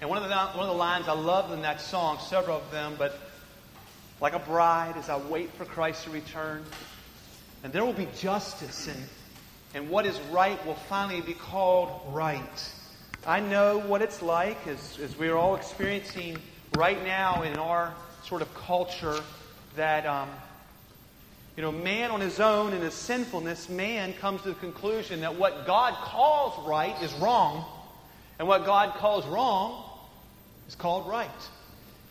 And 0.00 0.08
one 0.08 0.16
of, 0.16 0.26
the, 0.26 0.34
one 0.34 0.66
of 0.66 0.68
the 0.68 0.78
lines 0.78 1.08
I 1.08 1.12
love 1.12 1.52
in 1.52 1.60
that 1.60 1.82
song, 1.82 2.18
several 2.20 2.56
of 2.56 2.70
them, 2.70 2.94
but 2.96 3.18
like 4.18 4.32
a 4.32 4.38
bride 4.38 4.94
as 4.96 5.10
I 5.10 5.18
wait 5.18 5.52
for 5.52 5.66
Christ 5.66 6.04
to 6.04 6.10
return, 6.10 6.64
and 7.62 7.70
there 7.70 7.84
will 7.84 7.92
be 7.92 8.08
justice, 8.16 8.88
and, 8.88 8.98
and 9.74 9.90
what 9.90 10.06
is 10.06 10.18
right 10.32 10.64
will 10.64 10.74
finally 10.74 11.20
be 11.20 11.34
called 11.34 12.00
right. 12.14 12.72
I 13.26 13.40
know 13.40 13.78
what 13.78 14.00
it's 14.00 14.22
like 14.22 14.66
as, 14.66 14.98
as 15.00 15.18
we're 15.18 15.36
all 15.36 15.54
experiencing 15.54 16.38
right 16.78 17.04
now 17.04 17.42
in 17.42 17.58
our 17.58 17.92
sort 18.24 18.40
of 18.40 18.54
culture 18.54 19.20
that, 19.76 20.06
um, 20.06 20.30
you 21.58 21.62
know, 21.62 21.72
man 21.72 22.10
on 22.10 22.22
his 22.22 22.40
own 22.40 22.72
in 22.72 22.80
his 22.80 22.94
sinfulness, 22.94 23.68
man 23.68 24.14
comes 24.14 24.40
to 24.42 24.48
the 24.48 24.54
conclusion 24.54 25.20
that 25.20 25.34
what 25.36 25.66
God 25.66 25.92
calls 25.92 26.66
right 26.66 27.02
is 27.02 27.12
wrong, 27.14 27.66
and 28.38 28.48
what 28.48 28.64
God 28.64 28.94
calls 28.94 29.26
wrong 29.26 29.88
is 30.70 30.76
called 30.76 31.08
right. 31.08 31.28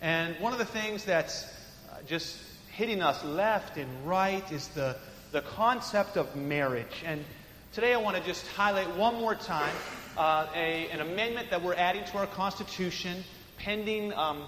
And 0.02 0.38
one 0.38 0.52
of 0.52 0.58
the 0.58 0.66
things 0.66 1.06
that's 1.06 1.44
uh, 1.44 2.02
just 2.06 2.36
hitting 2.72 3.00
us 3.00 3.24
left 3.24 3.78
and 3.78 3.88
right 4.06 4.44
is 4.52 4.68
the, 4.68 4.98
the 5.32 5.40
concept 5.40 6.18
of 6.18 6.36
marriage. 6.36 7.02
And 7.06 7.24
today 7.72 7.94
I 7.94 7.96
want 7.96 8.18
to 8.18 8.22
just 8.22 8.46
highlight 8.48 8.94
one 8.96 9.14
more 9.14 9.34
time 9.34 9.74
uh, 10.18 10.46
a, 10.54 10.90
an 10.90 11.00
amendment 11.00 11.48
that 11.48 11.62
we're 11.62 11.74
adding 11.74 12.04
to 12.04 12.18
our 12.18 12.26
Constitution 12.26 13.24
pending 13.56 14.12
um, 14.12 14.42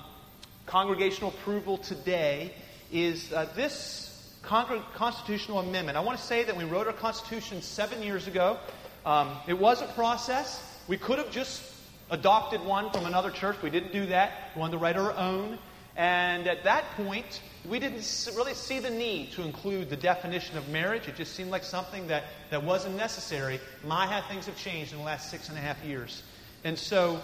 congregational 0.67 1.31
approval 1.31 1.79
today 1.79 2.53
is 2.93 3.33
uh, 3.33 3.47
this 3.57 4.37
con- 4.43 4.83
constitutional 4.95 5.61
amendment. 5.61 5.97
I 5.97 6.03
want 6.03 6.19
to 6.19 6.25
say 6.25 6.45
that 6.45 6.55
we 6.55 6.65
wrote 6.65 6.87
our 6.87 6.93
Constitution 6.93 7.63
seven 7.63 8.03
years 8.03 8.27
ago. 8.27 8.59
Um, 9.07 9.31
it 9.47 9.59
was 9.59 9.81
a 9.81 9.87
process. 9.87 10.63
We 10.87 10.99
could 10.99 11.17
have 11.17 11.31
just 11.31 11.72
adopted 12.13 12.63
one 12.65 12.91
from 12.91 13.07
another 13.07 13.31
church. 13.31 13.57
We 13.63 13.71
didn't 13.71 13.93
do 13.93 14.07
that. 14.07 14.51
We 14.55 14.61
wanted 14.61 14.73
to 14.73 14.79
write 14.79 14.97
our 14.97 15.13
own. 15.15 15.59
And 15.97 16.47
at 16.47 16.65
that 16.65 16.85
point, 16.97 17.41
we 17.69 17.79
didn't 17.79 18.29
really 18.37 18.55
see 18.55 18.79
the 18.79 18.91
need 18.91 19.33
to 19.33 19.43
include 19.43 19.91
the 19.91 19.97
definition 19.97 20.57
of 20.57 20.69
marriage. 20.69 21.09
It 21.09 21.17
just 21.17 21.35
seemed 21.35 21.51
like 21.51 21.65
something 21.65 22.07
that, 22.07 22.25
that 22.51 22.63
wasn't 22.63 22.97
necessary. 22.97 23.61
My 23.85 24.07
how 24.07 24.23
things 24.29 24.47
have 24.47 24.57
changed 24.57 24.93
in 24.93 24.99
the 24.99 25.05
last 25.05 25.31
six 25.31 25.49
and 25.49 25.59
a 25.59 25.61
half 25.61 25.83
years. 25.85 26.23
And 26.65 26.79
so, 26.79 27.21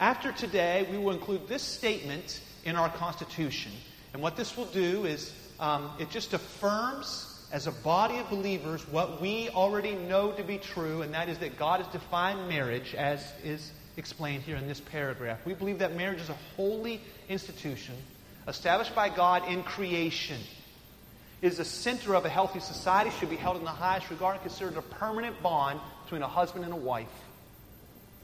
after 0.00 0.32
today, 0.32 0.86
we 0.90 0.98
will 0.98 1.12
include 1.12 1.48
this 1.48 1.62
statement 1.62 2.40
in 2.64 2.76
our 2.76 2.88
Constitution. 2.88 3.72
And 4.12 4.22
what 4.22 4.36
this 4.36 4.56
will 4.56 4.66
do 4.66 5.04
is 5.04 5.32
um, 5.58 5.90
it 5.98 6.10
just 6.10 6.32
affirms, 6.32 7.46
as 7.52 7.66
a 7.66 7.72
body 7.72 8.18
of 8.18 8.30
believers, 8.30 8.86
what 8.88 9.20
we 9.20 9.48
already 9.50 9.94
know 9.94 10.32
to 10.32 10.42
be 10.44 10.58
true, 10.58 11.02
and 11.02 11.14
that 11.14 11.28
is 11.28 11.38
that 11.38 11.58
God 11.58 11.80
has 11.80 11.92
defined 11.92 12.48
marriage 12.48 12.94
as 12.94 13.24
is 13.44 13.72
explained 13.98 14.44
here 14.44 14.56
in 14.56 14.66
this 14.68 14.80
paragraph. 14.80 15.44
We 15.44 15.54
believe 15.54 15.80
that 15.80 15.96
marriage 15.96 16.20
is 16.20 16.30
a 16.30 16.38
holy 16.56 17.00
institution 17.28 17.94
established 18.46 18.94
by 18.94 19.08
God 19.08 19.46
in 19.48 19.62
creation. 19.62 20.38
It 21.42 21.48
is 21.48 21.58
the 21.58 21.64
center 21.64 22.14
of 22.14 22.24
a 22.24 22.28
healthy 22.28 22.60
society, 22.60 23.10
should 23.10 23.30
be 23.30 23.36
held 23.36 23.56
in 23.58 23.64
the 23.64 23.70
highest 23.70 24.10
regard, 24.10 24.36
and 24.36 24.42
considered 24.42 24.76
a 24.76 24.82
permanent 24.82 25.40
bond 25.42 25.80
between 26.04 26.22
a 26.22 26.28
husband 26.28 26.64
and 26.64 26.72
a 26.72 26.76
wife. 26.76 27.06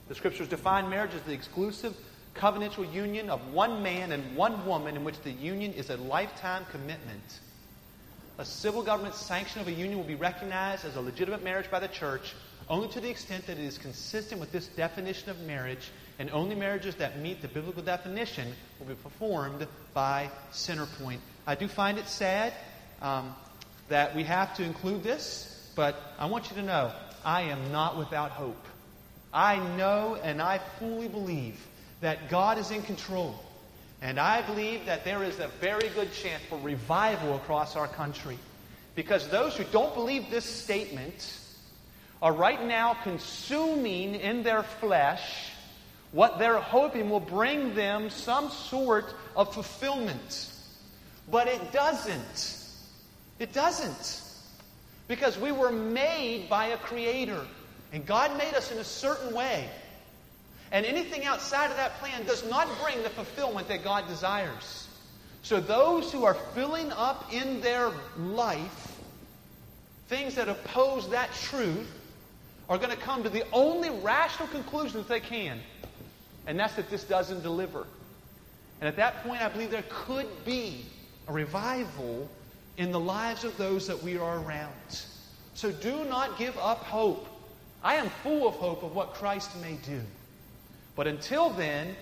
The 0.09 0.15
scriptures 0.15 0.49
define 0.49 0.89
marriage 0.89 1.15
as 1.15 1.23
the 1.23 1.33
exclusive 1.33 1.95
covenantal 2.35 2.93
union 2.93 3.31
of 3.31 3.53
one 3.53 3.83
man 3.83 4.13
and 4.13 4.37
one 4.37 4.67
woman 4.67 4.97
in 4.97 5.05
which 5.05 5.21
the 5.21 5.31
union 5.31 5.73
is 5.73 5.91
a 5.91 5.97
lifetime 5.97 6.65
commitment. 6.71 7.41
A 8.39 8.45
civil 8.45 8.83
government 8.83 9.15
sanction 9.15 9.61
of 9.61 9.69
a 9.69 9.73
union 9.73 9.97
will 9.97 10.05
be 10.05 10.17
recognized 10.17 10.85
as 10.85 10.97
a 10.97 11.01
legitimate 11.01 11.45
marriage 11.45 11.71
by 11.71 11.79
the 11.79 11.89
church 11.89 12.35
only 12.69 12.89
to 12.89 13.01
the 13.01 13.11
extent 13.11 13.47
that 13.47 13.59
it 13.59 13.65
is 13.65 13.79
consistent 13.79 14.41
with 14.41 14.53
this 14.53 14.69
definition 14.69 15.31
of 15.31 15.41
marriage, 15.41 15.91
and 16.19 16.31
only 16.31 16.55
marriages 16.55 16.95
that 16.97 17.19
meet 17.19 17.43
the 17.43 17.49
biblical 17.49 17.83
definition 17.83 18.53
will 18.79 18.87
be 18.87 18.95
performed 18.95 19.67
by 19.93 20.31
Centerpoint. 20.53 21.19
I 21.47 21.55
do 21.55 21.69
find 21.69 21.99
it 21.99 22.09
sad 22.09 22.53
um, 23.03 23.35
that 23.89 24.15
we 24.15 24.25
have 24.25 24.55
to 24.57 24.65
include 24.65 25.03
this, 25.03 25.71
but 25.75 25.97
I 26.19 26.27
want 26.27 26.51
you 26.51 26.57
to 26.57 26.63
know 26.63 26.93
I 27.25 27.43
am 27.43 27.73
not 27.73 27.99
without 27.99 28.31
hope. 28.31 28.65
I 29.33 29.57
know 29.77 30.17
and 30.23 30.41
I 30.41 30.59
fully 30.79 31.09
believe 31.09 31.59
that 32.01 32.29
God 32.29 32.59
is 32.59 32.71
in 32.71 32.83
control. 32.83 33.35
And 34.01 34.21
I 34.21 34.43
believe 34.43 34.87
that 34.87 35.05
there 35.05 35.25
is 35.25 35.39
a 35.39 35.49
very 35.61 35.89
good 35.91 36.13
chance 36.13 36.43
for 36.49 36.59
revival 36.59 37.37
across 37.37 37.75
our 37.75 37.89
country. 37.89 38.39
Because 38.95 39.29
those 39.29 39.57
who 39.57 39.65
don't 39.65 39.95
believe 39.95 40.31
this 40.31 40.45
statement, 40.45 41.39
are 42.25 42.33
right 42.33 42.65
now 42.65 42.95
consuming 42.95 44.15
in 44.15 44.43
their 44.43 44.63
flesh 44.63 45.51
what 46.11 46.39
they're 46.39 46.59
hoping 46.59 47.11
will 47.11 47.21
bring 47.21 47.75
them 47.75 48.09
some 48.09 48.49
sort 48.49 49.13
of 49.37 49.53
fulfillment. 49.53 50.51
But 51.31 51.49
it 51.49 51.71
doesn't. 51.71 52.59
It 53.39 53.53
doesn't. 53.53 54.23
Because 55.07 55.39
we 55.39 55.53
were 55.53 55.71
made 55.71 56.49
by 56.49 56.69
a 56.69 56.79
creator. 56.79 57.45
And 57.93 58.07
God 58.07 58.39
made 58.39 58.55
us 58.55 58.73
in 58.73 58.79
a 58.79 58.85
certain 58.85 59.35
way. 59.35 59.69
And 60.73 60.87
anything 60.87 61.27
outside 61.27 61.71
of 61.71 61.77
that 61.77 61.99
plan 61.99 62.25
does 62.25 62.49
not 62.49 62.69
bring 62.83 63.03
the 63.03 63.11
fulfillment 63.11 63.69
that 63.69 63.85
God 63.85 64.09
desires. 64.09 64.89
So 65.43 65.61
those 65.61 66.11
who 66.11 66.25
are 66.25 66.35
filling 66.55 66.91
up 66.93 67.35
in 67.35 67.61
their 67.61 67.91
life 68.17 68.93
things 70.09 70.37
that 70.37 70.49
oppose 70.49 71.11
that 71.11 71.33
truth 71.35 71.89
are 72.69 72.79
going 72.79 72.91
to 72.91 72.97
come 72.97 73.23
to 73.23 73.29
the 73.29 73.45
only 73.53 73.91
rational 73.91 74.49
conclusion 74.49 74.99
that 74.99 75.09
they 75.09 75.21
can, 75.21 75.61
and 76.47 76.59
that's 76.59 76.75
that 76.75 76.91
this 76.91 77.05
doesn't 77.05 77.43
deliver. 77.43 77.87
And 78.81 78.89
at 78.89 78.97
that 78.97 79.23
point, 79.23 79.43
I 79.43 79.49
believe 79.49 79.71
there 79.71 79.85
could 79.89 80.27
be 80.45 80.85
a 81.29 81.33
revival 81.33 82.29
in 82.77 82.91
the 82.91 83.01
lives 83.01 83.45
of 83.45 83.57
those 83.57 83.87
that 83.87 84.03
we 84.03 84.19
are 84.19 84.39
around. 84.39 84.73
So 85.55 85.71
do 85.71 86.05
not 86.05 86.39
give 86.39 86.57
up 86.59 86.79
hope. 86.79 87.29
I 87.83 87.97
am 87.97 88.09
full 88.23 88.49
of 88.49 88.55
hope 88.55 88.83
of 88.83 88.95
what 88.95 89.15
Christ 89.15 89.51
may 89.61 89.75
do. 89.87 90.01
But 90.97 91.07
until 91.07 91.51
then, 91.51 91.95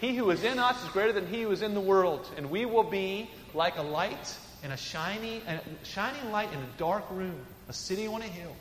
he 0.00 0.16
who 0.16 0.30
is 0.30 0.44
in 0.44 0.58
us 0.58 0.82
is 0.82 0.88
greater 0.90 1.12
than 1.12 1.26
he 1.26 1.42
who 1.42 1.50
is 1.50 1.62
in 1.62 1.74
the 1.74 1.80
world, 1.80 2.28
and 2.36 2.50
we 2.50 2.64
will 2.64 2.84
be 2.84 3.30
like 3.54 3.76
a 3.76 3.82
light 3.82 4.38
in 4.62 4.72
a 4.72 4.76
shiny, 4.76 5.42
a 5.46 5.60
shining 5.84 6.30
light 6.30 6.52
in 6.52 6.58
a 6.58 6.78
dark 6.78 7.04
room, 7.10 7.38
a 7.68 7.72
city 7.72 8.06
on 8.06 8.22
a 8.22 8.26
hill. 8.26 8.54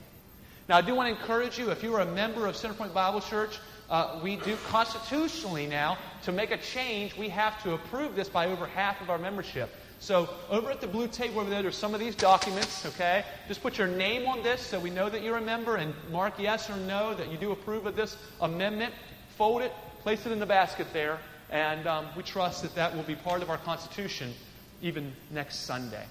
Now, 0.69 0.77
I 0.77 0.81
do 0.81 0.93
want 0.93 1.11
to 1.11 1.19
encourage 1.19 1.57
you, 1.57 1.71
if 1.71 1.81
you 1.81 1.95
are 1.95 2.01
a 2.01 2.05
member 2.05 2.45
of 2.45 2.53
Centerpoint 2.53 2.93
Bible 2.93 3.21
Church, 3.21 3.57
uh, 3.89 4.19
we 4.23 4.35
do 4.35 4.55
constitutionally 4.67 5.65
now, 5.65 5.97
to 6.21 6.31
make 6.31 6.51
a 6.51 6.57
change, 6.57 7.17
we 7.17 7.27
have 7.29 7.61
to 7.63 7.73
approve 7.73 8.15
this 8.15 8.29
by 8.29 8.45
over 8.45 8.67
half 8.67 9.01
of 9.01 9.09
our 9.09 9.17
membership. 9.17 9.71
So, 9.99 10.29
over 10.47 10.69
at 10.69 10.79
the 10.79 10.85
blue 10.85 11.07
table 11.07 11.39
over 11.39 11.49
there, 11.49 11.63
there's 11.63 11.75
some 11.75 11.95
of 11.95 11.99
these 11.99 12.13
documents, 12.13 12.85
okay? 12.85 13.25
Just 13.47 13.63
put 13.63 13.79
your 13.79 13.87
name 13.87 14.27
on 14.27 14.43
this 14.43 14.61
so 14.61 14.79
we 14.79 14.91
know 14.91 15.09
that 15.09 15.23
you're 15.23 15.37
a 15.37 15.41
member 15.41 15.77
and 15.77 15.91
mark 16.11 16.35
yes 16.37 16.69
or 16.69 16.77
no 16.77 17.15
that 17.15 17.31
you 17.31 17.37
do 17.39 17.51
approve 17.51 17.87
of 17.87 17.95
this 17.95 18.15
amendment. 18.39 18.93
Fold 19.39 19.63
it, 19.63 19.73
place 20.03 20.27
it 20.27 20.31
in 20.31 20.37
the 20.37 20.45
basket 20.45 20.85
there, 20.93 21.17
and 21.49 21.87
um, 21.87 22.05
we 22.15 22.21
trust 22.21 22.61
that 22.61 22.75
that 22.75 22.95
will 22.95 23.01
be 23.01 23.15
part 23.15 23.41
of 23.41 23.49
our 23.49 23.57
Constitution 23.57 24.35
even 24.83 25.13
next 25.31 25.61
Sunday. 25.61 26.05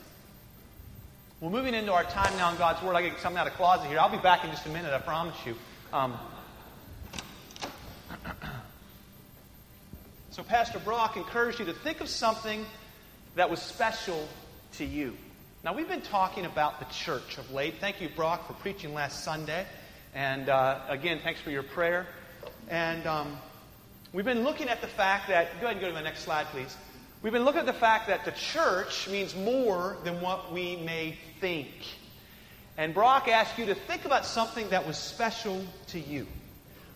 Well, 1.41 1.50
moving 1.50 1.72
into 1.72 1.93
our 1.93 2.03
time 2.03 2.37
now 2.37 2.50
in 2.50 2.59
God's 2.59 2.82
Word, 2.82 2.97
I 2.97 3.03
get 3.03 3.21
something 3.21 3.38
out 3.38 3.47
of 3.47 3.53
closet 3.53 3.87
here. 3.87 4.00
I'll 4.00 4.10
be 4.10 4.19
back 4.19 4.43
in 4.43 4.50
just 4.50 4.66
a 4.66 4.71
minute, 4.71 4.93
I 4.93 4.99
promise 4.99 5.37
you. 5.47 5.54
Um, 5.93 6.19
so, 10.32 10.43
Pastor 10.43 10.81
Brock 10.81 11.16
encouraged 11.16 11.60
you 11.60 11.66
to 11.66 11.72
think 11.72 12.00
of 12.00 12.09
something 12.09 12.66
that 13.37 13.48
was 13.50 13.62
special 13.62 14.28
to 14.78 14.84
you. 14.84 15.16
Now, 15.62 15.75
we've 15.75 15.87
been 15.87 16.00
talking 16.00 16.44
about 16.44 16.81
the 16.81 16.87
church 16.87 17.38
of 17.38 17.53
late. 17.53 17.75
Thank 17.78 18.00
you, 18.00 18.09
Brock, 18.09 18.48
for 18.48 18.54
preaching 18.54 18.93
last 18.93 19.22
Sunday. 19.22 19.65
And 20.16 20.48
uh, 20.48 20.81
again, 20.88 21.21
thanks 21.22 21.41
for 21.41 21.53
your 21.53 21.62
prayer. 21.62 22.09
And 22.69 23.06
um, 23.06 23.38
we've 24.12 24.25
been 24.25 24.43
looking 24.43 24.69
at 24.69 24.81
the 24.81 24.88
fact 24.88 25.28
that, 25.28 25.60
go 25.60 25.66
ahead 25.66 25.77
and 25.77 25.81
go 25.81 25.87
to 25.87 25.94
the 25.94 26.03
next 26.03 26.22
slide, 26.22 26.47
please. 26.47 26.77
We've 27.20 27.32
been 27.32 27.44
looking 27.44 27.59
at 27.59 27.66
the 27.66 27.72
fact 27.72 28.06
that 28.06 28.24
the 28.24 28.30
church 28.30 29.09
means 29.09 29.34
more 29.34 29.97
than 30.04 30.20
what 30.20 30.53
we 30.53 30.76
may 30.76 31.16
think. 31.41 31.68
And 32.76 32.94
Brock 32.94 33.26
asked 33.26 33.59
you 33.59 33.66
to 33.66 33.74
think 33.74 34.04
about 34.04 34.24
something 34.24 34.68
that 34.68 34.86
was 34.86 34.97
special 34.97 35.65
to 35.88 35.98
you. 35.98 36.28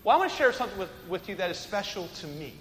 Well, 0.04 0.14
I 0.14 0.18
want 0.20 0.30
to 0.30 0.36
share 0.36 0.52
something 0.52 0.78
with, 0.78 0.90
with 1.08 1.28
you 1.28 1.34
that 1.36 1.50
is 1.50 1.56
special 1.56 2.06
to 2.20 2.28
me. 2.28 2.52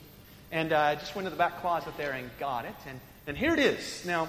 And 0.51 0.73
uh, 0.73 0.79
I 0.79 0.95
just 0.95 1.15
went 1.15 1.27
to 1.27 1.29
the 1.29 1.35
back 1.35 1.61
closet 1.61 1.95
there 1.97 2.13
and 2.13 2.31
got 2.39 2.65
it. 2.65 2.73
And, 2.87 2.99
and 3.27 3.37
here 3.37 3.53
it 3.53 3.59
is. 3.59 4.07
Now, 4.07 4.27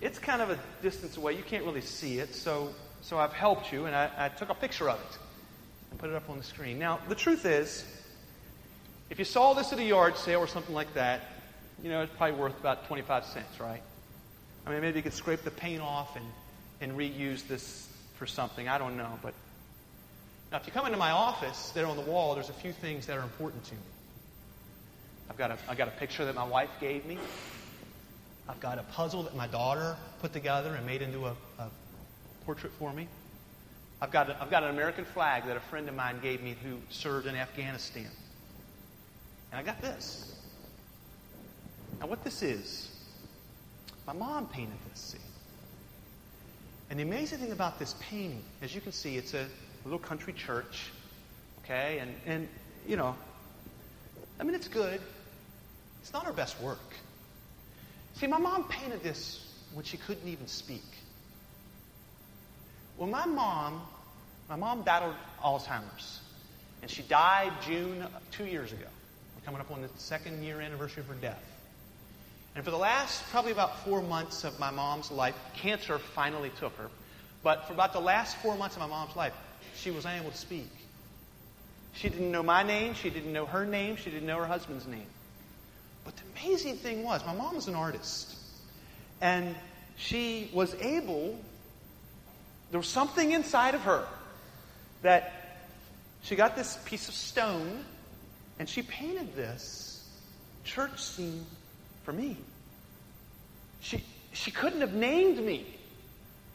it's 0.00 0.18
kind 0.18 0.42
of 0.42 0.50
a 0.50 0.58
distance 0.82 1.16
away. 1.16 1.36
You 1.36 1.44
can't 1.44 1.64
really 1.64 1.82
see 1.82 2.18
it. 2.18 2.34
So, 2.34 2.74
so 3.02 3.16
I've 3.16 3.32
helped 3.32 3.72
you, 3.72 3.86
and 3.86 3.94
I, 3.94 4.10
I 4.18 4.28
took 4.28 4.48
a 4.48 4.54
picture 4.54 4.90
of 4.90 4.98
it 4.98 5.18
and 5.92 6.00
put 6.00 6.10
it 6.10 6.16
up 6.16 6.28
on 6.28 6.36
the 6.36 6.44
screen. 6.44 6.80
Now, 6.80 6.98
the 7.08 7.14
truth 7.14 7.46
is, 7.46 7.84
if 9.08 9.20
you 9.20 9.24
saw 9.24 9.54
this 9.54 9.72
at 9.72 9.78
a 9.78 9.84
yard 9.84 10.16
sale 10.16 10.40
or 10.40 10.48
something 10.48 10.74
like 10.74 10.94
that, 10.94 11.20
you 11.82 11.90
know, 11.90 12.02
it's 12.02 12.12
probably 12.16 12.38
worth 12.38 12.58
about 12.58 12.86
25 12.86 13.24
cents, 13.24 13.60
right? 13.60 13.82
I 14.66 14.70
mean, 14.70 14.80
maybe 14.80 14.98
you 14.98 15.02
could 15.02 15.12
scrape 15.12 15.42
the 15.42 15.50
paint 15.50 15.82
off 15.82 16.16
and, 16.16 16.24
and 16.80 16.98
reuse 16.98 17.46
this 17.46 17.88
for 18.14 18.26
something. 18.26 18.68
I 18.68 18.78
don't 18.78 18.96
know. 18.96 19.18
But 19.22 19.34
now, 20.50 20.58
if 20.58 20.66
you 20.66 20.72
come 20.72 20.86
into 20.86 20.98
my 20.98 21.10
office, 21.10 21.70
there 21.70 21.86
on 21.86 21.96
the 21.96 22.02
wall, 22.02 22.34
there's 22.34 22.50
a 22.50 22.54
few 22.54 22.72
things 22.72 23.06
that 23.06 23.16
are 23.16 23.22
important 23.22 23.64
to 23.64 23.74
me. 23.74 23.80
I've 25.30 25.38
got 25.38 25.50
a, 25.50 25.58
I've 25.68 25.78
got 25.78 25.88
a 25.88 25.92
picture 25.92 26.24
that 26.24 26.34
my 26.34 26.44
wife 26.44 26.70
gave 26.80 27.06
me. 27.06 27.18
I've 28.48 28.60
got 28.60 28.78
a 28.78 28.82
puzzle 28.82 29.22
that 29.22 29.34
my 29.34 29.46
daughter 29.46 29.96
put 30.20 30.32
together 30.32 30.74
and 30.74 30.84
made 30.84 31.00
into 31.00 31.26
a, 31.26 31.34
a 31.58 31.68
portrait 32.44 32.72
for 32.78 32.92
me. 32.92 33.08
I've 34.00 34.10
got, 34.10 34.30
a, 34.30 34.42
I've 34.42 34.50
got 34.50 34.64
an 34.64 34.70
American 34.70 35.04
flag 35.04 35.46
that 35.46 35.56
a 35.56 35.60
friend 35.60 35.88
of 35.88 35.94
mine 35.94 36.18
gave 36.20 36.42
me 36.42 36.56
who 36.62 36.78
served 36.90 37.26
in 37.26 37.36
Afghanistan. 37.36 38.10
And 39.52 39.60
I 39.60 39.62
got 39.62 39.80
this. 39.80 40.31
Now, 42.00 42.06
what 42.06 42.24
this 42.24 42.42
is, 42.42 42.90
my 44.06 44.12
mom 44.12 44.48
painted 44.48 44.76
this, 44.90 44.98
see. 44.98 45.18
And 46.90 46.98
the 46.98 47.04
amazing 47.04 47.38
thing 47.38 47.52
about 47.52 47.78
this 47.78 47.94
painting, 48.00 48.42
as 48.60 48.74
you 48.74 48.80
can 48.80 48.92
see, 48.92 49.16
it's 49.16 49.34
a 49.34 49.46
little 49.84 49.98
country 49.98 50.32
church, 50.32 50.90
okay? 51.64 51.98
And, 52.00 52.14
and 52.26 52.48
you 52.86 52.96
know, 52.96 53.16
I 54.38 54.44
mean, 54.44 54.54
it's 54.54 54.68
good. 54.68 55.00
It's 56.00 56.12
not 56.12 56.26
her 56.26 56.32
best 56.32 56.60
work. 56.60 56.80
See, 58.14 58.26
my 58.26 58.38
mom 58.38 58.64
painted 58.64 59.02
this 59.02 59.46
when 59.72 59.84
she 59.84 59.96
couldn't 59.96 60.28
even 60.28 60.46
speak. 60.46 60.84
Well, 62.98 63.08
my 63.08 63.24
mom, 63.24 63.80
my 64.48 64.56
mom 64.56 64.82
battled 64.82 65.14
Alzheimer's, 65.42 66.20
and 66.82 66.90
she 66.90 67.02
died 67.02 67.52
June 67.64 68.04
two 68.32 68.44
years 68.44 68.72
ago. 68.72 68.86
We're 69.36 69.44
coming 69.44 69.60
up 69.60 69.70
on 69.70 69.80
the 69.82 69.88
second 69.96 70.42
year 70.42 70.60
anniversary 70.60 71.02
of 71.02 71.08
her 71.08 71.14
death. 71.14 71.42
And 72.54 72.64
for 72.64 72.70
the 72.70 72.78
last 72.78 73.24
probably 73.30 73.52
about 73.52 73.84
four 73.84 74.02
months 74.02 74.44
of 74.44 74.58
my 74.58 74.70
mom's 74.70 75.10
life, 75.10 75.34
cancer 75.54 75.98
finally 75.98 76.50
took 76.58 76.76
her. 76.76 76.88
But 77.42 77.66
for 77.66 77.72
about 77.72 77.92
the 77.92 78.00
last 78.00 78.36
four 78.36 78.56
months 78.56 78.76
of 78.76 78.80
my 78.80 78.88
mom's 78.88 79.16
life, 79.16 79.32
she 79.76 79.90
was 79.90 80.04
unable 80.04 80.30
to 80.30 80.36
speak. 80.36 80.70
She 81.94 82.08
didn't 82.08 82.30
know 82.30 82.42
my 82.42 82.62
name, 82.62 82.94
she 82.94 83.10
didn't 83.10 83.32
know 83.32 83.46
her 83.46 83.64
name, 83.64 83.96
she 83.96 84.10
didn't 84.10 84.26
know 84.26 84.38
her 84.38 84.46
husband's 84.46 84.86
name. 84.86 85.06
But 86.04 86.14
the 86.16 86.22
amazing 86.40 86.76
thing 86.76 87.02
was, 87.02 87.24
my 87.26 87.34
mom 87.34 87.56
was 87.56 87.68
an 87.68 87.74
artist. 87.74 88.34
And 89.20 89.54
she 89.96 90.50
was 90.52 90.74
able, 90.74 91.38
there 92.70 92.80
was 92.80 92.88
something 92.88 93.32
inside 93.32 93.74
of 93.74 93.82
her 93.82 94.06
that 95.02 95.32
she 96.22 96.36
got 96.36 96.54
this 96.56 96.78
piece 96.84 97.08
of 97.08 97.14
stone 97.14 97.84
and 98.58 98.68
she 98.68 98.82
painted 98.82 99.34
this 99.34 100.08
church 100.64 101.02
scene 101.02 101.44
for 102.04 102.12
me. 102.12 102.36
She, 103.80 104.02
she 104.32 104.50
couldn't 104.50 104.80
have 104.80 104.94
named 104.94 105.38
me. 105.38 105.66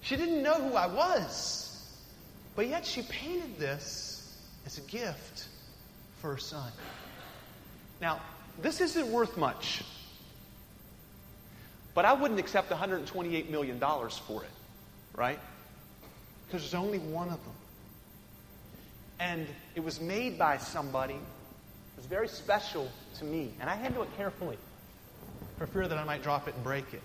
She 0.01 0.15
didn't 0.15 0.41
know 0.41 0.55
who 0.55 0.75
I 0.75 0.87
was. 0.87 1.63
But 2.55 2.67
yet 2.67 2.85
she 2.85 3.03
painted 3.03 3.59
this 3.59 4.35
as 4.65 4.77
a 4.77 4.81
gift 4.81 5.47
for 6.21 6.31
her 6.31 6.37
son. 6.37 6.71
Now, 8.01 8.19
this 8.61 8.81
isn't 8.81 9.11
worth 9.11 9.37
much. 9.37 9.83
But 11.93 12.05
I 12.05 12.13
wouldn't 12.13 12.39
accept 12.39 12.69
$128 12.69 13.49
million 13.49 13.79
for 13.79 14.43
it, 14.43 14.49
right? 15.15 15.39
Because 16.45 16.61
there's 16.61 16.73
only 16.73 16.99
one 16.99 17.27
of 17.29 17.43
them. 17.43 17.53
And 19.19 19.47
it 19.75 19.83
was 19.83 19.99
made 19.99 20.37
by 20.37 20.57
somebody. 20.57 21.15
It 21.15 21.97
was 21.97 22.05
very 22.05 22.27
special 22.27 22.89
to 23.17 23.25
me. 23.25 23.51
And 23.59 23.69
I 23.69 23.75
handle 23.75 24.03
it 24.03 24.09
carefully 24.15 24.57
for 25.57 25.67
fear 25.67 25.87
that 25.87 25.97
I 25.97 26.03
might 26.03 26.23
drop 26.23 26.47
it 26.47 26.55
and 26.55 26.63
break 26.63 26.93
it. 26.93 27.01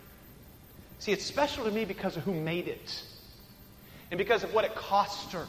See, 0.99 1.12
it's 1.12 1.25
special 1.25 1.64
to 1.64 1.70
me 1.70 1.84
because 1.84 2.16
of 2.16 2.22
who 2.22 2.32
made 2.32 2.69
it, 2.69 3.02
and 4.10 4.19
because 4.19 4.44
of 4.44 4.54
what 4.54 4.64
it 4.64 4.75
cost 4.75 5.32
her, 5.32 5.46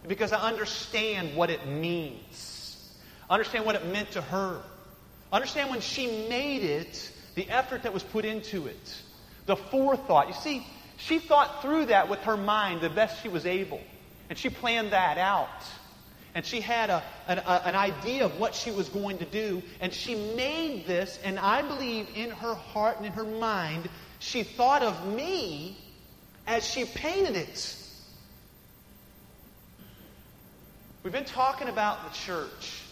and 0.00 0.08
because 0.08 0.32
I 0.32 0.40
understand 0.40 1.36
what 1.36 1.50
it 1.50 1.66
means. 1.66 2.92
I 3.30 3.34
understand 3.34 3.64
what 3.64 3.76
it 3.76 3.86
meant 3.86 4.10
to 4.12 4.22
her. 4.22 4.60
Understand 5.32 5.70
when 5.70 5.80
she 5.80 6.28
made 6.28 6.62
it, 6.62 7.10
the 7.34 7.48
effort 7.48 7.84
that 7.84 7.94
was 7.94 8.02
put 8.02 8.24
into 8.24 8.66
it, 8.66 9.02
the 9.46 9.56
forethought. 9.56 10.28
You 10.28 10.34
see, 10.34 10.66
she 10.96 11.18
thought 11.18 11.62
through 11.62 11.86
that 11.86 12.08
with 12.08 12.20
her 12.20 12.36
mind 12.36 12.80
the 12.80 12.90
best 12.90 13.22
she 13.22 13.28
was 13.28 13.46
able, 13.46 13.80
and 14.28 14.38
she 14.38 14.50
planned 14.50 14.92
that 14.92 15.18
out. 15.18 15.48
And 16.34 16.46
she 16.46 16.60
had 16.60 16.88
a, 16.88 17.02
an, 17.28 17.38
a, 17.38 17.62
an 17.66 17.74
idea 17.74 18.24
of 18.24 18.38
what 18.38 18.54
she 18.54 18.70
was 18.70 18.88
going 18.88 19.18
to 19.18 19.24
do, 19.26 19.62
and 19.80 19.92
she 19.92 20.14
made 20.14 20.86
this, 20.86 21.18
and 21.22 21.38
I 21.38 21.62
believe 21.62 22.08
in 22.14 22.30
her 22.30 22.54
heart 22.54 22.96
and 22.96 23.06
in 23.06 23.12
her 23.12 23.24
mind, 23.24 23.88
she 24.18 24.42
thought 24.42 24.82
of 24.82 25.14
me 25.14 25.76
as 26.46 26.66
she 26.66 26.84
painted 26.84 27.36
it. 27.36 27.76
We've 31.02 31.12
been 31.12 31.24
talking 31.24 31.68
about 31.68 32.10
the 32.10 32.16
church 32.16 32.82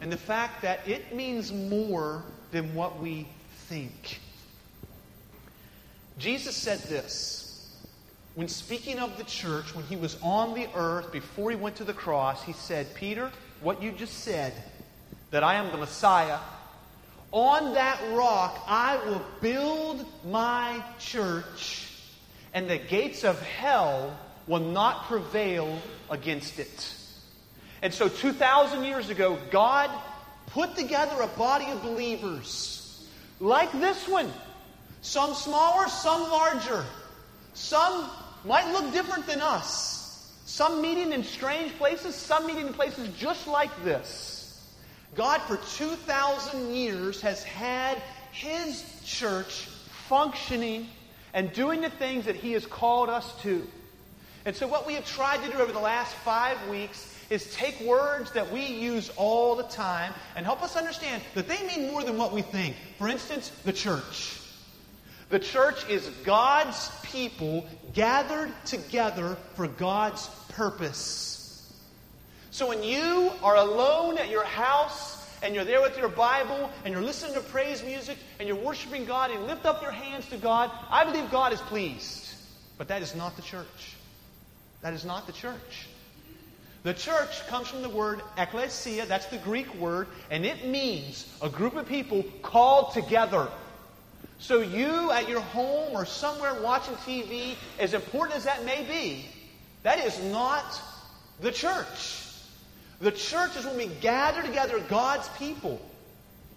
and 0.00 0.12
the 0.12 0.16
fact 0.16 0.62
that 0.62 0.86
it 0.86 1.14
means 1.14 1.52
more 1.52 2.22
than 2.52 2.74
what 2.74 3.00
we 3.00 3.26
think. 3.66 4.20
Jesus 6.18 6.56
said 6.56 6.78
this 6.80 7.47
when 8.38 8.46
speaking 8.46 9.00
of 9.00 9.16
the 9.16 9.24
church, 9.24 9.74
when 9.74 9.84
he 9.86 9.96
was 9.96 10.16
on 10.22 10.54
the 10.54 10.68
earth 10.76 11.10
before 11.10 11.50
he 11.50 11.56
went 11.56 11.74
to 11.74 11.82
the 11.82 11.92
cross, 11.92 12.40
he 12.44 12.52
said, 12.52 12.86
Peter, 12.94 13.32
what 13.62 13.82
you 13.82 13.90
just 13.90 14.20
said, 14.20 14.52
that 15.32 15.42
I 15.42 15.54
am 15.54 15.72
the 15.72 15.76
Messiah, 15.76 16.38
on 17.32 17.74
that 17.74 18.00
rock 18.12 18.62
I 18.68 18.96
will 18.98 19.24
build 19.40 20.06
my 20.24 20.80
church, 21.00 21.90
and 22.54 22.70
the 22.70 22.78
gates 22.78 23.24
of 23.24 23.42
hell 23.42 24.16
will 24.46 24.60
not 24.60 25.06
prevail 25.06 25.76
against 26.08 26.60
it. 26.60 26.94
And 27.82 27.92
so, 27.92 28.08
2,000 28.08 28.84
years 28.84 29.10
ago, 29.10 29.36
God 29.50 29.90
put 30.46 30.76
together 30.76 31.22
a 31.22 31.26
body 31.26 31.72
of 31.72 31.82
believers 31.82 33.04
like 33.40 33.72
this 33.72 34.06
one. 34.06 34.32
Some 35.00 35.34
smaller, 35.34 35.88
some 35.88 36.22
larger. 36.30 36.84
Some 37.54 38.08
might 38.44 38.70
look 38.72 38.92
different 38.92 39.26
than 39.26 39.40
us. 39.40 40.32
Some 40.46 40.80
meeting 40.80 41.12
in 41.12 41.24
strange 41.24 41.76
places, 41.76 42.14
some 42.14 42.46
meeting 42.46 42.68
in 42.68 42.72
places 42.72 43.08
just 43.18 43.46
like 43.46 43.70
this. 43.84 44.74
God, 45.14 45.40
for 45.42 45.56
2,000 45.56 46.74
years, 46.74 47.20
has 47.20 47.42
had 47.42 48.00
His 48.32 48.84
church 49.04 49.68
functioning 50.08 50.88
and 51.34 51.52
doing 51.52 51.80
the 51.80 51.90
things 51.90 52.24
that 52.24 52.36
He 52.36 52.52
has 52.52 52.66
called 52.66 53.08
us 53.08 53.32
to. 53.42 53.66
And 54.44 54.56
so, 54.56 54.66
what 54.66 54.86
we 54.86 54.94
have 54.94 55.04
tried 55.04 55.42
to 55.44 55.50
do 55.50 55.58
over 55.58 55.72
the 55.72 55.78
last 55.78 56.14
five 56.16 56.56
weeks 56.68 57.14
is 57.30 57.52
take 57.54 57.78
words 57.80 58.32
that 58.32 58.50
we 58.50 58.64
use 58.64 59.10
all 59.16 59.54
the 59.54 59.64
time 59.64 60.14
and 60.34 60.46
help 60.46 60.62
us 60.62 60.76
understand 60.76 61.22
that 61.34 61.48
they 61.48 61.66
mean 61.66 61.90
more 61.90 62.02
than 62.02 62.16
what 62.16 62.32
we 62.32 62.42
think. 62.42 62.74
For 62.96 63.08
instance, 63.08 63.50
the 63.64 63.72
church. 63.72 64.40
The 65.28 65.38
church 65.38 65.86
is 65.90 66.06
God's 66.24 66.90
people 67.02 67.66
gathered 67.94 68.52
together 68.64 69.36
for 69.54 69.66
God's 69.66 70.28
purpose. 70.50 71.72
So 72.50 72.68
when 72.68 72.82
you 72.82 73.30
are 73.42 73.56
alone 73.56 74.18
at 74.18 74.30
your 74.30 74.44
house 74.44 75.26
and 75.42 75.54
you're 75.54 75.64
there 75.64 75.80
with 75.80 75.96
your 75.96 76.08
Bible 76.08 76.70
and 76.84 76.92
you're 76.92 77.02
listening 77.02 77.34
to 77.34 77.40
praise 77.40 77.84
music 77.84 78.18
and 78.38 78.48
you're 78.48 78.56
worshiping 78.56 79.04
God 79.04 79.30
and 79.30 79.46
lift 79.46 79.64
up 79.64 79.82
your 79.82 79.92
hands 79.92 80.28
to 80.30 80.36
God, 80.36 80.70
I 80.90 81.04
believe 81.04 81.30
God 81.30 81.52
is 81.52 81.60
pleased. 81.60 82.34
But 82.76 82.88
that 82.88 83.02
is 83.02 83.14
not 83.14 83.36
the 83.36 83.42
church. 83.42 83.94
That 84.80 84.94
is 84.94 85.04
not 85.04 85.26
the 85.26 85.32
church. 85.32 85.88
The 86.84 86.94
church 86.94 87.46
comes 87.48 87.68
from 87.68 87.82
the 87.82 87.88
word 87.88 88.22
ecclesia, 88.36 89.06
that's 89.06 89.26
the 89.26 89.38
Greek 89.38 89.72
word, 89.74 90.06
and 90.30 90.46
it 90.46 90.64
means 90.66 91.26
a 91.42 91.48
group 91.48 91.76
of 91.76 91.86
people 91.86 92.24
called 92.40 92.92
together. 92.92 93.48
So, 94.40 94.60
you 94.60 95.10
at 95.10 95.28
your 95.28 95.40
home 95.40 95.96
or 95.96 96.06
somewhere 96.06 96.54
watching 96.62 96.94
TV, 96.96 97.56
as 97.78 97.92
important 97.92 98.36
as 98.36 98.44
that 98.44 98.64
may 98.64 98.84
be, 98.84 99.26
that 99.82 99.98
is 99.98 100.22
not 100.24 100.80
the 101.40 101.50
church. 101.50 102.24
The 103.00 103.10
church 103.10 103.56
is 103.56 103.64
when 103.64 103.76
we 103.76 103.86
gather 103.86 104.42
together 104.42 104.78
God's 104.80 105.28
people 105.38 105.80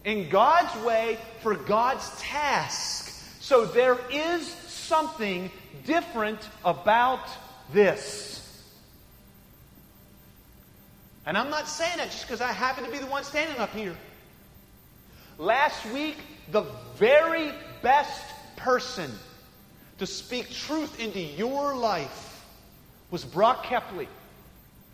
in 0.03 0.29
God's 0.29 0.75
way 0.83 1.17
for 1.41 1.55
God's 1.55 2.09
task. 2.19 3.07
So, 3.41 3.65
there 3.65 3.97
is 4.11 4.47
something 4.47 5.49
different 5.85 6.39
about 6.63 7.27
this. 7.73 8.37
And 11.25 11.37
I'm 11.37 11.49
not 11.49 11.67
saying 11.67 11.97
that 11.97 12.11
just 12.11 12.27
because 12.27 12.41
I 12.41 12.51
happen 12.51 12.83
to 12.83 12.91
be 12.91 12.97
the 12.99 13.05
one 13.07 13.23
standing 13.23 13.57
up 13.57 13.73
here. 13.73 13.95
Last 15.37 15.85
week, 15.87 16.17
the 16.51 16.65
very 16.97 17.51
best 17.81 18.23
person 18.57 19.11
to 19.99 20.05
speak 20.05 20.49
truth 20.49 20.99
into 20.99 21.19
your 21.19 21.75
life 21.75 22.45
was 23.09 23.25
Brock 23.25 23.65
Kepley. 23.65 24.07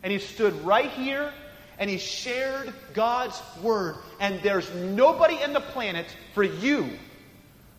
And 0.03 0.11
he 0.11 0.19
stood 0.19 0.53
right 0.63 0.89
here 0.89 1.31
and 1.79 1.89
he 1.89 1.97
shared 1.97 2.73
God's 2.93 3.41
word. 3.61 3.95
And 4.19 4.41
there's 4.41 4.73
nobody 4.73 5.41
in 5.41 5.53
the 5.53 5.59
planet 5.59 6.05
for 6.33 6.43
you 6.43 6.89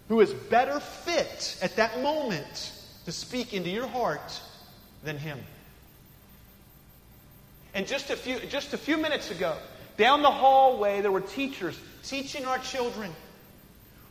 who 0.09 0.21
is 0.21 0.33
better 0.33 0.81
fit 0.81 1.59
at 1.61 1.77
that 1.77 2.01
moment 2.03 2.73
to 3.05 3.13
speak 3.13 3.53
into 3.55 3.71
your 3.71 3.87
heart 3.87 4.41
than 5.05 5.19
him. 5.19 5.39
And 7.75 7.87
just 7.87 8.11
a 8.11 8.17
few, 8.17 8.39
just 8.41 8.73
a 8.73 8.79
few 8.79 8.97
minutes 8.97 9.31
ago, 9.31 9.57
Down 9.99 10.23
the 10.23 10.31
hallway, 10.31 11.01
there 11.01 11.11
were 11.11 11.21
teachers 11.21 11.79
teaching 12.05 12.47
our 12.47 12.59
children. 12.59 13.11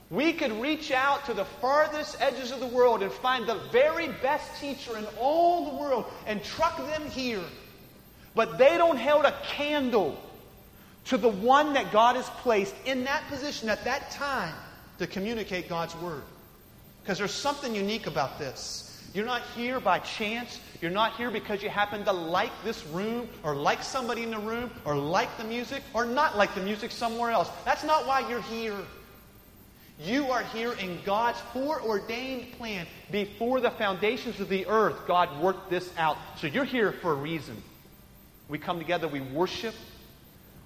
We 0.09 0.31
could 0.31 0.53
reach 0.61 0.91
out 0.91 1.25
to 1.25 1.33
the 1.33 1.43
farthest 1.43 2.21
edges 2.21 2.51
of 2.51 2.61
the 2.61 2.67
world 2.67 3.03
and 3.03 3.11
find 3.11 3.45
the 3.45 3.59
very 3.71 4.07
best 4.07 4.59
teacher 4.59 4.97
in 4.97 5.05
all 5.19 5.69
the 5.69 5.77
world 5.77 6.05
and 6.25 6.41
truck 6.43 6.77
them 6.77 7.05
here. 7.09 7.43
But 8.33 8.57
they 8.57 8.77
don't 8.77 8.97
hold 8.97 9.25
a 9.25 9.33
candle 9.43 10.17
to 11.05 11.17
the 11.17 11.29
one 11.29 11.73
that 11.73 11.91
God 11.91 12.15
has 12.15 12.29
placed 12.41 12.75
in 12.85 13.03
that 13.03 13.27
position 13.27 13.67
at 13.67 13.83
that 13.83 14.11
time 14.11 14.53
to 14.99 15.07
communicate 15.07 15.67
God's 15.67 15.95
word. 15.97 16.23
Because 17.01 17.17
there's 17.17 17.31
something 17.31 17.75
unique 17.75 18.07
about 18.07 18.39
this. 18.39 18.83
You're 19.13 19.25
not 19.25 19.41
here 19.55 19.79
by 19.79 19.99
chance. 19.99 20.59
You're 20.81 20.91
not 20.91 21.15
here 21.15 21.31
because 21.31 21.63
you 21.63 21.69
happen 21.69 22.03
to 22.05 22.11
like 22.11 22.51
this 22.63 22.85
room 22.87 23.27
or 23.43 23.55
like 23.55 23.81
somebody 23.81 24.23
in 24.23 24.31
the 24.31 24.39
room 24.39 24.69
or 24.85 24.95
like 24.95 25.35
the 25.37 25.43
music 25.43 25.81
or 25.93 26.05
not 26.05 26.37
like 26.37 26.53
the 26.55 26.61
music 26.61 26.91
somewhere 26.91 27.31
else. 27.31 27.49
That's 27.65 27.83
not 27.83 28.05
why 28.05 28.27
you're 28.29 28.41
here. 28.41 28.77
You 29.99 30.31
are 30.31 30.43
here 30.43 30.73
in 30.73 30.99
God's 31.03 31.39
foreordained 31.53 32.53
plan. 32.53 32.85
Before 33.11 33.59
the 33.59 33.71
foundations 33.71 34.39
of 34.39 34.47
the 34.47 34.67
earth, 34.67 35.07
God 35.07 35.41
worked 35.41 35.69
this 35.69 35.91
out. 35.97 36.17
So 36.37 36.47
you're 36.47 36.65
here 36.65 36.91
for 36.91 37.13
a 37.13 37.15
reason. 37.15 37.61
We 38.47 38.59
come 38.59 38.77
together, 38.77 39.07
we 39.07 39.21
worship. 39.21 39.73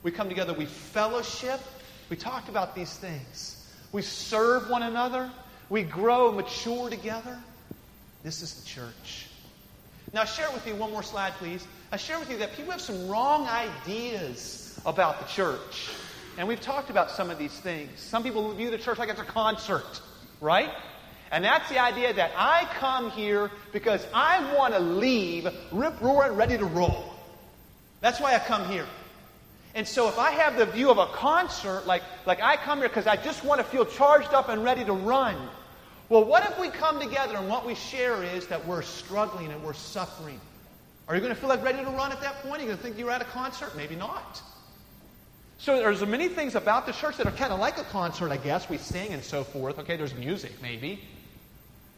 We 0.03 0.11
come 0.11 0.27
together, 0.27 0.53
we 0.53 0.65
fellowship. 0.65 1.61
We 2.09 2.17
talk 2.17 2.49
about 2.49 2.75
these 2.75 2.93
things. 2.97 3.65
We 3.93 4.01
serve 4.01 4.69
one 4.69 4.83
another. 4.83 5.31
We 5.69 5.83
grow, 5.83 6.31
mature 6.33 6.89
together. 6.89 7.39
This 8.23 8.41
is 8.41 8.55
the 8.55 8.65
church. 8.67 9.27
Now, 10.13 10.25
share 10.25 10.51
with 10.51 10.67
you 10.67 10.75
one 10.75 10.91
more 10.91 11.03
slide, 11.03 11.33
please. 11.33 11.65
I 11.91 11.97
share 11.97 12.19
with 12.19 12.29
you 12.29 12.37
that 12.39 12.53
people 12.57 12.71
have 12.71 12.81
some 12.81 13.07
wrong 13.07 13.47
ideas 13.47 14.77
about 14.85 15.21
the 15.21 15.25
church. 15.27 15.89
And 16.37 16.47
we've 16.47 16.61
talked 16.61 16.89
about 16.89 17.11
some 17.11 17.29
of 17.29 17.37
these 17.37 17.53
things. 17.59 17.99
Some 17.99 18.23
people 18.23 18.51
view 18.53 18.71
the 18.71 18.77
church 18.77 18.97
like 18.97 19.09
it's 19.09 19.19
a 19.19 19.25
concert, 19.25 20.01
right? 20.39 20.71
And 21.31 21.43
that's 21.43 21.69
the 21.69 21.79
idea 21.79 22.13
that 22.13 22.31
I 22.35 22.67
come 22.75 23.11
here 23.11 23.51
because 23.71 24.05
I 24.13 24.55
want 24.55 24.73
to 24.73 24.79
leave 24.79 25.47
rip 25.71 25.99
roaring 26.01 26.35
ready 26.35 26.57
to 26.57 26.65
roll. 26.65 27.05
That's 28.01 28.19
why 28.19 28.35
I 28.35 28.39
come 28.39 28.69
here. 28.69 28.85
And 29.73 29.87
so 29.87 30.09
if 30.09 30.19
I 30.19 30.31
have 30.31 30.57
the 30.57 30.65
view 30.65 30.89
of 30.89 30.97
a 30.97 31.05
concert, 31.07 31.85
like, 31.85 32.03
like 32.25 32.41
I 32.41 32.57
come 32.57 32.79
here 32.79 32.89
because 32.89 33.07
I 33.07 33.15
just 33.15 33.45
want 33.45 33.59
to 33.59 33.63
feel 33.63 33.85
charged 33.85 34.33
up 34.33 34.49
and 34.49 34.63
ready 34.63 34.83
to 34.83 34.93
run. 34.93 35.37
Well, 36.09 36.25
what 36.25 36.43
if 36.49 36.59
we 36.59 36.67
come 36.67 36.99
together 36.99 37.37
and 37.37 37.47
what 37.47 37.65
we 37.65 37.75
share 37.75 38.21
is 38.21 38.47
that 38.47 38.67
we're 38.67 38.81
struggling 38.81 39.49
and 39.49 39.63
we're 39.63 39.73
suffering? 39.73 40.41
Are 41.07 41.15
you 41.15 41.21
going 41.21 41.33
to 41.33 41.39
feel 41.39 41.47
like 41.47 41.63
ready 41.63 41.77
to 41.77 41.89
run 41.91 42.11
at 42.11 42.19
that 42.21 42.41
point? 42.41 42.57
Are 42.57 42.59
you 42.59 42.65
going 42.65 42.77
to 42.77 42.83
think 42.83 42.97
you're 42.97 43.11
at 43.11 43.21
a 43.21 43.25
concert? 43.25 43.77
Maybe 43.77 43.95
not. 43.95 44.41
So 45.61 45.77
there's 45.77 46.03
many 46.03 46.27
things 46.27 46.55
about 46.55 46.87
the 46.87 46.91
church 46.91 47.17
that 47.17 47.27
are 47.27 47.31
kind 47.33 47.53
of 47.53 47.59
like 47.59 47.77
a 47.77 47.83
concert, 47.83 48.31
I 48.31 48.37
guess. 48.37 48.67
We 48.67 48.79
sing 48.79 49.13
and 49.13 49.23
so 49.23 49.43
forth. 49.43 49.77
Okay, 49.77 49.95
there's 49.95 50.15
music, 50.15 50.53
maybe. 50.59 50.99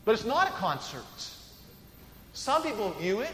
But 0.03 0.15
it's 0.15 0.25
not 0.25 0.49
a 0.49 0.51
concert. 0.51 1.05
Some 2.33 2.61
people 2.61 2.91
view 2.91 3.21
it 3.21 3.31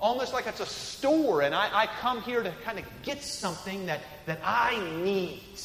almost 0.00 0.32
like 0.32 0.46
it's 0.46 0.60
a 0.60 0.66
store, 0.66 1.42
and 1.42 1.54
I, 1.54 1.82
I 1.82 1.86
come 2.00 2.22
here 2.22 2.42
to 2.42 2.50
kind 2.64 2.78
of 2.78 2.86
get 3.02 3.22
something 3.22 3.84
that, 3.84 4.00
that 4.24 4.40
I 4.42 4.80
need. 5.02 5.60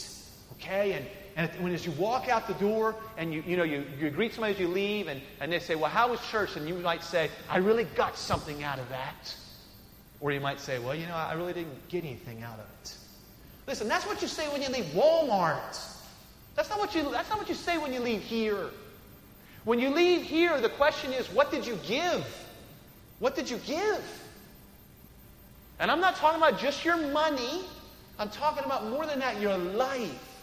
Okay? 0.58 0.92
And, 0.92 1.06
and 1.38 1.64
when 1.64 1.74
as 1.74 1.86
you 1.86 1.94
walk 1.94 2.28
out 2.28 2.46
the 2.46 2.56
door 2.56 2.94
and 3.16 3.34
you, 3.34 3.42
you, 3.48 3.56
know, 3.56 3.64
you, 3.64 3.86
you 3.98 4.10
greet 4.10 4.34
somebody 4.34 4.54
as 4.54 4.60
you 4.60 4.68
leave, 4.68 5.08
and, 5.08 5.22
and 5.40 5.50
they 5.50 5.60
say, 5.60 5.76
Well, 5.76 5.90
how 5.90 6.10
was 6.10 6.20
church? 6.30 6.58
And 6.58 6.68
you 6.68 6.76
might 6.76 7.06
say, 7.06 7.30
I 7.50 7.60
really 7.60 7.86
got 7.86 8.18
something 8.18 8.66
out 8.66 8.80
of 8.80 8.90
that. 8.90 9.34
Or 10.20 10.34
you 10.34 10.42
might 10.42 10.60
say, 10.60 10.78
Well, 10.78 10.94
you 10.94 11.06
know, 11.06 11.16
I 11.16 11.36
really 11.36 11.54
didn't 11.54 11.88
get 11.88 12.04
anything 12.04 12.44
out 12.44 12.60
of 12.60 12.66
it. 12.82 12.98
Listen, 13.68 13.90
that's 13.90 14.06
what 14.06 14.22
you 14.22 14.30
say 14.30 14.48
when 14.48 14.62
you 14.62 14.70
leave 14.70 14.86
Walmart. 14.86 15.78
That's 16.56 16.70
not 16.70 16.80
what 16.80 16.96
you, 16.96 17.12
that's 17.12 17.30
not 17.30 17.38
what 17.38 17.50
you 17.50 17.56
say 17.56 17.78
when 17.78 17.94
you 17.94 18.00
leave 18.00 18.22
here. 18.22 18.70
When 19.66 19.80
you 19.80 19.90
leave 19.90 20.24
here, 20.24 20.60
the 20.62 20.70
question 20.70 21.12
is, 21.12 21.28
what 21.28 21.52
did 21.52 21.68
you 21.68 21.78
give? 21.86 22.26
What 23.20 23.36
did 23.36 23.50
you 23.50 23.58
give? 23.58 24.24
And 25.80 25.92
I'm 25.92 26.00
not 26.00 26.16
talking 26.16 26.42
about 26.42 26.60
just 26.60 26.86
your 26.86 26.98
money. 27.12 27.66
I'm 28.18 28.30
talking 28.30 28.64
about 28.64 28.88
more 28.88 29.06
than 29.06 29.20
that, 29.20 29.40
your 29.42 29.58
life. 29.58 30.42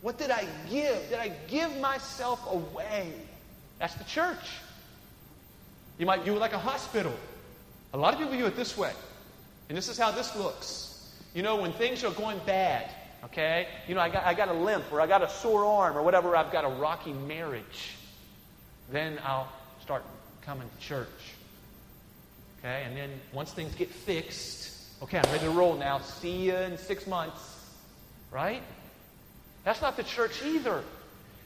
What 0.00 0.16
did 0.16 0.30
I 0.30 0.46
give? 0.70 1.08
Did 1.10 1.18
I 1.18 1.32
give 1.48 1.76
myself 1.78 2.40
away? 2.50 3.12
That's 3.78 3.94
the 3.94 4.04
church. 4.04 4.60
You 5.98 6.06
might 6.06 6.22
view 6.22 6.36
it 6.36 6.38
like 6.38 6.52
a 6.52 6.58
hospital. 6.58 7.12
A 7.92 7.98
lot 7.98 8.14
of 8.14 8.20
people 8.20 8.34
view 8.34 8.46
it 8.46 8.56
this 8.56 8.78
way. 8.78 8.92
And 9.68 9.76
this 9.76 9.88
is 9.88 9.98
how 9.98 10.10
this 10.12 10.34
looks. 10.36 10.91
You 11.34 11.42
know, 11.42 11.56
when 11.56 11.72
things 11.72 12.04
are 12.04 12.10
going 12.10 12.38
bad, 12.44 12.90
okay? 13.24 13.66
You 13.88 13.94
know, 13.94 14.00
I 14.00 14.10
got, 14.10 14.24
I 14.24 14.34
got 14.34 14.48
a 14.48 14.52
limp 14.52 14.84
or 14.92 15.00
I 15.00 15.06
got 15.06 15.22
a 15.22 15.28
sore 15.28 15.64
arm 15.64 15.96
or 15.96 16.02
whatever, 16.02 16.36
I've 16.36 16.52
got 16.52 16.64
a 16.64 16.68
rocky 16.68 17.12
marriage. 17.12 17.96
Then 18.90 19.18
I'll 19.24 19.50
start 19.80 20.04
coming 20.44 20.68
to 20.68 20.86
church. 20.86 21.08
Okay? 22.58 22.82
And 22.86 22.96
then 22.96 23.10
once 23.32 23.52
things 23.52 23.74
get 23.74 23.88
fixed, 23.88 25.02
okay, 25.02 25.18
I'm 25.18 25.32
ready 25.32 25.44
to 25.44 25.50
roll 25.50 25.74
now. 25.74 26.00
See 26.00 26.46
you 26.46 26.54
in 26.54 26.76
six 26.76 27.06
months. 27.06 27.40
Right? 28.30 28.62
That's 29.64 29.80
not 29.80 29.96
the 29.96 30.02
church 30.02 30.42
either. 30.44 30.82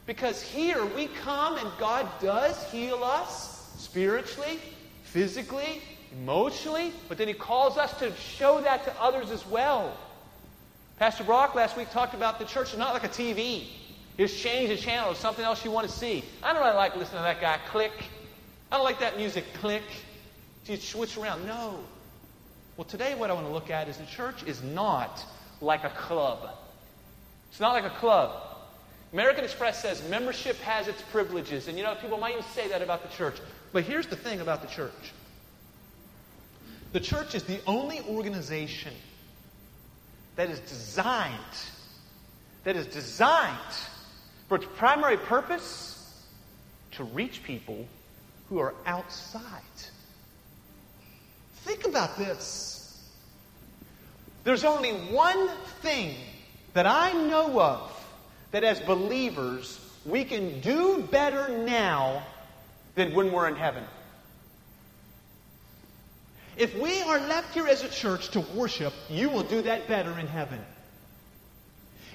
Because 0.07 0.43
here 0.43 0.85
we 0.85 1.07
come 1.09 1.59
and 1.59 1.69
God 1.78 2.09
does 2.21 2.62
heal 2.71 3.02
us 3.02 3.75
spiritually, 3.78 4.59
physically, 5.02 5.83
emotionally, 6.13 6.93
but 7.09 7.19
then 7.19 7.29
he 7.29 7.35
calls 7.35 7.77
us 7.77 7.97
to 7.99 8.15
show 8.17 8.61
that 8.61 8.85
to 8.85 9.01
others 9.01 9.31
as 9.31 9.47
well. 9.47 9.97
Pastor 10.99 11.25
Brock 11.25 11.55
last 11.55 11.77
week 11.77 11.91
talked 11.91 12.15
about 12.15 12.39
the 12.39 12.45
church 12.45 12.73
is 12.73 12.79
not 12.79 12.95
like 12.95 13.05
a 13.05 13.09
TV. 13.09 13.65
Just 14.17 14.39
change 14.39 14.71
the 14.71 14.77
channel 14.77 15.13
to 15.13 15.21
something 15.21 15.45
else 15.45 15.65
you 15.65 15.71
want 15.71 15.87
to 15.87 15.93
see. 15.93 16.25
I 16.43 16.53
don't 16.53 16.63
really 16.63 16.75
like 16.75 16.97
listening 16.97 17.19
to 17.19 17.25
that 17.25 17.41
guy 17.41 17.59
click. 17.69 17.93
I 18.73 18.77
don't 18.77 18.85
like 18.85 19.01
that 19.01 19.17
music 19.17 19.45
click. 19.61 19.83
You 20.65 20.77
switch 20.77 21.17
around. 21.17 21.47
No. 21.47 21.79
Well, 22.77 22.87
today 22.87 23.15
what 23.15 23.31
I 23.31 23.35
want 23.35 23.47
to 23.47 23.53
look 23.53 23.71
at 23.71 23.89
is 23.89 23.99
the 23.99 24.07
church 24.07 24.43
is 24.45 24.63
not 24.63 25.25
like 25.61 25.85
a 25.85 25.91
club. 25.91 26.49
It's 27.51 27.61
not 27.61 27.73
like 27.73 27.85
a 27.85 27.95
club. 27.97 28.43
American 29.13 29.45
Express 29.45 29.81
says 29.81 30.07
membership 30.09 30.57
has 30.59 30.89
its 30.89 31.01
privileges. 31.03 31.69
And 31.69 31.79
you 31.79 31.85
know, 31.85 31.95
people 31.95 32.19
might 32.19 32.33
even 32.33 32.45
say 32.55 32.69
that 32.69 32.83
about 32.83 33.03
the 33.03 33.15
church. 33.17 33.37
But 33.73 33.85
here's 33.85 34.07
the 34.07 34.17
thing 34.17 34.41
about 34.41 34.63
the 34.63 34.69
church 34.69 35.13
the 36.97 37.00
church 37.00 37.35
is 37.35 37.43
the 37.43 37.61
only 37.67 38.00
organization 38.09 38.95
that 40.37 40.49
is 40.49 40.61
designed, 40.61 41.35
that 42.65 42.75
is 42.75 42.87
designed 42.87 43.75
for 44.49 44.55
its 44.57 44.67
primary 44.76 45.19
purpose 45.19 46.25
to 46.93 47.05
reach 47.05 47.43
people 47.43 47.87
who 48.49 48.59
are 48.61 48.73
outside. 48.87 49.43
Think 51.67 51.87
about 51.87 52.17
this. 52.17 52.99
There's 54.45 54.65
only 54.65 54.93
one 54.93 55.50
thing 55.83 56.15
that 56.73 56.87
I 56.87 57.12
know 57.12 57.61
of 57.61 58.09
that 58.53 58.65
as 58.65 58.81
believers 58.81 59.79
we 60.07 60.25
can 60.25 60.62
do 60.62 61.07
better 61.11 61.59
now 61.59 62.23
than 62.95 63.12
when 63.12 63.33
we're 63.33 63.49
in 63.49 63.57
heaven. 63.57 63.85
If 66.57 66.75
we 66.79 67.03
are 67.03 67.19
left 67.21 67.53
here 67.55 67.67
as 67.67 67.83
a 67.83 67.89
church 67.89 68.31
to 68.31 68.41
worship, 68.41 68.95
you 69.11 69.29
will 69.29 69.43
do 69.43 69.63
that 69.63 69.89
better 69.89 70.19
in 70.19 70.27
heaven. 70.27 70.59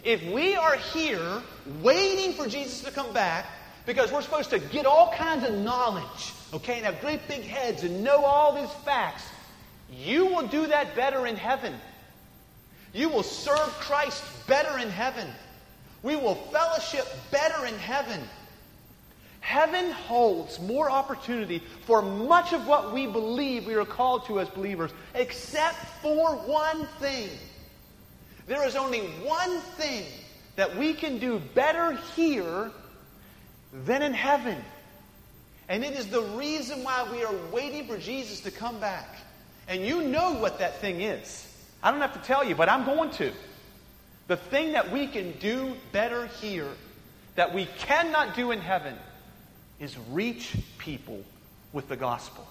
If 0.04 0.24
we 0.24 0.56
are 0.56 0.78
here 0.78 1.44
waiting 1.82 2.34
for 2.34 2.48
Jesus 2.48 2.82
to 2.82 2.92
come 2.92 3.14
back 3.14 3.46
because 3.86 4.12
we're 4.12 4.24
supposed 4.24 4.50
to 4.50 4.60
get 4.60 4.88
all 4.88 5.14
kinds 5.14 5.48
of 5.48 5.54
knowledge, 5.54 6.34
okay, 6.54 6.78
and 6.78 6.86
have 6.86 7.00
great 7.02 7.28
big 7.28 7.42
heads 7.42 7.84
and 7.84 8.04
know 8.04 8.26
all 8.26 8.60
these 8.60 8.74
facts, 8.84 9.24
you 9.92 10.26
will 10.26 10.48
do 10.48 10.68
that 10.68 10.96
better 10.96 11.28
in 11.28 11.36
heaven. 11.36 11.76
You 12.94 13.10
will 13.10 13.24
serve 13.24 13.60
Christ 13.80 14.24
better 14.48 14.80
in 14.80 14.90
heaven. 14.90 15.28
We 16.02 16.16
will 16.16 16.36
fellowship 16.36 17.06
better 17.30 17.68
in 17.68 17.76
heaven. 17.76 18.20
Heaven 19.42 19.92
holds 19.92 20.60
more 20.60 20.90
opportunity 20.90 21.62
for 21.86 22.02
much 22.02 22.54
of 22.54 22.68
what 22.68 22.94
we 22.94 23.08
believe 23.08 23.66
we 23.66 23.74
are 23.74 23.86
called 23.86 24.26
to 24.28 24.40
as 24.40 24.48
believers, 24.50 24.92
except 25.16 25.78
for 26.02 26.36
one 26.36 26.86
thing. 27.00 27.30
There 28.48 28.66
is 28.66 28.76
only 28.76 29.00
one 29.00 29.60
thing 29.78 30.06
that 30.56 30.78
we 30.78 30.94
can 30.94 31.18
do 31.18 31.42
better 31.56 31.94
here 32.16 32.72
than 33.74 34.04
in 34.04 34.14
heaven. 34.14 34.58
And 35.68 35.84
it 35.84 35.94
is 35.94 36.08
the 36.08 36.22
reason 36.22 36.84
why 36.84 37.08
we 37.12 37.24
are 37.24 37.36
waiting 37.52 37.88
for 37.88 37.98
Jesus 37.98 38.42
to 38.42 38.52
come 38.52 38.80
back. 38.80 39.18
And 39.68 39.84
you 39.84 40.04
know 40.04 40.34
what 40.34 40.60
that 40.60 40.80
thing 40.82 41.02
is. 41.02 41.48
I 41.82 41.92
don't 41.92 42.02
have 42.02 42.14
to 42.14 42.28
tell 42.28 42.44
you, 42.44 42.54
but 42.54 42.70
I'm 42.70 42.86
going 42.86 43.10
to. 43.12 43.32
The 44.28 44.38
thing 44.38 44.74
that 44.74 44.92
we 44.92 45.08
can 45.08 45.32
do 45.40 45.74
better 45.92 46.28
here 46.28 46.70
that 47.36 47.56
we 47.56 47.66
cannot 47.80 48.36
do 48.36 48.52
in 48.52 48.60
heaven 48.60 48.96
is 49.82 49.98
reach 50.12 50.56
people 50.78 51.22
with 51.74 51.90
the 51.90 51.98
gospel. 51.98 52.48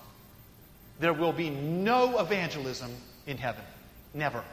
There 0.98 1.14
will 1.14 1.32
be 1.32 1.48
no 1.48 2.18
evangelism 2.18 2.90
in 3.26 3.38
heaven. 3.38 3.64
Never. 4.12 4.44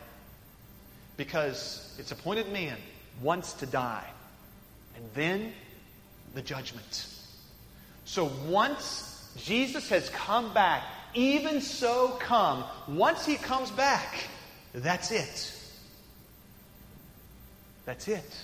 because 1.17 1.95
its 1.97 2.11
appointed 2.11 2.53
man 2.53 2.77
wants 3.21 3.53
to 3.53 3.65
die. 3.65 4.05
And 4.95 5.03
then 5.13 5.51
the 6.33 6.41
judgment. 6.41 7.07
So 8.05 8.31
once 8.47 9.31
Jesus 9.37 9.89
has 9.89 10.09
come 10.11 10.53
back, 10.53 10.83
even 11.13 11.59
so 11.61 12.09
come, 12.19 12.63
once 12.87 13.25
he 13.25 13.35
comes 13.35 13.71
back, 13.71 14.15
that's 14.73 15.11
it. 15.11 15.53
That's 17.85 18.07
it. 18.07 18.37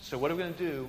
So, 0.00 0.18
what 0.18 0.30
are 0.30 0.34
we 0.34 0.42
going 0.42 0.54
to 0.54 0.58
do 0.58 0.88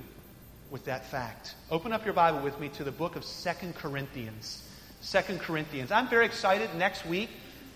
with 0.74 0.86
that 0.86 1.06
fact? 1.06 1.54
Open 1.70 1.92
up 1.92 2.04
your 2.04 2.14
Bible 2.14 2.40
with 2.40 2.58
me 2.58 2.68
to 2.70 2.82
the 2.82 2.90
book 2.90 3.14
of 3.14 3.22
Second 3.24 3.76
Corinthians. 3.76 4.68
Second 5.00 5.38
Corinthians. 5.38 5.92
I'm 5.92 6.08
very 6.08 6.26
excited 6.26 6.68
next 6.74 7.06
week 7.06 7.30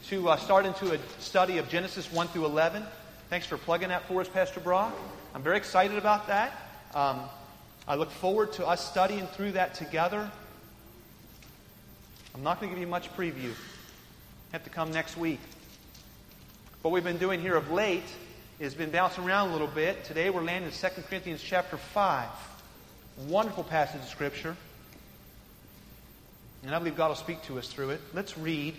to 0.09 0.31
uh, 0.31 0.37
start 0.37 0.67
into 0.67 0.93
a 0.93 0.99
study 1.21 1.59
of 1.59 1.69
Genesis 1.69 2.11
1 2.11 2.27
through 2.27 2.47
11. 2.47 2.83
Thanks 3.31 3.47
for 3.47 3.57
plugging 3.57 3.91
that 3.91 4.09
for 4.09 4.21
us, 4.21 4.29
Pastor 4.29 4.59
Brock. 4.59 4.93
I'm 5.33 5.45
very 5.45 5.57
excited 5.57 5.97
about 5.97 6.27
that. 6.27 6.51
Um, 6.93 7.21
I 7.87 7.95
look 7.95 8.11
forward 8.11 8.53
to 8.55 8.67
us 8.67 8.85
studying 8.85 9.29
through 9.29 9.53
that 9.53 9.75
together. 9.75 10.29
I'm 12.35 12.43
not 12.43 12.59
going 12.59 12.69
to 12.69 12.75
give 12.75 12.83
you 12.83 12.91
much 12.91 13.15
preview. 13.15 13.45
You 13.45 13.55
have 14.51 14.65
to 14.65 14.71
come 14.71 14.91
next 14.91 15.17
week. 15.17 15.39
What 16.83 16.91
we've 16.91 17.05
been 17.05 17.19
doing 17.19 17.41
here 17.41 17.55
of 17.55 17.71
late 17.71 18.03
has 18.61 18.75
been 18.75 18.91
bouncing 18.91 19.23
around 19.23 19.51
a 19.51 19.53
little 19.53 19.69
bit. 19.69 20.03
Today 20.03 20.31
we're 20.31 20.43
landing 20.43 20.73
in 20.73 20.77
2 20.77 21.03
Corinthians 21.03 21.41
chapter 21.41 21.77
5. 21.77 22.27
Wonderful 23.27 23.65
passage 23.65 24.01
of 24.01 24.09
Scripture. 24.09 24.57
And 26.63 26.73
I 26.73 26.79
believe 26.79 26.97
God 26.97 27.09
will 27.09 27.17
speak 27.17 27.43
to 27.45 27.59
us 27.59 27.67
through 27.67 27.91
it. 27.91 28.01
Let's 28.15 28.39
read 28.39 28.75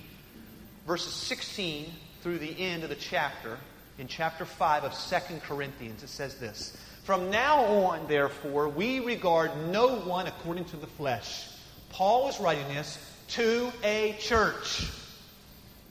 verses 0.88 1.14
16 1.14 1.92
through 2.22 2.40
the 2.40 2.58
end 2.58 2.84
of 2.84 2.90
the 2.90 2.96
chapter 2.96 3.58
in 3.98 4.08
chapter 4.08 4.46
5 4.46 4.86
of 4.86 4.94
2 4.94 5.40
Corinthians. 5.42 6.04
It 6.04 6.10
says 6.10 6.36
this 6.36 6.78
From 7.04 7.30
now 7.30 7.66
on, 7.66 8.08
therefore, 8.08 8.70
we 8.70 9.02
regard 9.02 9.52
no 9.72 9.96
one 9.98 10.28
according 10.28 10.66
to 10.66 10.78
the 10.78 10.88
flesh. 10.88 11.50
Paul 11.90 12.30
is 12.30 12.40
writing 12.40 12.68
this 12.70 12.98
to 13.30 13.72
a 13.84 14.16
church 14.20 14.90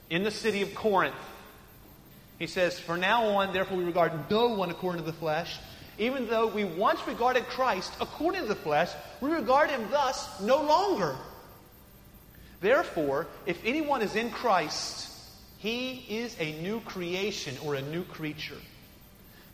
in 0.08 0.22
the 0.22 0.30
city 0.30 0.62
of 0.62 0.74
Corinth. 0.74 1.14
He 2.38 2.46
says, 2.46 2.78
For 2.78 2.96
now 2.96 3.26
on, 3.26 3.52
therefore, 3.52 3.76
we 3.76 3.84
regard 3.84 4.30
no 4.30 4.48
one 4.48 4.70
according 4.70 5.02
to 5.02 5.06
the 5.06 5.16
flesh. 5.16 5.58
Even 5.98 6.28
though 6.28 6.46
we 6.46 6.64
once 6.64 7.04
regarded 7.06 7.46
Christ 7.46 7.92
according 8.00 8.42
to 8.42 8.48
the 8.48 8.54
flesh, 8.54 8.90
we 9.20 9.30
regard 9.30 9.70
him 9.70 9.84
thus 9.90 10.40
no 10.40 10.62
longer. 10.62 11.16
Therefore, 12.60 13.26
if 13.46 13.60
anyone 13.64 14.02
is 14.02 14.14
in 14.16 14.30
Christ, 14.30 15.08
he 15.58 16.04
is 16.08 16.36
a 16.38 16.60
new 16.62 16.80
creation 16.80 17.56
or 17.64 17.74
a 17.74 17.82
new 17.82 18.04
creature. 18.04 18.58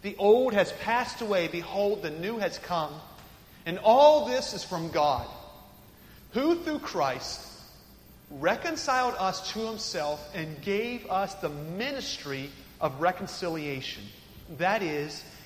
The 0.03 0.17
old 0.19 0.53
has 0.53 0.71
passed 0.73 1.23
away. 1.23 1.49
Behold, 1.49 2.03
the 2.03 2.11
new 2.11 2.39
has 2.39 2.59
come. 2.59 2.93
And 3.65 3.79
all 3.79 4.27
this 4.27 4.53
is 4.53 4.63
from 4.63 4.91
God, 4.91 5.27
who 6.33 6.57
through 6.57 6.81
Christ 6.81 7.41
reconciled 8.31 9.15
us 9.19 9.53
to 9.53 9.61
himself 9.61 10.29
and 10.35 10.61
gave 10.61 11.11
us 11.11 11.35
the 11.35 11.49
ministry 11.49 12.51
of 12.81 13.01
reconciliation. 13.01 14.03
That 14.59 14.83
is, 14.83 15.25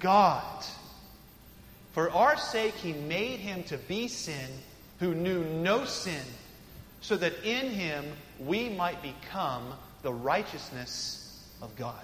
God. 0.00 0.64
For 1.92 2.10
our 2.10 2.36
sake, 2.36 2.74
he 2.74 2.92
made 2.92 3.40
him 3.40 3.62
to 3.64 3.78
be 3.78 4.08
sin 4.08 4.50
who 4.98 5.14
knew 5.14 5.44
no 5.44 5.84
sin, 5.84 6.22
so 7.00 7.16
that 7.16 7.32
in 7.44 7.70
him 7.70 8.04
we 8.38 8.68
might 8.68 9.02
become 9.02 9.72
the 10.02 10.12
righteousness 10.12 11.42
of 11.62 11.74
God. 11.76 11.94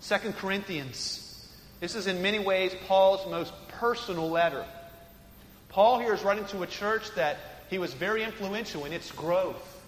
Second 0.00 0.36
Corinthians. 0.36 1.48
This 1.80 1.94
is 1.94 2.06
in 2.06 2.22
many 2.22 2.38
ways 2.38 2.74
Paul's 2.86 3.28
most 3.30 3.52
personal 3.68 4.30
letter. 4.30 4.64
Paul 5.70 5.98
here 5.98 6.14
is 6.14 6.22
writing 6.22 6.44
to 6.46 6.62
a 6.62 6.66
church 6.66 7.10
that 7.14 7.38
he 7.70 7.78
was 7.78 7.94
very 7.94 8.22
influential 8.22 8.84
in 8.84 8.92
its 8.92 9.10
growth. 9.12 9.80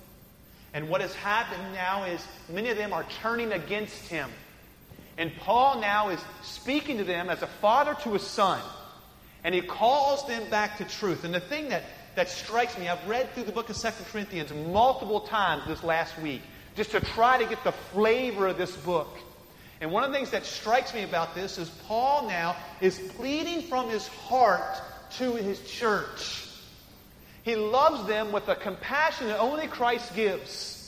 And 0.75 0.89
what 0.89 1.01
has 1.01 1.15
happened 1.15 1.75
now 1.75 2.05
is 2.05 2.25
many 2.49 2.71
of 2.71 2.77
them 2.77 2.93
are 2.93 3.05
turning 3.21 3.53
against 3.53 4.09
him. 4.09 4.31
And 5.19 5.35
Paul 5.37 5.81
now 5.81 6.09
is 6.09 6.21
speaking 6.43 6.99
to 6.99 7.05
them 7.05 7.29
as 7.29 7.43
a 7.43 7.47
father 7.47 7.95
to 8.03 8.15
a 8.15 8.19
son. 8.19 8.61
And 9.45 9.55
he 9.55 9.61
calls 9.61 10.27
them 10.27 10.49
back 10.51 10.79
to 10.79 10.85
truth. 10.85 11.25
And 11.25 11.35
the 11.35 11.41
thing 11.41 11.69
that, 11.69 11.83
that 12.15 12.29
strikes 12.29 12.79
me, 12.79 12.89
I've 12.89 13.07
read 13.09 13.33
through 13.35 13.45
the 13.45 13.53
book 13.53 13.69
of 13.69 13.77
Second 13.77 14.07
Corinthians 14.07 14.53
multiple 14.53 15.21
times 15.21 15.65
this 15.67 15.83
last 15.83 16.19
week 16.21 16.43
just 16.77 16.93
to 16.93 17.01
try 17.01 17.39
to 17.39 17.47
get 17.47 17.63
the 17.65 17.73
flavor 17.73 18.47
of 18.47 18.57
this 18.57 18.75
book. 18.77 19.19
And 19.81 19.91
one 19.91 20.05
of 20.05 20.11
the 20.11 20.17
things 20.17 20.31
that 20.31 20.47
strikes 20.47 20.95
me 20.95 21.03
about 21.03 21.35
this 21.35 21.59
is 21.59 21.69
Paul 21.87 22.29
now 22.29 22.57
is 22.81 22.99
pleading 23.17 23.63
from 23.63 23.91
his 23.91 24.07
heart 24.07 24.81
to 25.19 25.33
his 25.35 25.61
church. 25.69 26.47
He 27.43 27.57
loves 27.57 28.07
them 28.07 28.31
with 28.31 28.49
a 28.49 28.55
compassion 28.55 29.27
that 29.27 29.41
only 29.41 29.67
Christ 29.67 30.15
gives. 30.15 30.82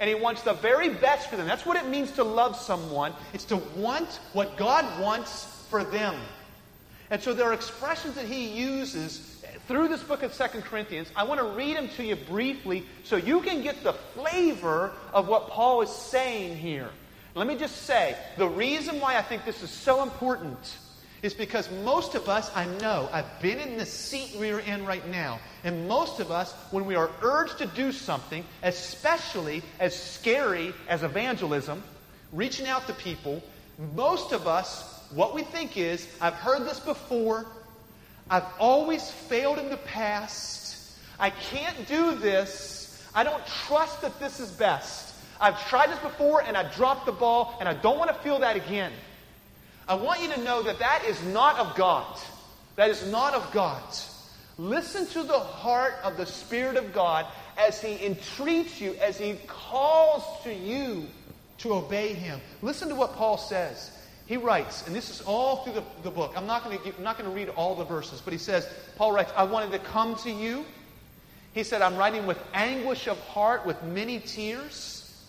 And 0.00 0.08
he 0.08 0.14
wants 0.14 0.42
the 0.42 0.54
very 0.54 0.88
best 0.88 1.28
for 1.28 1.36
them. 1.36 1.46
That's 1.46 1.66
what 1.66 1.76
it 1.76 1.86
means 1.86 2.10
to 2.12 2.24
love 2.24 2.56
someone. 2.56 3.12
It's 3.32 3.44
to 3.44 3.58
want 3.76 4.18
what 4.32 4.56
God 4.56 5.00
wants 5.00 5.44
for 5.68 5.84
them. 5.84 6.16
And 7.10 7.22
so 7.22 7.34
there 7.34 7.46
are 7.46 7.52
expressions 7.52 8.14
that 8.14 8.24
he 8.24 8.48
uses 8.48 9.44
through 9.68 9.88
this 9.88 10.02
book 10.02 10.22
of 10.22 10.32
Second 10.32 10.62
Corinthians. 10.62 11.08
I 11.14 11.24
want 11.24 11.38
to 11.38 11.46
read 11.46 11.76
them 11.76 11.88
to 11.90 12.02
you 12.02 12.16
briefly 12.16 12.84
so 13.04 13.16
you 13.16 13.40
can 13.40 13.62
get 13.62 13.84
the 13.84 13.92
flavor 13.92 14.92
of 15.12 15.28
what 15.28 15.48
Paul 15.48 15.82
is 15.82 15.90
saying 15.90 16.56
here. 16.56 16.90
Let 17.34 17.46
me 17.46 17.56
just 17.56 17.82
say 17.82 18.16
the 18.36 18.48
reason 18.48 19.00
why 19.00 19.16
I 19.16 19.22
think 19.22 19.44
this 19.44 19.62
is 19.62 19.70
so 19.70 20.02
important 20.02 20.58
is 21.22 21.34
because 21.34 21.70
most 21.84 22.14
of 22.14 22.28
us, 22.28 22.50
I 22.54 22.66
know, 22.80 23.08
I've 23.12 23.40
been 23.42 23.58
in 23.58 23.76
the 23.76 23.86
seat 23.86 24.36
we're 24.38 24.60
in 24.60 24.86
right 24.86 25.06
now, 25.08 25.40
and 25.64 25.86
most 25.86 26.20
of 26.20 26.30
us, 26.30 26.52
when 26.70 26.86
we 26.86 26.94
are 26.94 27.10
urged 27.22 27.58
to 27.58 27.66
do 27.66 27.92
something, 27.92 28.44
especially 28.62 29.62
as 29.78 29.94
scary 29.94 30.72
as 30.88 31.02
evangelism, 31.02 31.82
reaching 32.32 32.66
out 32.66 32.86
to 32.86 32.94
people, 32.94 33.42
most 33.94 34.32
of 34.32 34.46
us, 34.46 35.02
what 35.10 35.34
we 35.34 35.42
think 35.42 35.76
is, 35.76 36.06
I've 36.20 36.34
heard 36.34 36.62
this 36.62 36.80
before, 36.80 37.46
I've 38.30 38.46
always 38.58 39.10
failed 39.10 39.58
in 39.58 39.68
the 39.68 39.76
past, 39.76 40.96
I 41.18 41.30
can't 41.30 41.86
do 41.86 42.14
this, 42.14 42.80
I 43.14 43.24
don't 43.24 43.44
trust 43.66 44.02
that 44.02 44.18
this 44.20 44.40
is 44.40 44.50
best. 44.50 45.14
I've 45.40 45.60
tried 45.68 45.90
this 45.90 45.98
before 46.00 46.42
and 46.42 46.56
I 46.56 46.70
dropped 46.74 47.06
the 47.06 47.12
ball, 47.12 47.56
and 47.60 47.68
I 47.68 47.74
don't 47.74 47.98
want 47.98 48.10
to 48.10 48.22
feel 48.22 48.38
that 48.40 48.56
again. 48.56 48.92
I 49.90 49.94
want 49.94 50.22
you 50.22 50.28
to 50.28 50.40
know 50.42 50.62
that 50.62 50.78
that 50.78 51.04
is 51.04 51.20
not 51.24 51.58
of 51.58 51.74
God. 51.74 52.16
That 52.76 52.90
is 52.90 53.10
not 53.10 53.34
of 53.34 53.50
God. 53.50 53.82
Listen 54.56 55.04
to 55.08 55.24
the 55.24 55.40
heart 55.40 55.94
of 56.04 56.16
the 56.16 56.26
Spirit 56.26 56.76
of 56.76 56.92
God 56.92 57.26
as 57.58 57.82
He 57.82 58.06
entreats 58.06 58.80
you, 58.80 58.94
as 59.02 59.18
He 59.18 59.36
calls 59.48 60.22
to 60.44 60.54
you 60.54 61.06
to 61.58 61.74
obey 61.74 62.14
Him. 62.14 62.40
Listen 62.62 62.88
to 62.88 62.94
what 62.94 63.16
Paul 63.16 63.36
says. 63.36 63.90
He 64.26 64.36
writes, 64.36 64.86
and 64.86 64.94
this 64.94 65.10
is 65.10 65.22
all 65.22 65.64
through 65.64 65.72
the, 65.72 65.82
the 66.04 66.10
book. 66.10 66.34
I'm 66.36 66.46
not 66.46 66.62
going 66.62 66.78
to 66.78 66.96
I'm 66.96 67.02
not 67.02 67.18
going 67.18 67.28
to 67.28 67.34
read 67.34 67.48
all 67.48 67.74
the 67.74 67.84
verses, 67.84 68.20
but 68.20 68.32
he 68.32 68.38
says, 68.38 68.68
Paul 68.94 69.10
writes, 69.10 69.32
I 69.34 69.42
wanted 69.42 69.72
to 69.72 69.80
come 69.80 70.14
to 70.18 70.30
you. 70.30 70.64
He 71.52 71.64
said, 71.64 71.82
I'm 71.82 71.96
writing 71.96 72.26
with 72.26 72.38
anguish 72.54 73.08
of 73.08 73.18
heart, 73.18 73.66
with 73.66 73.82
many 73.82 74.20
tears. 74.20 75.20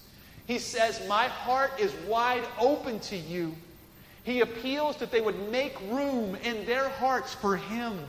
He 0.46 0.60
says, 0.60 1.02
My 1.10 1.30
heart 1.30 1.72
is 1.80 1.92
wide 2.08 2.44
open 2.60 3.00
to 3.00 3.18
you. 3.18 3.56
He 4.24 4.42
appeals 4.42 4.98
that 4.98 5.12
they 5.12 5.22
would 5.22 5.52
make 5.52 5.80
room 5.90 6.36
in 6.36 6.66
their 6.66 6.90
hearts 6.90 7.34
for 7.34 7.58
Him. 7.58 8.00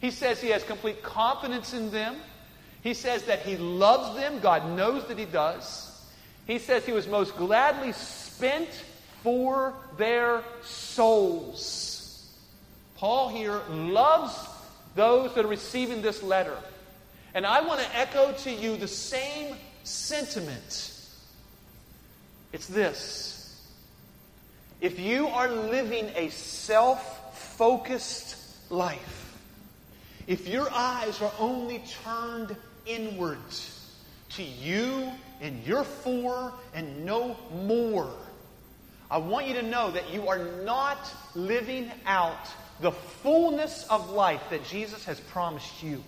He 0.00 0.10
says 0.10 0.40
He 0.40 0.48
has 0.48 0.62
complete 0.64 1.02
confidence 1.02 1.74
in 1.74 1.90
them. 1.90 2.16
He 2.82 2.94
says 2.94 3.24
that 3.24 3.40
He 3.40 3.56
loves 3.56 4.16
them. 4.16 4.40
God 4.40 4.76
knows 4.76 5.06
that 5.08 5.18
He 5.18 5.26
does. 5.26 5.86
He 6.46 6.58
says 6.58 6.86
He 6.86 6.92
was 6.92 7.06
most 7.06 7.36
gladly 7.36 7.92
spent 7.92 8.68
for 9.22 9.74
their 9.98 10.42
souls. 10.62 12.30
Paul 12.96 13.28
here 13.28 13.60
loves 13.70 14.34
those 14.94 15.34
that 15.34 15.44
are 15.44 15.48
receiving 15.48 16.02
this 16.02 16.22
letter. 16.22 16.56
And 17.34 17.46
I 17.46 17.60
want 17.60 17.80
to 17.80 17.96
echo 17.96 18.32
to 18.32 18.50
you 18.50 18.76
the 18.76 18.88
same 18.88 19.56
sentiment. 19.84 20.92
It's 22.52 22.66
this 22.66 23.29
if 24.80 24.98
you 24.98 25.28
are 25.28 25.48
living 25.48 26.10
a 26.16 26.30
self 26.30 27.56
focused 27.56 28.36
life, 28.70 29.36
if 30.26 30.48
your 30.48 30.68
eyes 30.70 31.20
are 31.20 31.32
only 31.38 31.82
turned 32.04 32.56
inwards 32.86 33.76
to 34.30 34.42
you 34.42 35.10
and 35.40 35.66
your 35.66 35.84
for 35.84 36.52
and 36.74 37.04
no 37.04 37.36
more, 37.64 38.10
I 39.10 39.18
want 39.18 39.48
you 39.48 39.54
to 39.54 39.62
know 39.62 39.90
that 39.90 40.12
you 40.12 40.28
are 40.28 40.38
not 40.64 40.98
living 41.34 41.90
out 42.06 42.48
the 42.80 42.92
fullness 42.92 43.86
of 43.90 44.10
life 44.10 44.40
that 44.50 44.64
Jesus 44.64 45.04
has 45.04 45.20
promised 45.20 45.82
you. 45.82 46.02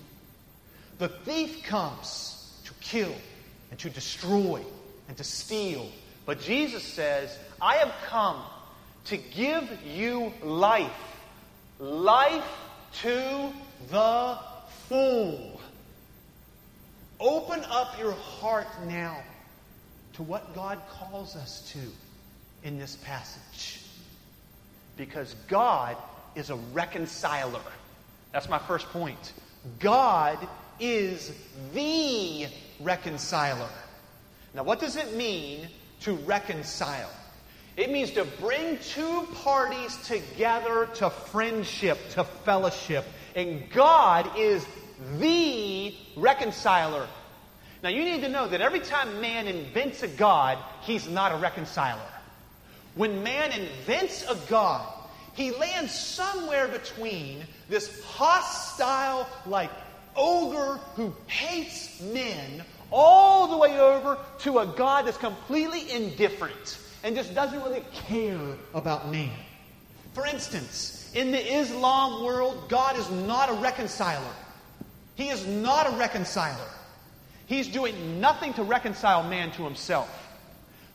The 0.98 1.08
thief 1.08 1.64
comes 1.64 2.60
to 2.64 2.72
kill 2.74 3.14
and 3.70 3.78
to 3.80 3.90
destroy 3.90 4.62
and 5.08 5.16
to 5.16 5.24
steal. 5.24 5.88
But 6.24 6.40
Jesus 6.40 6.84
says, 6.84 7.36
I 7.60 7.76
have 7.76 7.92
come 8.06 8.40
to 9.06 9.16
give 9.16 9.68
you 9.84 10.32
life, 10.42 10.90
life 11.78 12.44
to 13.00 13.52
the 13.90 14.38
full. 14.88 15.60
Open 17.18 17.64
up 17.68 17.98
your 17.98 18.12
heart 18.12 18.66
now 18.86 19.22
to 20.14 20.22
what 20.22 20.54
God 20.54 20.80
calls 20.90 21.36
us 21.36 21.70
to 21.72 21.78
in 22.66 22.78
this 22.78 22.96
passage. 22.96 23.80
Because 24.96 25.34
God 25.48 25.96
is 26.34 26.50
a 26.50 26.56
reconciler. 26.56 27.60
That's 28.32 28.48
my 28.48 28.58
first 28.58 28.86
point. 28.88 29.32
God 29.78 30.38
is 30.80 31.32
the 31.72 32.46
reconciler. 32.80 33.68
Now, 34.54 34.64
what 34.64 34.80
does 34.80 34.96
it 34.96 35.14
mean 35.14 35.68
to 36.00 36.14
reconcile? 36.14 37.10
It 37.76 37.90
means 37.90 38.10
to 38.12 38.24
bring 38.24 38.78
two 38.78 39.26
parties 39.42 39.96
together 40.06 40.88
to 40.96 41.08
friendship, 41.08 41.98
to 42.10 42.24
fellowship. 42.24 43.06
And 43.34 43.70
God 43.70 44.36
is 44.36 44.66
the 45.18 45.94
reconciler. 46.16 47.06
Now, 47.82 47.88
you 47.88 48.04
need 48.04 48.20
to 48.20 48.28
know 48.28 48.46
that 48.46 48.60
every 48.60 48.80
time 48.80 49.20
man 49.20 49.48
invents 49.48 50.02
a 50.02 50.08
God, 50.08 50.58
he's 50.82 51.08
not 51.08 51.32
a 51.32 51.36
reconciler. 51.36 51.98
When 52.94 53.22
man 53.22 53.52
invents 53.52 54.24
a 54.28 54.36
God, 54.48 54.86
he 55.32 55.50
lands 55.50 55.92
somewhere 55.98 56.68
between 56.68 57.42
this 57.70 58.04
hostile, 58.04 59.26
like 59.46 59.70
ogre 60.14 60.78
who 60.94 61.14
hates 61.26 62.02
men, 62.02 62.62
all 62.90 63.48
the 63.48 63.56
way 63.56 63.80
over 63.80 64.18
to 64.40 64.58
a 64.58 64.66
God 64.66 65.06
that's 65.06 65.16
completely 65.16 65.90
indifferent 65.90 66.78
and 67.04 67.16
just 67.16 67.34
doesn't 67.34 67.62
really 67.62 67.84
care 67.92 68.56
about 68.74 69.10
man. 69.10 69.30
For 70.14 70.26
instance, 70.26 71.10
in 71.14 71.32
the 71.32 71.58
Islam 71.58 72.24
world, 72.24 72.68
God 72.68 72.98
is 72.98 73.10
not 73.10 73.48
a 73.50 73.54
reconciler. 73.54 74.34
He 75.14 75.28
is 75.28 75.46
not 75.46 75.86
a 75.86 75.96
reconciler. 75.96 76.68
He's 77.46 77.68
doing 77.68 78.20
nothing 78.20 78.54
to 78.54 78.62
reconcile 78.62 79.28
man 79.28 79.52
to 79.52 79.64
himself. 79.64 80.18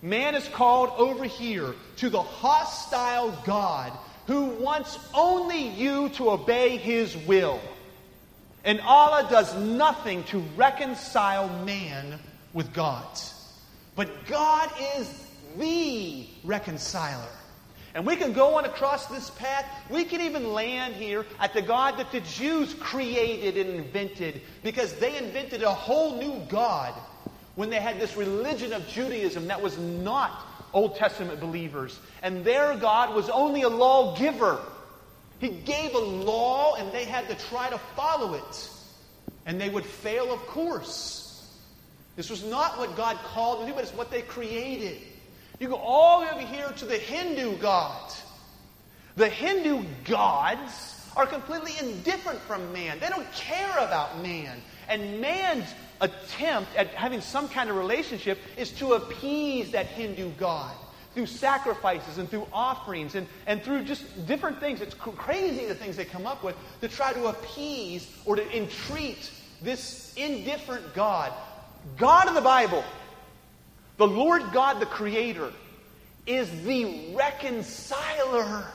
Man 0.02 0.36
is 0.36 0.48
called 0.50 0.91
over 0.98 1.26
here 1.26 1.76
to 1.98 2.10
the 2.10 2.22
hostile 2.22 3.32
God 3.46 3.91
who 4.28 4.46
wants 4.46 4.98
only 5.13 5.70
you 5.70 6.10
to 6.10 6.32
obey 6.32 6.78
his 6.78 7.15
will. 7.15 7.60
And 8.63 8.82
Allah 8.82 9.28
does 9.30 9.56
nothing 9.56 10.24
to 10.26 10.39
reconcile 10.56 11.48
man 11.63 12.20
with 12.54 12.74
God. 12.74 13.06
But 13.96 14.26
God 14.28 14.70
is 14.98 15.27
the 15.58 16.28
reconciler. 16.43 17.30
And 17.93 18.06
we 18.06 18.15
can 18.15 18.32
go 18.32 18.58
on 18.58 18.65
across 18.65 19.08
this 19.08 19.32
path. 19.32 19.65
We 19.89 20.04
can 20.04 20.22
even 20.22 20.54
land 20.54 20.93
here 20.93 21.26
at 21.39 21.54
the 21.54 21.63
God 21.63 21.98
that 21.98 22.12
the 22.12 22.20
Jews 22.20 22.76
created 22.76 23.58
and 23.58 23.76
invented 23.76 24.41
because 24.62 24.93
they 24.93 25.17
invented 25.17 25.63
a 25.63 25.74
whole 25.74 26.17
new 26.20 26.46
God 26.48 26.93
when 27.56 27.72
they 27.72 27.80
had 27.80 28.00
this 28.00 28.15
religion 28.15 28.72
of 28.72 28.88
Judaism 28.88 29.48
that 29.48 29.62
was 29.62 29.80
not 29.80 30.46
Old 30.74 30.96
Testament 30.96 31.39
believers. 31.39 32.00
And 32.22 32.46
their 32.46 32.76
God 32.76 33.15
was 33.15 33.30
only 33.30 33.63
a 33.63 33.70
lawgiver. 33.70 34.60
He 35.39 35.50
gave 35.50 35.96
a 35.96 36.00
law 36.00 36.76
and 36.76 36.91
they 36.91 37.06
had 37.06 37.28
to 37.30 37.36
try 37.48 37.70
to 37.70 37.80
follow 37.96 38.36
it. 38.36 38.70
And 39.48 39.60
they 39.60 39.70
would 39.70 39.86
fail, 39.86 40.32
of 40.32 40.39
course. 40.41 41.52
This 42.15 42.30
was 42.30 42.43
not 42.43 42.78
what 42.78 42.96
God 42.96 43.17
called 43.34 43.60
them 43.60 43.67
to 43.67 43.72
do, 43.72 43.76
but 43.76 43.84
it's 43.86 43.93
what 43.93 44.12
they 44.12 44.22
created. 44.22 45.00
You 45.60 45.70
go 45.70 45.76
all 45.76 46.20
the 46.20 46.28
way 46.28 46.32
over 46.34 46.54
here 46.54 46.70
to 46.70 46.86
the 46.86 46.98
Hindu 46.98 47.58
gods. 47.58 48.22
The 49.15 49.30
Hindu 49.30 49.84
gods 50.06 51.10
are 51.15 51.26
completely 51.26 51.74
indifferent 51.80 52.39
from 52.41 52.72
man. 52.72 53.00
They 53.00 53.10
don't 53.10 53.32
care 53.34 53.72
about 53.80 54.22
man. 54.22 54.62
And 54.88 55.20
man's 55.20 55.65
attempt 56.00 56.76
at 56.76 56.89
having 56.89 57.22
some 57.22 57.50
kind 57.50 57.70
of 57.70 57.76
relationship 57.76 58.38
is 58.56 58.72
to 58.74 58.93
appease 58.93 59.72
that 59.72 59.88
Hindu 59.88 60.32
god 60.38 60.76
through 61.15 61.26
sacrifices 61.26 62.20
and 62.20 62.30
through 62.30 62.46
offerings 62.54 63.15
and, 63.15 63.26
and 63.48 63.63
through 63.63 63.84
just 63.84 64.28
different 64.28 64.60
things. 64.60 64.82
It's 64.82 64.93
crazy 64.93 65.65
the 65.65 65.74
things 65.74 65.98
they 65.98 66.06
come 66.06 66.28
up 66.28 66.43
with 66.43 66.56
to 66.82 66.88
try 66.88 67.12
to 67.13 67.26
appease 67.26 68.08
or 68.26 68.36
to 68.36 68.56
entreat 68.56 69.32
this 69.63 70.13
indifferent 70.15 70.93
God. 70.93 71.34
God 71.98 72.28
of 72.28 72.36
the 72.36 72.41
Bible, 72.41 72.84
the 73.97 74.07
Lord 74.07 74.43
God, 74.53 74.79
the 74.79 74.86
Creator, 74.86 75.51
is 76.25 76.49
the 76.63 77.13
reconciler. 77.15 78.65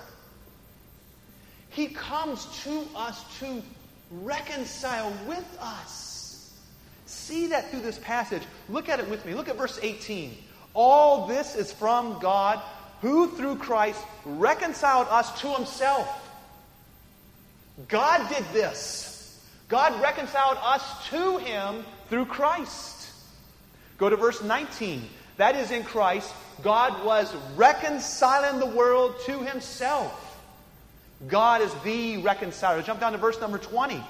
He 1.71 1.89
comes 1.89 2.47
to 2.65 2.85
us 2.97 3.25
to 3.41 3.63
reconcile 4.11 5.13
with 5.27 5.59
us. 5.61 6.53
See 7.07 7.49
that 7.49 7.71
through 7.71 7.81
this 7.81 7.99
passage. 7.99 8.43
Look 8.69 8.89
at 8.89 9.01
it 9.01 9.09
with 9.09 9.25
me. 9.25 9.35
Look 9.35 9.49
at 9.49 9.57
verse 9.57 9.79
18. 9.83 10.37
All 10.75 11.27
this 11.27 11.55
is 11.55 11.73
from 11.73 12.19
God, 12.21 12.61
who 13.01 13.31
through 13.31 13.57
Christ 13.57 14.01
reconciled 14.25 15.09
us 15.09 15.41
to 15.41 15.49
himself. 15.55 16.09
God 17.89 18.29
did 18.29 18.45
this. 18.53 19.43
God 19.69 20.01
reconciled 20.03 20.59
us 20.63 21.09
to 21.09 21.39
him 21.39 21.85
through 22.09 22.27
Christ. 22.27 23.02
Go 23.99 24.09
to 24.09 24.17
verse 24.17 24.43
19. 24.43 25.03
That 25.37 25.57
is 25.57 25.71
in 25.71 25.85
Christ, 25.85 26.33
God 26.63 27.05
was 27.05 27.35
reconciling 27.57 28.61
the 28.61 28.67
world 28.67 29.15
to 29.27 29.41
himself. 29.43 30.19
God 31.29 31.63
is 31.63 31.73
the 31.85 32.19
reconciler. 32.19 32.83
Jump 32.83 33.01
down 33.01 33.13
to 33.13 33.19
verse 33.19 33.41
number 33.41 33.59
20. 33.59 34.03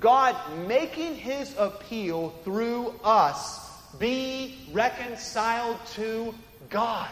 God 0.00 0.34
making 0.66 1.14
his 1.16 1.54
appeal 1.58 2.30
through 2.44 2.94
us 3.04 3.60
be 3.98 4.58
reconciled 4.72 5.78
to 5.94 6.34
God. 6.70 7.08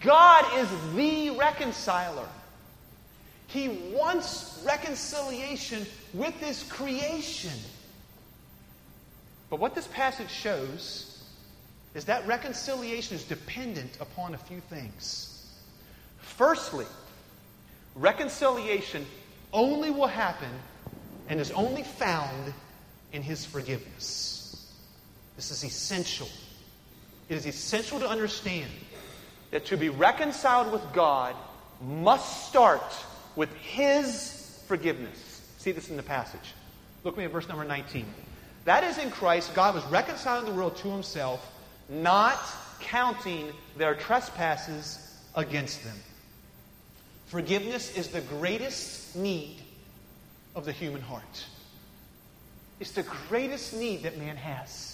God 0.00 0.46
is 0.56 0.68
the 0.94 1.30
reconciler. 1.30 2.26
He 3.48 3.68
wants 3.92 4.62
reconciliation 4.66 5.86
with 6.14 6.34
his 6.40 6.62
creation. 6.64 7.52
But 9.54 9.60
what 9.60 9.76
this 9.76 9.86
passage 9.86 10.32
shows 10.32 11.22
is 11.94 12.06
that 12.06 12.26
reconciliation 12.26 13.14
is 13.14 13.22
dependent 13.22 13.98
upon 14.00 14.34
a 14.34 14.36
few 14.36 14.58
things. 14.58 15.48
Firstly, 16.18 16.86
reconciliation 17.94 19.06
only 19.52 19.90
will 19.90 20.08
happen 20.08 20.50
and 21.28 21.38
is 21.38 21.52
only 21.52 21.84
found 21.84 22.52
in 23.12 23.22
his 23.22 23.46
forgiveness. 23.46 24.72
This 25.36 25.52
is 25.52 25.62
essential. 25.62 26.28
It 27.28 27.36
is 27.36 27.46
essential 27.46 28.00
to 28.00 28.08
understand 28.08 28.72
that 29.52 29.66
to 29.66 29.76
be 29.76 29.88
reconciled 29.88 30.72
with 30.72 30.82
God 30.92 31.36
must 31.80 32.48
start 32.48 32.92
with 33.36 33.54
his 33.58 34.60
forgiveness. 34.66 35.42
See 35.58 35.70
this 35.70 35.90
in 35.90 35.96
the 35.96 36.02
passage. 36.02 36.54
Look 37.04 37.14
at 37.14 37.18
me 37.18 37.24
at 37.26 37.30
verse 37.30 37.46
number 37.46 37.62
19. 37.62 38.04
That 38.64 38.82
is 38.84 38.98
in 38.98 39.10
Christ, 39.10 39.54
God 39.54 39.74
was 39.74 39.84
reconciling 39.86 40.46
the 40.46 40.52
world 40.52 40.76
to 40.76 40.90
himself, 40.90 41.50
not 41.88 42.38
counting 42.80 43.52
their 43.76 43.94
trespasses 43.94 44.98
against 45.34 45.84
them. 45.84 45.96
Forgiveness 47.26 47.96
is 47.96 48.08
the 48.08 48.20
greatest 48.22 49.16
need 49.16 49.56
of 50.54 50.64
the 50.64 50.72
human 50.72 51.02
heart. 51.02 51.44
It's 52.80 52.92
the 52.92 53.04
greatest 53.28 53.74
need 53.74 54.02
that 54.04 54.18
man 54.18 54.36
has. 54.36 54.90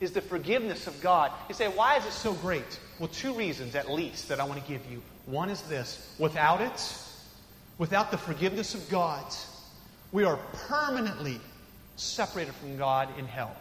Is 0.00 0.12
the 0.12 0.20
forgiveness 0.20 0.86
of 0.86 1.00
God. 1.00 1.32
You 1.48 1.54
say, 1.54 1.68
why 1.68 1.96
is 1.96 2.06
it 2.06 2.12
so 2.12 2.32
great? 2.34 2.78
Well, 2.98 3.08
two 3.08 3.34
reasons 3.34 3.74
at 3.74 3.90
least 3.90 4.28
that 4.28 4.38
I 4.38 4.44
want 4.44 4.62
to 4.62 4.68
give 4.68 4.88
you. 4.90 5.02
One 5.26 5.50
is 5.50 5.60
this 5.62 6.14
without 6.18 6.60
it, 6.60 6.98
without 7.78 8.10
the 8.10 8.18
forgiveness 8.18 8.74
of 8.74 8.88
God, 8.88 9.24
we 10.12 10.24
are 10.24 10.36
permanently 10.68 11.40
separated 11.98 12.54
from 12.54 12.76
God 12.78 13.08
in 13.18 13.26
hell. 13.26 13.54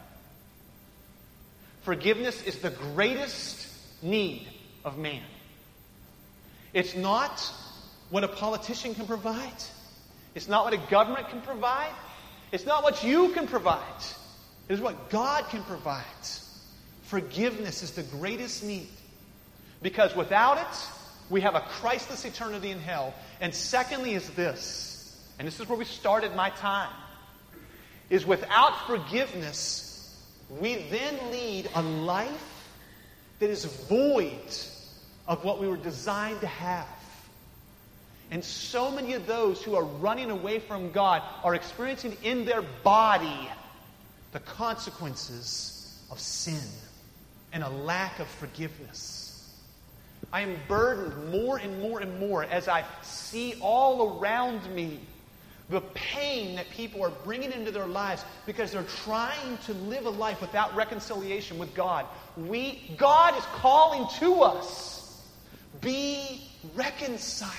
Forgiveness 1.82 2.44
is 2.44 2.60
the 2.60 2.70
greatest 2.70 3.68
need 4.02 4.48
of 4.84 4.98
man. 4.98 5.24
It's 6.74 6.96
not 6.96 7.52
what 8.10 8.24
a 8.24 8.28
politician 8.28 8.94
can 8.94 9.08
provide. 9.08 9.64
It's 10.36 10.48
not 10.48 10.66
what 10.66 10.74
a 10.74 10.92
government 10.92 11.30
can 11.30 11.42
provide. 11.42 11.94
It's 12.52 12.66
not 12.66 12.84
what 12.84 13.04
you 13.04 13.30
can 13.30 13.48
provide. 13.48 14.04
It 14.70 14.74
is 14.74 14.82
what 14.82 15.10
God 15.10 15.46
can 15.50 15.64
provide. 15.64 16.04
Forgiveness 17.04 17.84
is 17.84 17.92
the 17.92 18.04
greatest 18.04 18.64
need. 18.64 18.90
Because 19.82 20.16
without 20.16 20.58
it, 20.58 20.88
we 21.30 21.42
have 21.42 21.56
a 21.56 21.62
Christless 21.62 22.26
eternity 22.26 22.72
in 22.72 22.80
hell. 22.80 23.14
And 23.42 23.54
secondly, 23.54 24.14
is 24.14 24.30
this, 24.32 25.18
and 25.40 25.48
this 25.48 25.60
is 25.60 25.68
where 25.70 25.78
we 25.78 25.86
started 25.86 26.36
my 26.36 26.50
time, 26.50 26.94
is 28.10 28.26
without 28.26 28.88
forgiveness, 28.88 30.16
we 30.50 30.76
then 30.90 31.32
lead 31.32 31.70
a 31.76 31.82
life 31.82 32.70
that 33.40 33.50
is 33.50 33.66
void 33.66 34.56
of 35.28 35.44
what 35.44 35.60
we 35.60 35.68
were 35.68 35.78
designed 35.78 36.40
to 36.42 36.48
have. 36.48 36.88
And 38.32 38.44
so 38.44 38.92
many 38.92 39.14
of 39.14 39.26
those 39.26 39.64
who 39.64 39.76
are 39.76 39.84
running 39.84 40.32
away 40.32 40.60
from 40.60 40.92
God 40.92 41.22
are 41.44 41.56
experiencing 41.56 42.18
in 42.24 42.46
their 42.46 42.62
body 42.62 43.50
the 44.32 44.40
consequences 44.40 46.02
of 46.12 46.20
sin 46.20 46.60
and 47.54 47.64
a 47.64 47.70
lack 47.70 48.20
of 48.20 48.28
forgiveness. 48.28 49.24
I 50.34 50.42
am 50.42 50.58
burdened 50.68 51.32
more 51.32 51.58
and 51.58 51.80
more 51.82 52.00
and 52.00 52.20
more 52.20 52.44
as 52.44 52.68
I 52.68 52.84
see 53.02 53.56
all 53.62 54.20
around 54.20 54.70
me 54.74 55.00
the 55.70 55.82
pain 55.94 56.56
that 56.56 56.70
people 56.70 57.04
are 57.04 57.10
bringing 57.10 57.52
into 57.52 57.72
their 57.72 57.88
lives 57.88 58.24
because 58.46 58.72
they're 58.72 58.84
trying 58.84 59.58
to 59.66 59.74
live 59.74 60.06
a 60.06 60.10
life 60.10 60.40
without 60.40 60.74
reconciliation 60.76 61.58
with 61.58 61.74
God. 61.74 62.06
We, 62.38 62.96
God 62.98 63.38
is 63.38 63.44
calling 63.56 64.08
to 64.20 64.42
us 64.44 64.98
be 65.82 66.42
reconciled. 66.76 67.54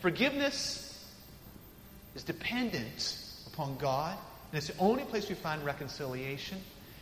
Forgiveness 0.00 1.04
is 2.14 2.22
dependent 2.22 3.18
upon 3.52 3.76
God, 3.78 4.16
and 4.52 4.58
it's 4.58 4.68
the 4.68 4.78
only 4.78 5.02
place 5.04 5.28
we 5.28 5.34
find 5.34 5.64
reconciliation, 5.64 6.58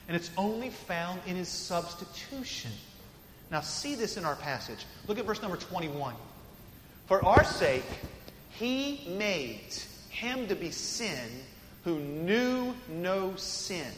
and 0.09 0.17
it's 0.17 0.31
only 0.39 0.71
found 0.71 1.21
in 1.27 1.37
His 1.37 1.49
substitution. 1.49 2.71
Now, 3.51 3.61
see 3.61 3.95
this 3.95 4.17
in 4.17 4.25
our 4.25 4.37
passage. 4.37 4.87
Look 5.07 5.19
at 5.19 5.27
verse 5.27 5.43
number 5.43 5.57
21. 5.57 6.15
For 7.07 7.25
our 7.25 7.45
sake, 7.45 7.85
He 8.59 9.07
made 9.19 9.75
Him 10.09 10.49
to 10.49 10.55
be 10.55 10.71
sin 10.71 11.29
who 11.85 11.99
knew 11.99 12.75
no 12.89 13.37
sin, 13.37 13.93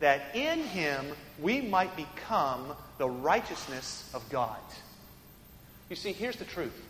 that 0.00 0.34
in 0.34 0.60
Him 0.60 1.06
we 1.40 1.60
might 1.60 1.94
become 1.96 2.74
the 2.98 3.08
righteousness 3.08 4.10
of 4.14 4.28
God. 4.28 4.58
You 5.88 5.96
see, 5.96 6.12
here's 6.12 6.36
the 6.36 6.44
truth 6.44 6.80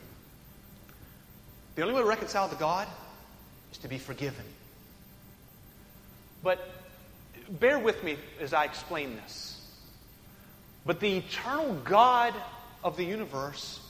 the 1.75 1.83
only 1.83 1.95
way 1.95 2.01
to 2.03 2.07
reconcile 2.07 2.49
to 2.49 2.57
God 2.57 2.87
is 3.73 3.79
to 3.79 3.89
be 3.89 3.99
forgiven. 3.99 4.45
But 6.43 6.69
bear 7.49 7.79
with 7.79 8.03
me 8.05 8.17
as 8.41 8.53
I 8.53 8.65
explain 8.65 9.17
this. 9.17 9.61
But 10.85 11.01
the 11.01 11.19
eternal 11.19 11.75
God 11.85 12.35
of 12.85 12.97
the 12.97 13.05
universe 13.05 13.81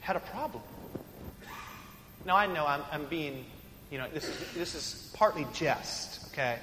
had 0.00 0.16
a 0.16 0.20
problem. 0.20 0.62
Now, 2.28 2.36
I 2.36 2.46
know 2.46 2.66
I'm, 2.66 2.82
I'm 2.92 3.06
being, 3.06 3.46
you 3.90 3.96
know, 3.96 4.06
this 4.12 4.28
is, 4.28 4.36
this 4.52 4.74
is 4.74 5.10
partly 5.14 5.46
jest, 5.54 6.28
okay? 6.30 6.58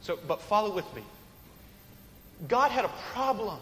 So, 0.00 0.18
but 0.26 0.42
follow 0.42 0.74
with 0.74 0.96
me. 0.96 1.02
God 2.48 2.72
had 2.72 2.84
a 2.84 2.90
problem. 3.12 3.60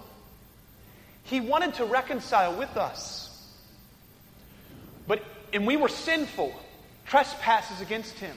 He 1.25 1.43
wanted 1.43 1.75
to 1.75 1.85
reconcile 1.85 2.57
with 2.57 2.75
us. 2.79 3.31
But 5.07 5.23
and 5.53 5.67
we 5.67 5.77
were 5.77 5.91
sinful, 5.91 6.59
trespasses 7.05 7.83
against 7.83 8.19
him. 8.19 8.35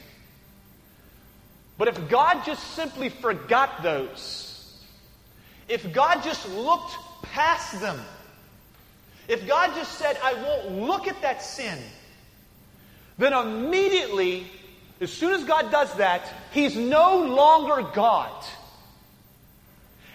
But 1.78 1.88
if 1.88 2.10
God 2.10 2.44
just 2.46 2.62
simply 2.74 3.08
forgot 3.08 3.84
those, 3.84 4.84
if 5.70 5.94
God 5.94 6.24
just 6.24 6.46
looked 6.50 6.94
past 7.22 7.80
them, 7.80 8.02
if 9.30 9.48
God 9.48 9.74
just 9.76 9.94
said, 9.94 10.18
I 10.22 10.34
won't 10.34 10.82
look 10.82 11.08
at 11.08 11.22
that 11.22 11.42
sin, 11.42 11.80
then 13.18 13.34
immediately, 13.34 14.48
as 15.02 15.12
soon 15.12 15.34
as 15.34 15.44
God 15.44 15.72
does 15.72 15.94
that, 15.96 16.32
He's 16.52 16.76
no 16.76 17.20
longer 17.20 17.88
God. 17.94 18.32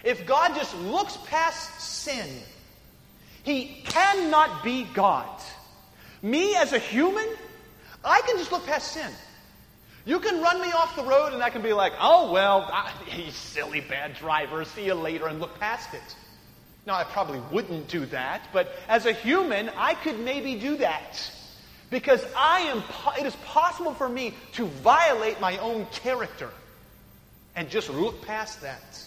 If 0.03 0.25
God 0.25 0.55
just 0.55 0.77
looks 0.79 1.17
past 1.27 1.79
sin, 1.79 2.29
He 3.43 3.81
cannot 3.85 4.63
be 4.63 4.83
God. 4.93 5.27
Me 6.21 6.55
as 6.55 6.73
a 6.73 6.79
human, 6.79 7.27
I 8.03 8.21
can 8.21 8.37
just 8.37 8.51
look 8.51 8.65
past 8.65 8.93
sin. 8.93 9.11
You 10.05 10.19
can 10.19 10.41
run 10.41 10.61
me 10.61 10.71
off 10.71 10.95
the 10.95 11.03
road 11.03 11.33
and 11.33 11.41
I 11.41 11.49
can 11.49 11.61
be 11.61 11.71
like, 11.71 11.93
oh, 11.99 12.31
well, 12.31 12.69
I, 12.71 12.91
you 13.15 13.31
silly 13.31 13.79
bad 13.79 14.15
driver, 14.15 14.65
see 14.65 14.85
you 14.85 14.95
later, 14.95 15.27
and 15.27 15.39
look 15.39 15.57
past 15.59 15.93
it. 15.93 16.15
Now, 16.85 16.95
I 16.95 17.05
probably 17.05 17.39
wouldn't 17.51 17.87
do 17.87 18.05
that, 18.07 18.41
but 18.51 18.73
as 18.89 19.05
a 19.05 19.13
human, 19.13 19.69
I 19.77 19.93
could 19.93 20.19
maybe 20.19 20.55
do 20.55 20.77
that. 20.77 21.31
Because 21.93 22.25
I 22.35 22.61
am, 22.61 22.83
it 23.19 23.25
is 23.25 23.35
possible 23.45 23.93
for 23.93 24.09
me 24.09 24.33
to 24.53 24.65
violate 24.65 25.39
my 25.39 25.57
own 25.59 25.85
character 25.91 26.49
and 27.55 27.69
just 27.69 27.89
look 27.89 28.25
past 28.25 28.61
that. 28.63 29.05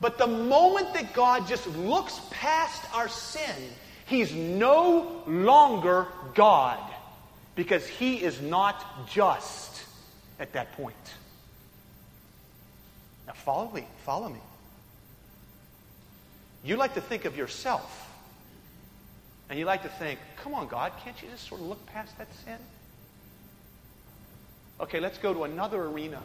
But 0.00 0.16
the 0.16 0.26
moment 0.26 0.94
that 0.94 1.12
God 1.12 1.46
just 1.46 1.66
looks 1.76 2.18
past 2.30 2.82
our 2.94 3.08
sin 3.08 3.54
He's 4.12 4.34
no 4.34 5.22
longer 5.26 6.06
God 6.34 6.78
because 7.54 7.86
he 7.86 8.22
is 8.22 8.42
not 8.42 9.08
just 9.08 9.84
at 10.38 10.52
that 10.52 10.72
point. 10.72 10.94
Now, 13.26 13.32
follow 13.32 13.70
me. 13.72 13.86
Follow 14.04 14.28
me. 14.28 14.40
You 16.62 16.76
like 16.76 16.92
to 16.94 17.00
think 17.00 17.24
of 17.24 17.38
yourself. 17.38 18.01
And 19.48 19.58
you 19.58 19.64
like 19.64 19.82
to 19.82 19.88
think, 19.88 20.18
come 20.36 20.54
on, 20.54 20.68
God, 20.68 20.92
can't 21.04 21.20
you 21.22 21.28
just 21.28 21.46
sort 21.46 21.60
of 21.60 21.66
look 21.66 21.84
past 21.86 22.16
that 22.18 22.28
sin? 22.44 22.58
Okay, 24.80 25.00
let's 25.00 25.18
go 25.18 25.34
to 25.34 25.44
another 25.44 25.82
arena. 25.84 26.20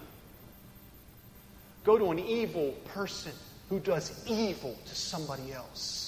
Go 1.83 1.97
to 1.97 2.11
an 2.11 2.19
evil 2.19 2.71
person 2.93 3.33
who 3.69 3.79
does 3.79 4.23
evil 4.27 4.77
to 4.85 4.95
somebody 4.95 5.51
else 5.51 6.07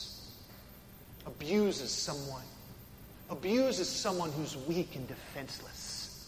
abuses 1.30 1.92
someone, 1.92 2.44
abuses 3.30 3.88
someone 3.88 4.32
who's 4.32 4.58
weak 4.68 4.96
and 4.96 5.08
defenseless. 5.08 6.28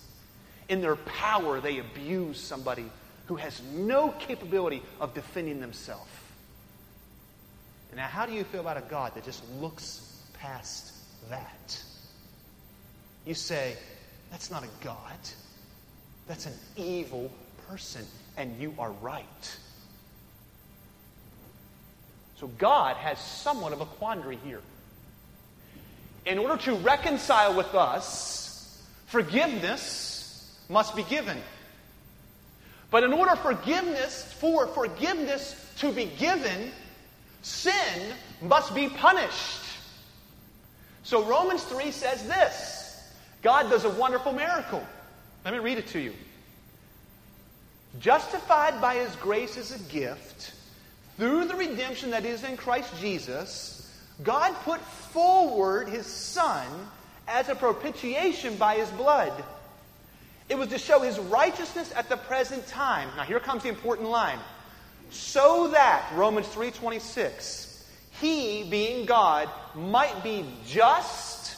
In 0.69 0.81
their 0.81 0.95
power, 0.95 1.59
they 1.59 1.79
abuse 1.79 2.39
somebody 2.39 2.85
who 3.25 3.35
has 3.35 3.61
no 3.73 4.09
capability 4.19 4.81
of 4.99 5.13
defending 5.13 5.59
themselves. 5.59 6.09
Now, 7.95 8.07
how 8.07 8.25
do 8.25 8.31
you 8.31 8.45
feel 8.45 8.61
about 8.61 8.77
a 8.77 8.81
God 8.81 9.15
that 9.15 9.25
just 9.25 9.43
looks 9.59 10.20
past 10.41 10.93
that? 11.29 11.81
You 13.25 13.33
say, 13.33 13.75
that's 14.31 14.49
not 14.49 14.63
a 14.63 14.69
God. 14.83 15.17
That's 16.27 16.45
an 16.45 16.53
evil 16.75 17.31
person. 17.67 18.05
And 18.37 18.59
you 18.59 18.73
are 18.79 18.91
right. 18.91 19.57
So 22.37 22.47
God 22.57 22.95
has 22.97 23.19
somewhat 23.19 23.71
of 23.73 23.81
a 23.81 23.85
quandary 23.85 24.37
here 24.43 24.61
in 26.25 26.37
order 26.37 26.57
to 26.63 26.75
reconcile 26.75 27.55
with 27.55 27.73
us, 27.73 28.81
forgiveness 29.07 30.55
must 30.69 30.95
be 30.95 31.03
given. 31.03 31.37
But 32.91 33.03
in 33.03 33.13
order 33.13 33.35
forgiveness 33.35 34.31
for 34.39 34.67
forgiveness 34.67 35.55
to 35.77 35.91
be 35.91 36.05
given, 36.05 36.71
sin 37.41 38.13
must 38.41 38.75
be 38.75 38.89
punished. 38.89 39.60
So 41.03 41.23
Romans 41.25 41.63
3 41.63 41.91
says 41.91 42.27
this. 42.27 43.11
God 43.41 43.69
does 43.69 43.85
a 43.85 43.89
wonderful 43.89 44.33
miracle. 44.33 44.85
Let 45.43 45.53
me 45.53 45.59
read 45.59 45.77
it 45.77 45.87
to 45.87 45.99
you. 45.99 46.13
Justified 47.99 48.79
by 48.79 48.95
his 48.95 49.15
grace 49.17 49.57
as 49.57 49.73
a 49.73 49.83
gift, 49.91 50.53
through 51.17 51.45
the 51.45 51.55
redemption 51.55 52.11
that 52.11 52.25
is 52.25 52.43
in 52.43 52.55
Christ 52.55 52.93
Jesus, 52.99 53.91
God 54.23 54.53
put 54.63 54.79
forward 54.79 55.89
his 55.89 56.05
son 56.05 56.67
as 57.27 57.49
a 57.49 57.55
propitiation 57.55 58.55
by 58.55 58.75
his 58.75 58.89
blood. 58.91 59.43
It 60.49 60.57
was 60.57 60.69
to 60.69 60.77
show 60.77 60.99
his 60.99 61.17
righteousness 61.17 61.91
at 61.95 62.09
the 62.09 62.17
present 62.17 62.67
time. 62.67 63.09
Now 63.15 63.23
here 63.23 63.39
comes 63.39 63.63
the 63.63 63.69
important 63.69 64.09
line. 64.09 64.39
So 65.09 65.69
that 65.69 66.11
Romans 66.15 66.47
3:26 66.47 67.70
he 68.21 68.63
being 68.63 69.05
God 69.05 69.49
might 69.75 70.23
be 70.23 70.45
just 70.65 71.57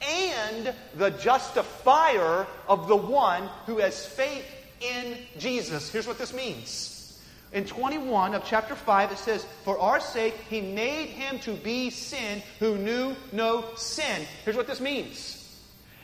and 0.00 0.74
the 0.94 1.10
justifier 1.10 2.46
of 2.68 2.88
the 2.88 2.96
one 2.96 3.48
who 3.66 3.78
has 3.78 4.06
faith 4.06 4.44
in 4.80 5.18
Jesus. 5.38 5.90
Here's 5.90 6.06
what 6.06 6.18
this 6.18 6.32
means. 6.32 7.20
in 7.52 7.64
21 7.64 8.34
of 8.34 8.44
chapter 8.44 8.74
5, 8.74 9.12
it 9.12 9.18
says, 9.18 9.44
For 9.64 9.78
our 9.78 10.00
sake, 10.00 10.34
he 10.50 10.60
made 10.60 11.08
him 11.08 11.38
to 11.40 11.54
be 11.54 11.90
sin 11.90 12.42
who 12.58 12.76
knew 12.76 13.16
no 13.32 13.64
sin. 13.74 14.22
Here's 14.44 14.56
what 14.56 14.66
this 14.66 14.80
means. 14.80 15.34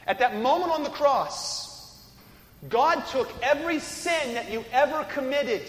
At 0.07 0.19
that 0.19 0.37
moment 0.41 0.73
on 0.73 0.83
the 0.83 0.91
cross, 0.91 1.65
God 2.69 3.07
took 3.07 3.31
every 3.43 3.79
sin 3.79 4.35
that 4.35 4.51
you 4.51 4.65
ever 4.73 5.05
committed, 5.05 5.63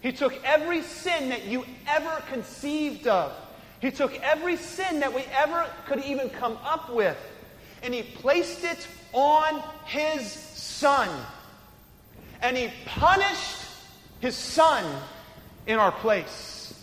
He 0.00 0.12
took 0.12 0.34
every 0.44 0.82
sin 0.82 1.28
that 1.30 1.46
you 1.46 1.64
ever 1.86 2.22
conceived 2.28 3.06
of, 3.06 3.32
He 3.80 3.90
took 3.90 4.14
every 4.20 4.56
sin 4.56 5.00
that 5.00 5.14
we 5.14 5.22
ever 5.36 5.66
could 5.86 6.04
even 6.04 6.30
come 6.30 6.58
up 6.64 6.92
with, 6.92 7.16
and 7.82 7.94
He 7.94 8.02
placed 8.02 8.64
it 8.64 8.86
on 9.12 9.62
His 9.84 10.30
Son. 10.30 11.08
And 12.42 12.56
He 12.56 12.70
punished 12.86 13.68
his 14.20 14.34
son 14.34 14.84
in 15.66 15.78
our 15.78 15.92
place. 15.92 16.74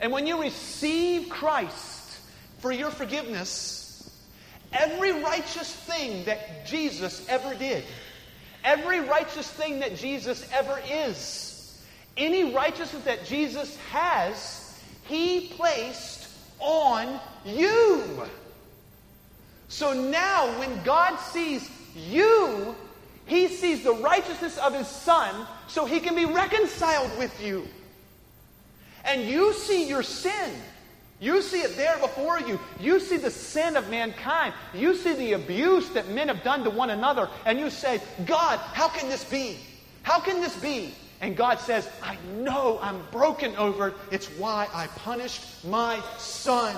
And 0.00 0.12
when 0.12 0.26
you 0.26 0.40
receive 0.40 1.28
Christ 1.28 2.18
for 2.58 2.72
your 2.72 2.90
forgiveness, 2.90 4.10
every 4.72 5.12
righteous 5.12 5.72
thing 5.72 6.24
that 6.24 6.66
Jesus 6.66 7.26
ever 7.28 7.54
did, 7.54 7.84
every 8.64 9.00
righteous 9.00 9.50
thing 9.50 9.80
that 9.80 9.96
Jesus 9.96 10.46
ever 10.52 10.80
is, 10.90 11.80
any 12.16 12.52
righteousness 12.54 13.04
that 13.04 13.24
Jesus 13.24 13.76
has, 13.92 14.59
he 15.10 15.48
placed 15.48 16.28
on 16.60 17.20
you. 17.44 18.22
So 19.68 19.92
now, 19.92 20.46
when 20.58 20.82
God 20.84 21.16
sees 21.16 21.68
you, 21.96 22.76
he 23.26 23.48
sees 23.48 23.82
the 23.82 23.94
righteousness 23.94 24.56
of 24.58 24.72
his 24.72 24.86
son 24.86 25.46
so 25.66 25.84
he 25.84 25.98
can 25.98 26.14
be 26.14 26.26
reconciled 26.26 27.10
with 27.18 27.42
you. 27.42 27.66
And 29.04 29.22
you 29.22 29.52
see 29.52 29.88
your 29.88 30.04
sin. 30.04 30.52
You 31.18 31.42
see 31.42 31.60
it 31.60 31.76
there 31.76 31.98
before 31.98 32.40
you. 32.40 32.58
You 32.78 33.00
see 33.00 33.16
the 33.16 33.30
sin 33.30 33.76
of 33.76 33.90
mankind. 33.90 34.54
You 34.74 34.94
see 34.94 35.14
the 35.14 35.32
abuse 35.32 35.88
that 35.90 36.08
men 36.08 36.28
have 36.28 36.42
done 36.42 36.64
to 36.64 36.70
one 36.70 36.90
another. 36.90 37.28
And 37.44 37.58
you 37.58 37.68
say, 37.68 38.00
God, 38.26 38.58
how 38.58 38.88
can 38.88 39.08
this 39.08 39.24
be? 39.24 39.58
How 40.02 40.20
can 40.20 40.40
this 40.40 40.56
be? 40.56 40.94
And 41.20 41.36
God 41.36 41.60
says, 41.60 41.88
I 42.02 42.16
know 42.38 42.78
I'm 42.80 43.02
broken 43.10 43.54
over 43.56 43.88
it. 43.88 43.94
It's 44.10 44.26
why 44.38 44.68
I 44.72 44.86
punished 44.86 45.64
my 45.64 46.00
son 46.16 46.74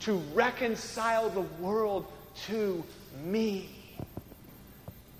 to 0.00 0.14
reconcile 0.34 1.30
the 1.30 1.40
world 1.60 2.06
to 2.46 2.84
me. 3.24 3.68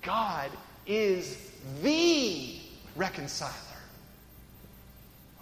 God 0.01 0.49
is 0.87 1.51
the 1.81 2.55
reconciler. 2.95 3.51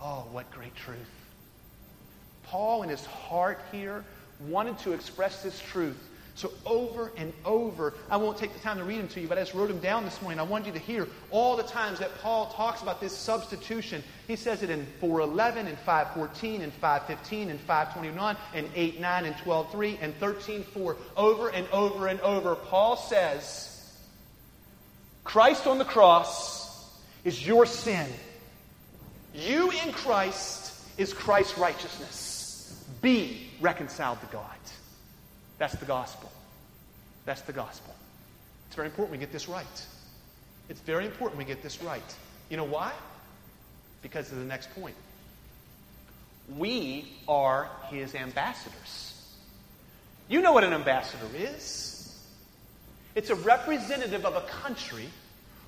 Oh, 0.02 0.26
what 0.32 0.50
great 0.52 0.76
truth. 0.76 0.98
Paul, 2.44 2.84
in 2.84 2.90
his 2.90 3.06
heart 3.06 3.62
here, 3.72 4.04
wanted 4.48 4.80
to 4.80 4.94
express 4.94 5.44
this 5.44 5.60
truth. 5.60 5.98
So, 6.36 6.52
over 6.66 7.12
and 7.16 7.32
over, 7.46 7.94
I 8.10 8.18
won't 8.18 8.38
take 8.38 8.54
the 8.54 8.60
time 8.60 8.78
to 8.80 8.84
read 8.84 9.00
them 9.00 9.08
to 9.10 9.22
you, 9.22 9.28
but 9.28 9.38
I 9.38 9.42
just 9.42 9.54
wrote 9.54 9.68
them 9.68 9.80
down 9.80 10.04
this 10.04 10.20
morning. 10.20 10.40
I 10.40 10.44
wanted 10.44 10.68
you 10.68 10.74
to 10.74 10.80
hear 10.80 11.08
all 11.30 11.56
the 11.56 11.64
times 11.64 12.00
that 12.00 12.10
Paul 12.22 12.52
talks 12.52 12.82
about 12.82 13.00
this 13.00 13.16
substitution. 13.16 14.04
He 14.28 14.36
says 14.36 14.64
it 14.64 14.72
in 14.72 14.88
411, 15.00 15.68
and 15.68 15.78
514, 15.80 16.62
and 16.62 16.74
515, 16.74 17.52
and 17.52 17.60
529, 17.60 18.36
and 18.56 18.68
8 18.74 19.00
9, 19.00 19.26
and 19.26 19.38
12 19.38 19.72
3, 19.72 20.00
and 20.02 20.16
13 20.16 20.64
4. 20.64 20.98
Over 21.16 21.50
and 21.50 21.68
over 21.70 22.08
and 22.08 22.20
over, 22.22 22.56
Paul 22.56 22.98
says, 22.98 23.94
Christ 25.24 25.68
on 25.68 25.78
the 25.78 25.86
cross 25.86 26.90
is 27.24 27.46
your 27.46 27.68
sin. 27.68 28.08
You 29.36 29.70
in 29.70 29.92
Christ 29.92 30.74
is 30.98 31.14
Christ's 31.14 31.60
righteousness. 31.60 32.84
Be 33.02 33.50
reconciled 33.62 34.20
to 34.22 34.28
God. 34.28 34.50
That's 35.58 35.76
the 35.76 35.86
gospel. 35.86 36.32
That's 37.26 37.42
the 37.42 37.54
gospel. 37.54 37.94
It's 38.68 38.76
very 38.76 38.88
important 38.88 39.12
we 39.12 39.18
get 39.18 39.32
this 39.32 39.48
right. 39.48 39.86
It's 40.70 40.80
very 40.82 41.06
important 41.06 41.38
we 41.38 41.46
get 41.46 41.62
this 41.62 41.82
right. 41.82 42.16
You 42.50 42.58
know 42.58 42.64
why? 42.64 42.92
Because 44.02 44.32
of 44.32 44.40
the 44.40 44.46
next 44.46 44.74
point. 44.76 44.96
We 46.58 47.08
are 47.28 47.70
his 47.90 48.16
ambassadors. 48.16 49.14
You 50.28 50.42
know 50.42 50.52
what 50.52 50.64
an 50.64 50.74
ambassador 50.74 51.28
is. 51.36 52.18
It's 53.16 53.30
a 53.30 53.36
representative 53.36 54.26
of 54.26 54.36
a 54.36 54.42
country 54.48 55.08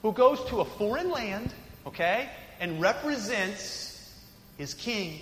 who 0.01 0.11
goes 0.11 0.43
to 0.45 0.61
a 0.61 0.65
foreign 0.65 1.11
land, 1.11 1.53
okay, 1.85 2.29
and 2.59 2.81
represents 2.81 4.13
his 4.57 4.73
king, 4.73 5.19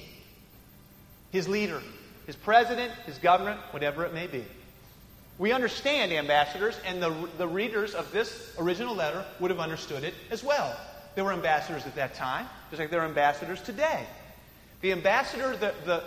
his 1.31 1.47
leader, 1.47 1.81
his 2.25 2.35
president, 2.35 2.91
his 3.05 3.17
government, 3.17 3.59
whatever 3.71 4.05
it 4.05 4.13
may 4.13 4.27
be. 4.27 4.45
We 5.37 5.51
understand 5.51 6.11
ambassadors, 6.11 6.79
and 6.85 7.01
the, 7.01 7.13
the 7.37 7.47
readers 7.47 7.95
of 7.95 8.11
this 8.11 8.53
original 8.59 8.95
letter 8.95 9.25
would 9.39 9.51
have 9.51 9.59
understood 9.59 10.03
it 10.03 10.13
as 10.29 10.43
well. 10.43 10.79
There 11.15 11.23
were 11.23 11.33
ambassadors 11.33 11.85
at 11.85 11.95
that 11.95 12.13
time, 12.15 12.47
just 12.69 12.79
like 12.79 12.91
there 12.91 13.01
are 13.01 13.07
ambassadors 13.07 13.61
today. 13.61 14.05
The 14.81 14.91
ambassador, 14.91 15.55
the, 15.55 15.73
the, 15.85 16.03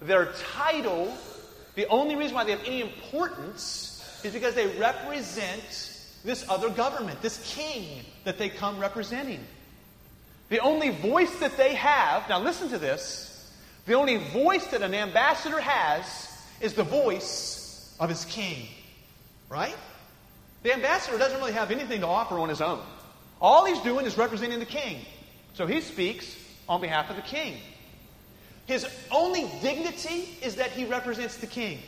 their 0.00 0.32
title, 0.54 1.12
the 1.74 1.86
only 1.88 2.16
reason 2.16 2.34
why 2.34 2.44
they 2.44 2.52
have 2.52 2.64
any 2.64 2.80
importance 2.80 4.20
is 4.24 4.32
because 4.32 4.54
they 4.54 4.66
represent 4.78 5.92
this 6.24 6.44
other 6.48 6.68
government, 6.68 7.22
this 7.22 7.54
king 7.54 8.04
that 8.24 8.38
they 8.38 8.48
come 8.48 8.78
representing. 8.78 9.40
The 10.48 10.58
only 10.58 10.90
voice 10.90 11.34
that 11.38 11.56
they 11.56 11.74
have, 11.74 12.28
now 12.28 12.40
listen 12.40 12.68
to 12.70 12.78
this, 12.78 13.35
the 13.86 13.94
only 13.94 14.16
voice 14.16 14.66
that 14.68 14.82
an 14.82 14.94
ambassador 14.94 15.60
has 15.60 16.32
is 16.60 16.74
the 16.74 16.82
voice 16.82 17.94
of 17.98 18.08
his 18.08 18.24
king. 18.24 18.66
Right? 19.48 19.76
The 20.62 20.74
ambassador 20.74 21.18
doesn't 21.18 21.38
really 21.38 21.52
have 21.52 21.70
anything 21.70 22.00
to 22.00 22.06
offer 22.06 22.38
on 22.38 22.48
his 22.48 22.60
own. 22.60 22.80
All 23.40 23.64
he's 23.64 23.80
doing 23.80 24.06
is 24.06 24.18
representing 24.18 24.58
the 24.58 24.66
king. 24.66 24.98
So 25.54 25.66
he 25.66 25.80
speaks 25.80 26.36
on 26.68 26.80
behalf 26.80 27.10
of 27.10 27.16
the 27.16 27.22
king. 27.22 27.58
His 28.66 28.86
only 29.12 29.48
dignity 29.62 30.36
is 30.42 30.56
that 30.56 30.72
he 30.72 30.84
represents 30.84 31.36
the 31.36 31.46
king. 31.46 31.78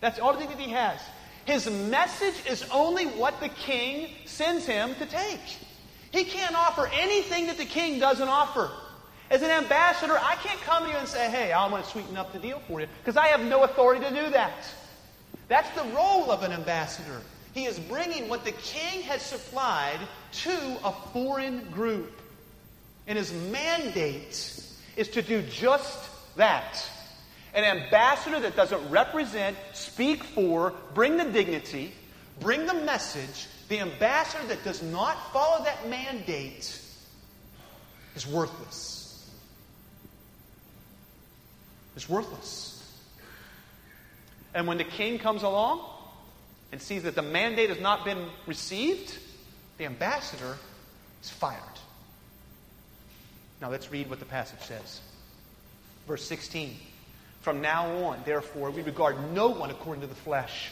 That's 0.00 0.18
all 0.18 0.32
the 0.32 0.40
dignity 0.40 0.64
he 0.64 0.70
has. 0.70 1.00
His 1.44 1.68
message 1.68 2.34
is 2.48 2.64
only 2.70 3.06
what 3.06 3.40
the 3.40 3.48
king 3.48 4.08
sends 4.24 4.64
him 4.64 4.94
to 4.94 5.06
take. 5.06 5.40
He 6.10 6.24
can't 6.24 6.54
offer 6.54 6.88
anything 6.92 7.46
that 7.46 7.58
the 7.58 7.64
king 7.64 7.98
doesn't 7.98 8.28
offer. 8.28 8.70
As 9.32 9.40
an 9.40 9.50
ambassador, 9.50 10.18
I 10.20 10.34
can't 10.42 10.60
come 10.60 10.84
to 10.84 10.90
you 10.90 10.96
and 10.96 11.08
say, 11.08 11.30
hey, 11.30 11.52
I 11.52 11.66
want 11.66 11.82
to 11.82 11.90
sweeten 11.90 12.18
up 12.18 12.34
the 12.34 12.38
deal 12.38 12.60
for 12.68 12.82
you, 12.82 12.86
because 13.00 13.16
I 13.16 13.28
have 13.28 13.40
no 13.40 13.64
authority 13.64 14.04
to 14.04 14.10
do 14.10 14.28
that. 14.30 14.52
That's 15.48 15.70
the 15.70 15.84
role 15.94 16.30
of 16.30 16.42
an 16.42 16.52
ambassador. 16.52 17.18
He 17.54 17.64
is 17.64 17.78
bringing 17.78 18.28
what 18.28 18.44
the 18.44 18.52
king 18.52 19.00
has 19.04 19.22
supplied 19.22 20.00
to 20.32 20.78
a 20.84 20.92
foreign 21.14 21.60
group. 21.70 22.20
And 23.06 23.16
his 23.16 23.32
mandate 23.32 24.62
is 24.98 25.08
to 25.08 25.22
do 25.22 25.40
just 25.40 26.10
that. 26.36 26.86
An 27.54 27.64
ambassador 27.64 28.38
that 28.38 28.54
doesn't 28.54 28.90
represent, 28.90 29.56
speak 29.72 30.24
for, 30.24 30.74
bring 30.92 31.16
the 31.16 31.24
dignity, 31.24 31.94
bring 32.40 32.66
the 32.66 32.74
message, 32.74 33.46
the 33.70 33.80
ambassador 33.80 34.46
that 34.48 34.62
does 34.62 34.82
not 34.82 35.32
follow 35.32 35.64
that 35.64 35.88
mandate 35.88 36.78
is 38.14 38.26
worthless. 38.26 39.01
Is 41.96 42.08
worthless. 42.08 42.78
And 44.54 44.66
when 44.66 44.78
the 44.78 44.84
king 44.84 45.18
comes 45.18 45.42
along 45.42 45.80
and 46.70 46.80
sees 46.80 47.02
that 47.02 47.14
the 47.14 47.22
mandate 47.22 47.68
has 47.68 47.80
not 47.80 48.04
been 48.04 48.28
received, 48.46 49.18
the 49.78 49.84
ambassador 49.84 50.56
is 51.22 51.30
fired. 51.30 51.60
Now 53.60 53.70
let's 53.70 53.90
read 53.92 54.10
what 54.10 54.18
the 54.18 54.24
passage 54.24 54.60
says. 54.60 55.00
Verse 56.06 56.24
16. 56.24 56.76
From 57.42 57.60
now 57.60 58.04
on, 58.04 58.20
therefore, 58.24 58.70
we 58.70 58.82
regard 58.82 59.16
no 59.32 59.48
one 59.48 59.70
according 59.70 60.00
to 60.00 60.06
the 60.06 60.14
flesh. 60.14 60.70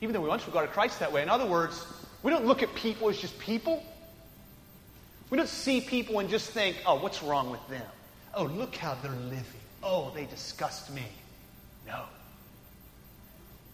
Even 0.00 0.12
though 0.12 0.20
we 0.20 0.28
once 0.28 0.46
regarded 0.46 0.72
Christ 0.72 1.00
that 1.00 1.12
way. 1.12 1.22
In 1.22 1.28
other 1.28 1.46
words, 1.46 1.84
we 2.22 2.30
don't 2.30 2.46
look 2.46 2.62
at 2.62 2.74
people 2.74 3.08
as 3.08 3.18
just 3.18 3.38
people. 3.38 3.82
We 5.30 5.36
don't 5.36 5.48
see 5.48 5.80
people 5.80 6.18
and 6.18 6.28
just 6.28 6.50
think, 6.50 6.76
oh, 6.86 6.98
what's 6.98 7.22
wrong 7.22 7.50
with 7.50 7.66
them? 7.68 7.86
Oh, 8.34 8.44
look 8.44 8.74
how 8.76 8.94
they're 9.02 9.10
living. 9.10 9.44
Oh, 9.82 10.10
they 10.14 10.24
disgust 10.26 10.92
me. 10.92 11.04
No. 11.86 12.04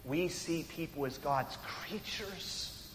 We 0.05 0.28
see 0.28 0.64
people 0.68 1.07
as 1.07 1.18
God's 1.18 1.57
creatures, 1.66 2.92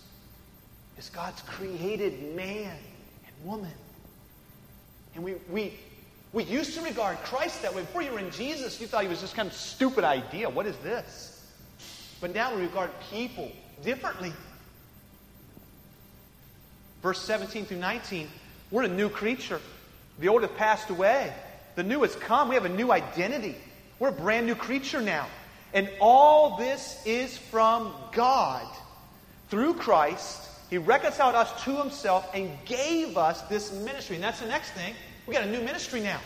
as 0.98 1.10
God's 1.10 1.42
created 1.42 2.36
man 2.36 2.78
and 3.26 3.50
woman. 3.50 3.72
And 5.16 5.24
we, 5.24 5.36
we, 5.50 5.74
we 6.34 6.44
used 6.44 6.76
to 6.76 6.82
regard 6.82 7.18
Christ 7.24 7.64
that 7.64 7.74
way. 7.74 7.82
Before 7.82 8.04
you 8.04 8.12
were 8.12 8.20
in 8.20 8.32
Jesus, 8.32 8.80
you 8.80 8.86
thought 8.86 9.04
he 9.04 9.10
was 9.10 9.22
just 9.22 9.36
kind 9.36 9.48
of 9.48 9.56
stupid 9.56 10.04
idea. 10.04 10.50
What 10.50 10.68
is 10.68 10.78
this? 10.78 11.36
But 12.22 12.34
now 12.34 12.56
we 12.56 12.62
regard 12.62 12.92
people 13.10 13.52
differently. 13.84 14.34
Verse 17.02 17.22
17 17.22 17.66
through 17.66 17.78
19, 17.78 18.28
we're 18.72 18.84
a 18.84 18.88
new 18.88 19.10
creature. 19.10 19.62
The 20.20 20.28
old 20.28 20.42
has 20.42 20.52
passed 20.52 20.90
away. 20.90 21.34
The 21.80 21.84
new 21.84 22.02
has 22.02 22.14
come. 22.14 22.50
We 22.50 22.56
have 22.56 22.66
a 22.66 22.76
new 22.76 22.92
identity. 22.92 23.56
We're 24.00 24.10
a 24.10 24.12
brand 24.12 24.46
new 24.46 24.54
creature 24.54 25.00
now. 25.00 25.28
And 25.74 25.90
all 26.02 26.58
this 26.58 27.02
is 27.06 27.38
from 27.38 27.94
God. 28.12 28.68
Through 29.48 29.76
Christ, 29.76 30.50
He 30.70 30.78
reconciled 30.78 31.36
us 31.36 31.64
to 31.64 31.78
Himself 31.78 32.30
and 32.34 32.52
gave 32.66 33.16
us 33.16 33.44
this 33.44 33.72
ministry. 33.72 34.18
And 34.18 34.24
that's 34.26 34.42
the 34.42 34.48
next 34.48 34.72
thing. 34.72 34.94
We 35.26 35.34
got 35.34 35.46
a 35.46 35.50
new 35.50 35.62
ministry 35.62 36.02
now. 36.02 36.20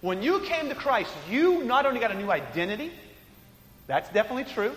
When 0.00 0.22
you 0.22 0.40
came 0.40 0.70
to 0.70 0.74
Christ, 0.74 1.12
you 1.28 1.62
not 1.64 1.84
only 1.84 2.00
got 2.00 2.10
a 2.10 2.18
new 2.18 2.30
identity, 2.30 2.92
that's 3.86 4.08
definitely 4.08 4.44
true. 4.44 4.74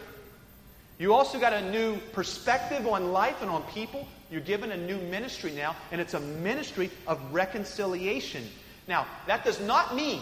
You 1.00 1.14
also 1.14 1.40
got 1.40 1.54
a 1.54 1.72
new 1.72 2.00
perspective 2.12 2.86
on 2.86 3.14
life 3.14 3.42
and 3.42 3.50
on 3.50 3.64
people. 3.64 4.06
You're 4.30 4.42
given 4.42 4.74
a 4.74 4.78
new 4.78 4.98
ministry 4.98 5.54
now, 5.54 5.74
and 5.94 6.02
it's 6.02 6.16
a 6.16 6.20
ministry 6.20 6.92
of 7.08 7.18
reconciliation. 7.32 8.46
Now, 8.88 9.08
that 9.28 9.44
does 9.44 9.60
not 9.60 9.96
mean 9.96 10.22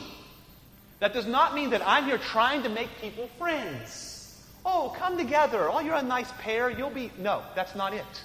that 1.04 1.14
does 1.14 1.28
not 1.28 1.54
mean 1.54 1.72
that 1.72 1.86
I'm 1.86 2.06
here 2.06 2.18
trying 2.18 2.64
to 2.64 2.70
make 2.70 2.88
people 3.02 3.28
friends. 3.38 4.42
Oh, 4.66 4.96
come 4.98 5.18
together. 5.18 5.70
Oh, 5.70 5.82
you're 5.82 5.96
a 5.96 6.02
nice 6.02 6.32
pair. 6.40 6.70
You'll 6.70 6.92
be 6.92 7.12
No, 7.20 7.42
that's 7.56 7.76
not 7.76 7.94
it. 7.94 8.24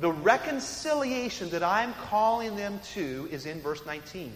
The 0.00 0.10
reconciliation 0.10 1.50
that 1.50 1.62
I'm 1.62 1.92
calling 1.92 2.56
them 2.56 2.80
to 2.94 3.28
is 3.30 3.44
in 3.44 3.60
verse 3.60 3.84
19. 3.84 4.32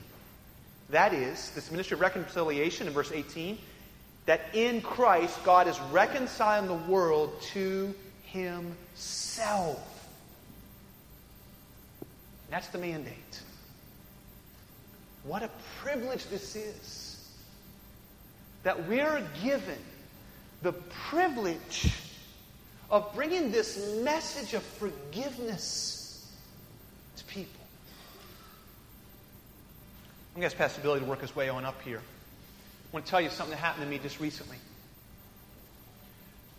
That 0.91 1.15
is, 1.15 1.51
this 1.53 1.71
ministry 1.71 1.95
of 1.95 2.03
reconciliation 2.03 2.87
in 2.87 2.93
verse 2.93 3.13
18, 3.13 3.57
that 4.27 4.43
in 4.53 4.83
Christ 4.83 5.43
God 5.43 5.69
is 5.69 5.81
reconciling 5.93 6.67
the 6.67 6.75
world 6.75 7.33
to 7.55 7.95
himself. 8.25 9.87
That's 12.51 12.69
the 12.69 12.79
mandate. 12.79 13.41
What 15.31 15.45
a 15.45 15.51
privilege 15.81 16.27
this 16.27 16.57
is. 16.57 17.25
That 18.65 18.89
we're 18.89 19.25
given 19.45 19.79
the 20.61 20.73
privilege 20.73 21.93
of 22.91 23.15
bringing 23.15 23.53
this 23.53 24.01
message 24.03 24.55
of 24.55 24.63
forgiveness 24.65 26.29
to 27.17 27.25
people. 27.27 27.63
I'm 30.35 30.41
going 30.41 30.41
to 30.41 30.47
ask 30.47 30.57
Pastor 30.57 30.81
Billy 30.81 30.99
to 30.99 31.07
work 31.07 31.21
his 31.21 31.37
way 31.37 31.49
on 31.49 31.65
up 31.65 31.81
here. 31.83 31.99
I 31.99 32.89
want 32.91 33.05
to 33.05 33.11
tell 33.11 33.21
you 33.21 33.31
something 33.31 33.53
that 33.53 33.63
happened 33.63 33.85
to 33.85 33.89
me 33.89 34.01
just 34.01 34.19
recently. 34.19 34.57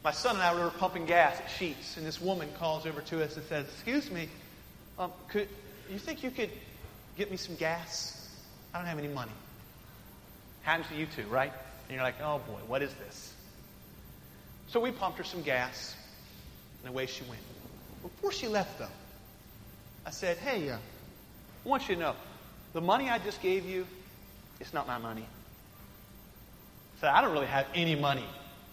My 0.02 0.12
son 0.12 0.36
and 0.36 0.44
I 0.44 0.56
were 0.56 0.70
pumping 0.70 1.06
gas 1.06 1.38
at 1.42 1.48
Sheetz, 1.48 1.98
and 1.98 2.08
this 2.08 2.22
woman 2.22 2.48
calls 2.58 2.86
over 2.86 3.02
to 3.02 3.22
us 3.22 3.36
and 3.36 3.46
says, 3.48 3.66
Excuse 3.66 4.10
me, 4.10 4.30
um, 4.98 5.12
could, 5.28 5.50
you 5.92 6.00
think 6.00 6.24
you 6.24 6.32
could 6.32 6.52
get 7.18 7.30
me 7.30 7.36
some 7.36 7.56
gas? 7.56 8.21
I 8.74 8.78
don't 8.78 8.88
have 8.88 9.00
any 9.00 9.08
money. 9.08 9.32
Happens 10.64 10.88
to 10.90 10.96
you 10.96 11.06
too, 11.08 11.28
right? 11.28 11.52
And 11.88 11.96
you're 11.96 12.04
like, 12.04 12.22
oh 12.22 12.40
boy, 12.40 12.60
what 12.68 12.82
is 12.82 12.94
this? 12.94 13.34
So 14.68 14.80
we 14.80 14.92
pumped 14.92 15.18
her 15.18 15.24
some 15.24 15.42
gas, 15.42 15.96
and 16.82 16.90
away 16.90 17.06
she 17.06 17.24
went. 17.24 17.42
Before 18.02 18.32
she 18.32 18.48
left, 18.48 18.80
though, 18.80 18.88
I 20.06 20.12
said, 20.12 20.38
hey, 20.38 20.70
uh, 20.70 20.78
I 20.78 21.70
want 21.70 21.90
you 21.90 21.96
to 21.96 22.02
know, 22.02 22.16
the 22.74 22.82
money 22.82 23.10
I 23.10 23.20
just 23.20 23.42
gave 23.42 23.66
you, 23.66 23.86
it's 24.60 24.74
not 24.74 24.88
my 24.88 24.98
money. 24.98 25.26
I 26.98 27.02
said, 27.02 27.10
I 27.10 27.22
don't 27.22 27.34
really 27.34 27.48
have 27.48 27.68
any 27.76 27.96
money. 27.96 28.24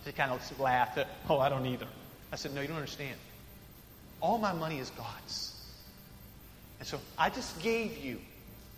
She 0.05 0.13
kind 0.13 0.31
of 0.31 0.61
laughed. 0.61 0.99
Oh, 1.29 1.39
I 1.39 1.49
don't 1.49 1.67
either. 1.67 1.87
I 2.33 2.37
said, 2.37 2.55
no, 2.55 2.61
you 2.61 2.69
don't 2.69 2.77
understand. 2.77 3.17
All 4.21 4.39
my 4.39 4.53
money 4.53 4.79
is 4.79 4.91
God's. 4.91 5.55
And 6.79 6.87
so 6.87 7.01
I 7.17 7.31
just 7.31 7.61
gave 7.61 7.99
you 7.99 8.21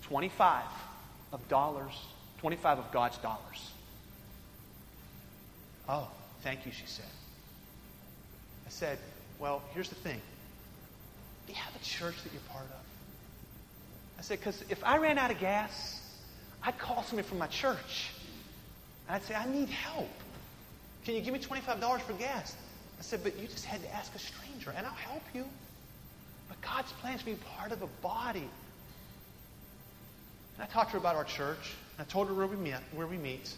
25 0.02 0.62
of 1.32 1.46
dollars, 1.48 1.92
25 2.38 2.78
of 2.78 2.92
God's 2.92 3.18
dollars. 3.18 3.70
Oh, 5.88 6.08
thank 6.42 6.66
you, 6.66 6.72
she 6.72 6.86
said. 6.86 7.04
I 8.66 8.70
said, 8.70 8.98
Well, 9.38 9.62
here's 9.74 9.88
the 9.88 9.94
thing. 9.96 10.20
Do 11.46 11.52
you 11.52 11.58
have 11.58 11.74
a 11.74 11.84
church 11.84 12.14
that 12.22 12.32
you're 12.32 12.42
part 12.52 12.64
of? 12.64 12.84
I 14.18 14.22
said, 14.22 14.38
Because 14.38 14.62
if 14.68 14.82
I 14.84 14.98
ran 14.98 15.18
out 15.18 15.30
of 15.30 15.40
gas, 15.40 16.00
I'd 16.62 16.78
call 16.78 17.02
somebody 17.02 17.26
from 17.26 17.38
my 17.38 17.48
church. 17.48 18.10
And 19.08 19.16
I'd 19.16 19.22
say, 19.24 19.34
I 19.34 19.46
need 19.46 19.68
help. 19.68 20.08
Can 21.04 21.14
you 21.14 21.22
give 21.22 21.32
me 21.32 21.40
$25 21.40 22.00
for 22.02 22.12
gas? 22.14 22.54
I 22.98 23.02
said, 23.02 23.22
But 23.22 23.38
you 23.38 23.48
just 23.48 23.64
had 23.64 23.82
to 23.82 23.94
ask 23.94 24.14
a 24.14 24.18
stranger, 24.18 24.72
and 24.76 24.86
I'll 24.86 24.92
help 24.92 25.22
you. 25.34 25.44
But 26.48 26.60
God's 26.60 26.92
plan 26.92 27.14
is 27.14 27.20
to 27.20 27.26
be 27.26 27.34
part 27.56 27.72
of 27.72 27.82
a 27.82 27.88
body 28.02 28.48
and 30.60 30.68
I 30.68 30.72
talked 30.72 30.90
to 30.90 30.92
her 30.92 30.98
about 30.98 31.16
our 31.16 31.24
church. 31.24 31.72
I 31.98 32.04
told 32.04 32.28
her 32.28 32.34
where 32.34 32.46
we 32.46 32.56
meet, 32.56 32.74
where 32.92 33.06
we 33.06 33.16
meet. 33.16 33.50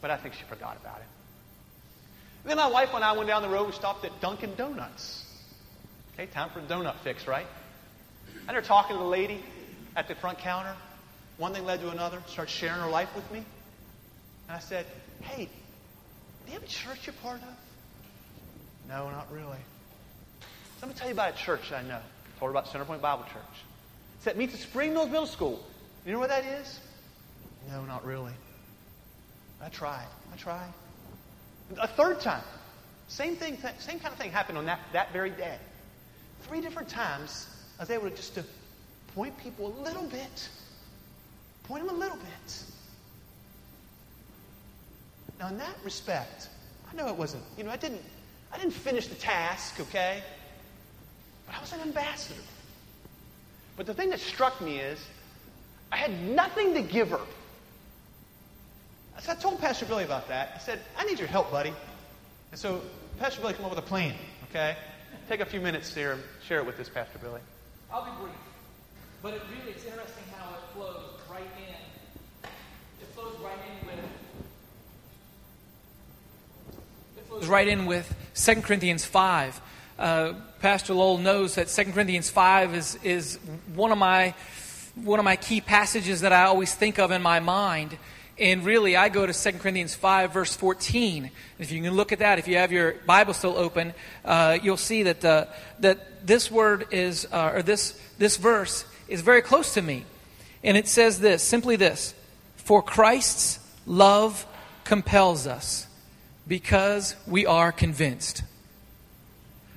But 0.00 0.10
I 0.10 0.16
think 0.16 0.32
she 0.32 0.44
forgot 0.44 0.78
about 0.80 0.96
it. 0.96 1.06
And 2.42 2.50
then 2.50 2.56
my 2.56 2.68
wife 2.68 2.94
and 2.94 3.04
I 3.04 3.12
went 3.12 3.28
down 3.28 3.42
the 3.42 3.50
road. 3.50 3.66
We 3.66 3.72
stopped 3.72 4.02
at 4.06 4.18
Dunkin' 4.18 4.54
Donuts. 4.54 5.26
Okay, 6.14 6.24
time 6.24 6.48
for 6.50 6.60
a 6.60 6.62
donut 6.62 6.96
fix, 7.04 7.26
right? 7.26 7.46
And 8.34 8.48
they're 8.48 8.62
talking 8.62 8.96
to 8.96 9.02
the 9.02 9.08
lady 9.08 9.44
at 9.94 10.08
the 10.08 10.14
front 10.14 10.38
counter. 10.38 10.74
One 11.36 11.52
thing 11.52 11.66
led 11.66 11.80
to 11.80 11.90
another. 11.90 12.22
Started 12.28 12.50
sharing 12.50 12.80
her 12.80 12.88
life 12.88 13.14
with 13.14 13.30
me. 13.30 13.44
And 14.48 14.56
I 14.56 14.60
said, 14.60 14.86
"Hey, 15.20 15.44
do 16.46 16.52
you 16.52 16.54
have 16.54 16.62
a 16.62 16.66
church 16.66 17.06
you're 17.06 17.14
part 17.14 17.42
of?" 17.42 18.88
No, 18.88 19.10
not 19.10 19.30
really. 19.30 19.58
Let 20.80 20.88
me 20.88 20.94
tell 20.94 21.08
you 21.08 21.12
about 21.12 21.34
a 21.34 21.36
church 21.36 21.72
I 21.72 21.82
know. 21.82 21.96
I 22.00 22.38
told 22.38 22.54
her 22.54 22.58
about 22.58 22.66
Centerpoint 22.68 23.02
Bible 23.02 23.24
Church. 23.24 23.64
It's 24.16 24.24
that 24.24 24.38
meets 24.38 24.54
at 24.54 24.60
Spring 24.60 24.94
Mills 24.94 25.10
Middle 25.10 25.26
School. 25.26 25.62
You 26.04 26.12
know 26.12 26.18
what 26.18 26.30
that 26.30 26.44
is? 26.44 26.80
No, 27.70 27.84
not 27.84 28.04
really. 28.04 28.32
I 29.62 29.68
tried. 29.68 30.06
I 30.32 30.36
tried. 30.36 30.72
A 31.78 31.86
third 31.86 32.20
time, 32.20 32.42
same 33.08 33.36
thing, 33.36 33.58
same 33.78 34.00
kind 34.00 34.12
of 34.12 34.18
thing 34.18 34.32
happened 34.32 34.58
on 34.58 34.66
that, 34.66 34.80
that 34.92 35.12
very 35.12 35.30
day. 35.30 35.56
Three 36.42 36.60
different 36.60 36.88
times, 36.88 37.46
I 37.78 37.82
was 37.82 37.90
able 37.90 38.10
to 38.10 38.16
just 38.16 38.34
to 38.34 38.44
point 39.14 39.36
people 39.38 39.66
a 39.66 39.82
little 39.82 40.04
bit, 40.04 40.48
point 41.64 41.86
them 41.86 41.94
a 41.94 41.98
little 41.98 42.16
bit. 42.16 42.64
Now, 45.38 45.48
in 45.48 45.58
that 45.58 45.76
respect, 45.84 46.48
I 46.90 46.96
know 46.96 47.08
it 47.08 47.16
wasn't. 47.16 47.44
You 47.56 47.64
know, 47.64 47.70
I 47.70 47.76
didn't. 47.76 48.02
I 48.52 48.58
didn't 48.58 48.72
finish 48.72 49.06
the 49.06 49.14
task. 49.14 49.78
Okay, 49.80 50.22
but 51.46 51.54
I 51.54 51.60
was 51.60 51.72
an 51.72 51.80
ambassador. 51.80 52.40
But 53.76 53.86
the 53.86 53.94
thing 53.94 54.10
that 54.10 54.20
struck 54.20 54.60
me 54.60 54.78
is 54.78 54.98
I 55.92 55.96
had 55.96 56.22
nothing 56.22 56.74
to 56.74 56.82
give 56.82 57.10
her. 57.10 57.20
So 59.20 59.32
I 59.32 59.34
told 59.34 59.60
Pastor 59.60 59.84
Billy 59.84 60.04
about 60.04 60.28
that. 60.28 60.52
I 60.54 60.58
said, 60.58 60.80
I 60.96 61.04
need 61.04 61.18
your 61.18 61.28
help, 61.28 61.50
buddy. 61.50 61.72
And 62.52 62.58
so 62.58 62.80
Pastor 63.18 63.42
Billy 63.42 63.52
came 63.52 63.64
up 63.64 63.70
with 63.70 63.78
a 63.78 63.82
plan, 63.82 64.14
okay? 64.48 64.76
Take 65.28 65.40
a 65.40 65.46
few 65.46 65.60
minutes 65.60 65.94
here 65.94 66.12
and 66.12 66.22
share 66.46 66.58
it 66.58 66.66
with 66.66 66.78
this, 66.78 66.88
Pastor 66.88 67.18
Billy. 67.18 67.40
I'll 67.92 68.04
be 68.04 68.10
brief. 68.22 68.34
But 69.22 69.34
it 69.34 69.42
really 69.50 69.76
is 69.76 69.84
interesting 69.84 70.24
how 70.34 70.54
it 70.54 70.60
flows 70.74 71.20
right 71.30 71.42
in. 71.42 72.48
It 73.02 73.14
flows 73.14 73.36
right 73.44 73.58
in 73.68 73.86
with 73.86 74.04
it 77.18 77.26
flows 77.28 77.46
right 77.46 77.68
in 77.68 77.84
with 77.84 78.14
2 78.34 78.62
Corinthians 78.62 79.04
5. 79.04 79.60
Uh, 79.98 80.32
Pastor 80.60 80.94
Lowell 80.94 81.18
knows 81.18 81.56
that 81.56 81.68
2 81.68 81.92
Corinthians 81.92 82.30
5 82.30 82.74
is, 82.74 82.98
is 83.02 83.38
one 83.74 83.92
of 83.92 83.98
my 83.98 84.34
one 85.04 85.18
of 85.18 85.24
my 85.24 85.36
key 85.36 85.60
passages 85.60 86.20
that 86.20 86.32
I 86.32 86.44
always 86.44 86.74
think 86.74 86.98
of 86.98 87.10
in 87.10 87.22
my 87.22 87.40
mind. 87.40 87.96
And 88.38 88.64
really, 88.64 88.96
I 88.96 89.10
go 89.10 89.26
to 89.26 89.32
2 89.32 89.58
Corinthians 89.58 89.94
5, 89.94 90.32
verse 90.32 90.54
14. 90.54 91.30
If 91.58 91.72
you 91.72 91.82
can 91.82 91.94
look 91.94 92.12
at 92.12 92.20
that, 92.20 92.38
if 92.38 92.48
you 92.48 92.56
have 92.56 92.72
your 92.72 92.92
Bible 93.06 93.34
still 93.34 93.56
open, 93.56 93.92
uh, 94.24 94.58
you'll 94.62 94.78
see 94.78 95.02
that, 95.02 95.24
uh, 95.24 95.46
that 95.80 96.26
this 96.26 96.50
word 96.50 96.86
is, 96.90 97.26
uh, 97.30 97.52
or 97.54 97.62
this, 97.62 98.00
this 98.18 98.36
verse 98.36 98.84
is 99.08 99.20
very 99.20 99.42
close 99.42 99.74
to 99.74 99.82
me. 99.82 100.04
And 100.62 100.76
it 100.76 100.88
says 100.88 101.20
this 101.20 101.42
simply 101.42 101.76
this 101.76 102.14
For 102.56 102.82
Christ's 102.82 103.58
love 103.86 104.46
compels 104.84 105.46
us 105.46 105.86
because 106.46 107.16
we 107.26 107.46
are 107.46 107.72
convinced. 107.72 108.42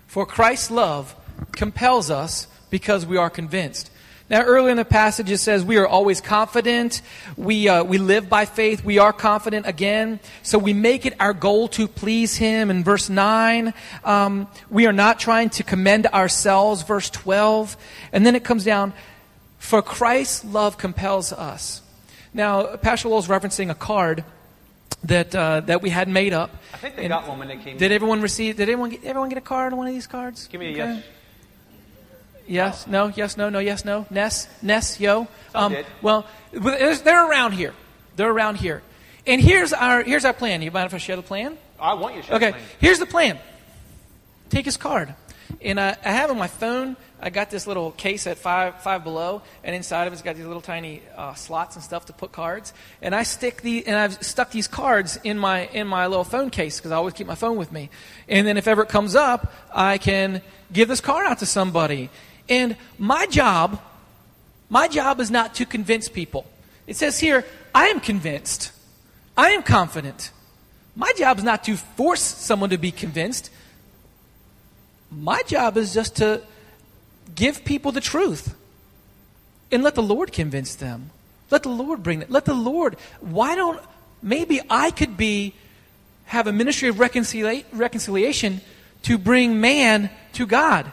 For 0.08 0.26
Christ's 0.26 0.72
love 0.72 1.16
compels 1.52 2.10
us 2.10 2.48
because 2.70 3.06
we 3.06 3.18
are 3.18 3.30
convinced. 3.30 3.90
Now, 4.30 4.42
earlier 4.44 4.72
in 4.72 4.78
the 4.78 4.86
passage, 4.86 5.30
it 5.30 5.40
says 5.40 5.66
we 5.66 5.78
are 5.78 5.88
always 5.88 6.22
confident. 6.22 7.02
We, 7.36 7.68
uh, 7.68 7.84
we 7.84 7.98
live 7.98 8.30
by 8.30 8.46
faith. 8.46 8.84
We 8.84 8.98
are 8.98 9.12
confident 9.12 9.68
again. 9.68 10.22
So 10.44 10.58
we 10.58 10.74
make 10.74 11.06
it 11.06 11.14
our 11.20 11.34
goal 11.34 11.68
to 11.70 11.88
please 11.88 12.38
Him. 12.38 12.72
In 12.72 12.84
verse 12.84 13.10
9, 13.10 13.74
um, 14.06 14.48
we 14.70 14.88
are 14.88 14.94
not 14.94 15.20
trying 15.20 15.50
to 15.52 15.64
commend 15.64 16.08
ourselves. 16.08 16.84
Verse 16.84 17.10
12. 17.10 17.76
And 18.14 18.26
then 18.26 18.36
it 18.36 18.46
comes 18.46 18.64
down, 18.64 18.94
for 19.60 19.82
Christ's 19.82 20.46
love 20.46 20.78
compels 20.78 21.34
us. 21.34 21.82
Now, 22.34 22.78
Pastor 22.78 23.10
Lowell's 23.10 23.28
referencing 23.28 23.70
a 23.70 23.76
card 23.76 24.24
that 25.04 25.36
uh, 25.36 25.60
that 25.62 25.82
we 25.82 25.90
had 25.90 26.08
made 26.08 26.34
up. 26.34 26.50
I 26.74 26.78
think 26.78 26.96
they 26.96 27.04
and 27.04 27.10
got 27.10 27.28
one 27.28 27.40
when 27.40 27.50
they 27.50 27.58
came. 27.58 27.78
Did 27.78 27.92
everyone 27.92 28.22
receive? 28.22 28.56
Did 28.56 28.64
everyone 28.64 28.92
get, 28.92 29.04
everyone 29.04 29.30
get 29.30 29.38
a 29.38 29.42
card 29.42 29.74
on 29.74 29.78
one 29.78 29.88
of 29.88 29.94
these 29.94 30.08
cards? 30.08 30.48
Give 30.48 30.60
me 30.60 30.68
a 30.68 30.72
okay. 30.72 30.78
yes. 30.78 31.04
Yes, 32.48 32.88
no, 32.88 33.08
yes, 33.16 33.38
no, 33.38 33.50
no, 33.50 33.60
yes, 33.60 33.86
no. 33.86 34.06
Ness, 34.10 34.48
Ness, 34.62 35.00
yo. 35.00 35.28
Did. 35.70 35.86
Well, 36.02 36.26
they're 36.52 37.30
around 37.30 37.54
here. 37.54 37.74
They're 38.16 38.32
around 38.32 38.56
here. 38.58 38.82
And 39.26 39.42
here's 39.42 39.72
our 39.74 40.04
here's 40.04 40.26
our 40.26 40.34
plan. 40.34 40.62
You 40.62 40.72
mind 40.72 40.88
if 40.88 40.94
I 40.94 40.98
share 40.98 41.16
the 41.16 41.22
plan? 41.22 41.58
I 41.80 41.94
want 41.94 42.16
you 42.16 42.22
to 42.22 42.28
share 42.28 42.36
Okay, 42.36 42.46
the 42.48 42.52
plan. 42.54 42.66
here's 42.80 43.00
the 43.00 43.06
plan. 43.06 43.40
Take 44.50 44.66
his 44.66 44.78
card. 44.78 45.16
And 45.62 45.80
I, 45.80 45.96
I 46.04 46.12
have 46.12 46.30
on 46.32 46.38
my 46.38 46.48
phone, 46.48 46.98
I 47.22 47.30
got 47.30 47.50
this 47.50 47.68
little 47.68 47.92
case 47.92 48.28
at 48.28 48.38
five, 48.38 48.82
five 48.82 49.04
below, 49.04 49.44
and 49.64 49.76
inside 49.76 50.08
of 50.08 50.14
it's 50.14 50.22
got 50.22 50.36
these 50.36 50.46
little 50.46 50.62
tiny 50.62 51.02
uh, 51.16 51.36
slots 51.36 51.76
and 51.76 51.84
stuff 51.84 52.06
to 52.08 52.14
put 52.14 52.32
cards. 52.32 52.74
And 53.02 53.14
I 53.16 53.24
stick 53.24 53.62
the, 53.62 53.86
and 53.88 53.96
I've 53.96 54.22
stuck 54.26 54.52
these 54.52 54.68
cards 54.68 55.20
in 55.24 55.38
my, 55.38 55.68
in 55.68 55.88
my 55.88 56.08
little 56.08 56.24
phone 56.24 56.50
case 56.50 56.80
because 56.80 56.92
I 56.92 56.96
always 56.96 57.14
keep 57.14 57.28
my 57.28 57.36
phone 57.36 57.56
with 57.56 57.72
me. 57.72 57.90
And 58.28 58.46
then 58.48 58.58
if 58.58 58.68
ever 58.68 58.82
it 58.84 58.90
comes 58.90 59.16
up, 59.16 59.54
I 59.74 60.00
can 60.00 60.42
give 60.72 60.88
this 60.90 61.02
card 61.02 61.26
out 61.28 61.40
to 61.40 61.46
somebody. 61.46 62.10
And 62.54 62.78
my 63.00 63.26
job, 63.26 63.82
my 64.70 64.88
job 64.88 65.20
is 65.20 65.32
not 65.32 65.56
to 65.56 65.66
convince 65.66 66.08
people. 66.08 66.46
It 66.86 66.96
says 66.96 67.20
here, 67.20 67.44
I 67.74 67.88
am 67.88 68.00
convinced. 68.00 68.72
I 69.36 69.50
am 69.56 69.64
confident. 69.64 70.32
My 70.96 71.12
job 71.18 71.40
is 71.40 71.44
not 71.44 71.64
to 71.64 71.76
force 71.76 72.22
someone 72.22 72.70
to 72.70 72.78
be 72.78 72.92
convinced. 72.92 73.50
My 75.10 75.42
job 75.48 75.78
is 75.78 75.96
just 75.96 76.18
to 76.18 76.44
give 77.34 77.66
people 77.66 77.92
the 77.92 78.02
truth 78.02 78.56
and 79.72 79.82
let 79.82 79.96
the 79.96 80.04
Lord 80.04 80.32
convince 80.32 80.76
them. 80.76 81.10
Let 81.50 81.64
the 81.64 81.70
Lord 81.70 82.04
bring 82.04 82.22
it. 82.22 82.30
Let 82.30 82.46
the 82.46 82.54
Lord. 82.54 82.98
Why 83.20 83.56
don't 83.56 83.82
maybe 84.22 84.62
I 84.70 84.92
could 84.92 85.18
be 85.18 85.56
have 86.26 86.46
a 86.46 86.52
ministry 86.52 86.90
of 86.90 86.98
reconcilia- 86.98 87.66
reconciliation 87.74 88.62
to 89.04 89.18
bring 89.18 89.60
man 89.60 90.12
to 90.34 90.46
God. 90.46 90.92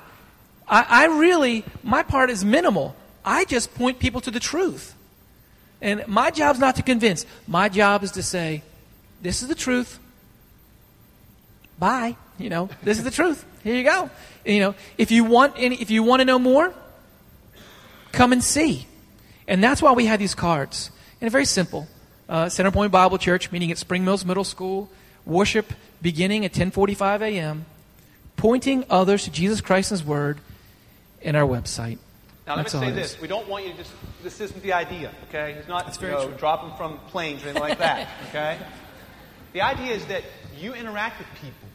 I, 0.71 0.87
I 0.89 1.05
really 1.07 1.64
my 1.83 2.03
part 2.03 2.31
is 2.31 2.45
minimal. 2.45 2.95
I 3.25 3.45
just 3.45 3.75
point 3.75 3.99
people 3.99 4.21
to 4.23 4.31
the 4.31 4.41
truth. 4.41 4.95
And 5.83 6.07
my 6.07 6.31
job's 6.31 6.59
not 6.59 6.77
to 6.77 6.83
convince. 6.83 7.27
My 7.47 7.68
job 7.68 8.03
is 8.03 8.12
to 8.12 8.23
say, 8.23 8.62
this 9.21 9.43
is 9.43 9.49
the 9.49 9.55
truth. 9.55 9.99
Bye. 11.79 12.16
You 12.39 12.49
know, 12.49 12.71
this 12.83 12.99
is 12.99 13.05
the 13.05 13.11
truth. 13.11 13.45
Here 13.62 13.75
you 13.75 13.85
go. 13.85 14.11
You 14.45 14.61
know, 14.61 14.75
if 14.97 15.11
you 15.11 15.25
want 15.25 15.55
any, 15.57 15.77
if 15.77 15.91
you 15.91 16.03
want 16.03 16.21
to 16.21 16.25
know 16.25 16.39
more, 16.39 16.73
come 18.12 18.33
and 18.33 18.43
see. 18.43 18.87
And 19.47 19.62
that's 19.62 19.83
why 19.83 19.93
we 19.93 20.07
have 20.07 20.18
these 20.18 20.35
cards. 20.35 20.91
And 21.21 21.31
very 21.31 21.45
simple. 21.45 21.89
Uh, 22.29 22.49
Center 22.49 22.71
Point 22.71 22.93
Bible 22.93 23.18
Church, 23.18 23.53
meeting 23.53 23.71
at 23.71 23.79
Spring 23.79 24.05
Mills 24.05 24.25
Middle 24.25 24.45
School, 24.45 24.89
worship 25.27 25.73
beginning 26.01 26.45
at 26.45 26.53
10:45 26.53 27.21
a.m., 27.23 27.66
pointing 28.37 28.85
others 28.89 29.25
to 29.25 29.31
Jesus 29.31 29.61
Christ 29.61 29.91
and 29.91 30.01
His 30.01 30.07
Word, 30.07 30.41
in 31.23 31.37
our 31.37 31.47
website. 31.47 31.99
Now, 32.47 32.57
let 32.57 32.64
That's 32.64 32.75
me 32.75 32.81
say 32.81 32.93
this. 32.93 33.14
is. 33.14 33.21
We 33.21 33.29
don't 33.29 33.49
want 33.49 33.66
you 33.66 33.73
to 33.73 33.77
just, 33.79 33.93
this 34.23 34.41
isn't 34.41 34.62
the 34.62 34.73
idea, 34.73 35.12
okay? 35.29 35.53
It's 35.53 35.68
not, 35.68 35.87
That's 35.87 36.01
you 36.01 36.09
know, 36.09 36.31
dropping 36.33 36.77
from 36.77 36.99
planes 37.09 37.45
or 37.45 37.49
anything 37.49 37.62
like 37.62 37.79
that, 37.79 38.09
okay? 38.29 38.59
The 39.53 39.61
idea 39.62 39.95
is 39.95 40.05
that 40.07 40.25
you 40.59 40.75
interact 40.75 41.18
with 41.18 41.29
people. 41.41 41.68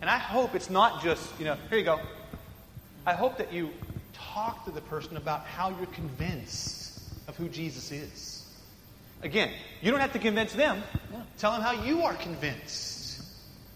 And 0.00 0.10
I 0.10 0.18
hope 0.18 0.54
it's 0.54 0.70
not 0.70 1.02
just, 1.02 1.26
you 1.38 1.44
know, 1.44 1.56
here 1.68 1.78
you 1.78 1.84
go. 1.84 2.00
I 3.06 3.14
hope 3.14 3.38
that 3.38 3.52
you 3.52 3.70
talk 4.12 4.64
to 4.64 4.70
the 4.70 4.80
person 4.82 5.16
about 5.16 5.44
how 5.44 5.70
you're 5.70 5.86
convinced 5.86 7.00
of 7.28 7.36
who 7.36 7.48
Jesus 7.48 7.90
is. 7.90 8.44
Again, 9.22 9.50
you 9.82 9.90
don't 9.90 10.00
have 10.00 10.12
to 10.14 10.18
convince 10.18 10.52
them. 10.52 10.82
Tell 11.38 11.52
them 11.52 11.62
how 11.62 11.72
you 11.84 12.02
are 12.02 12.14
convinced. 12.14 12.99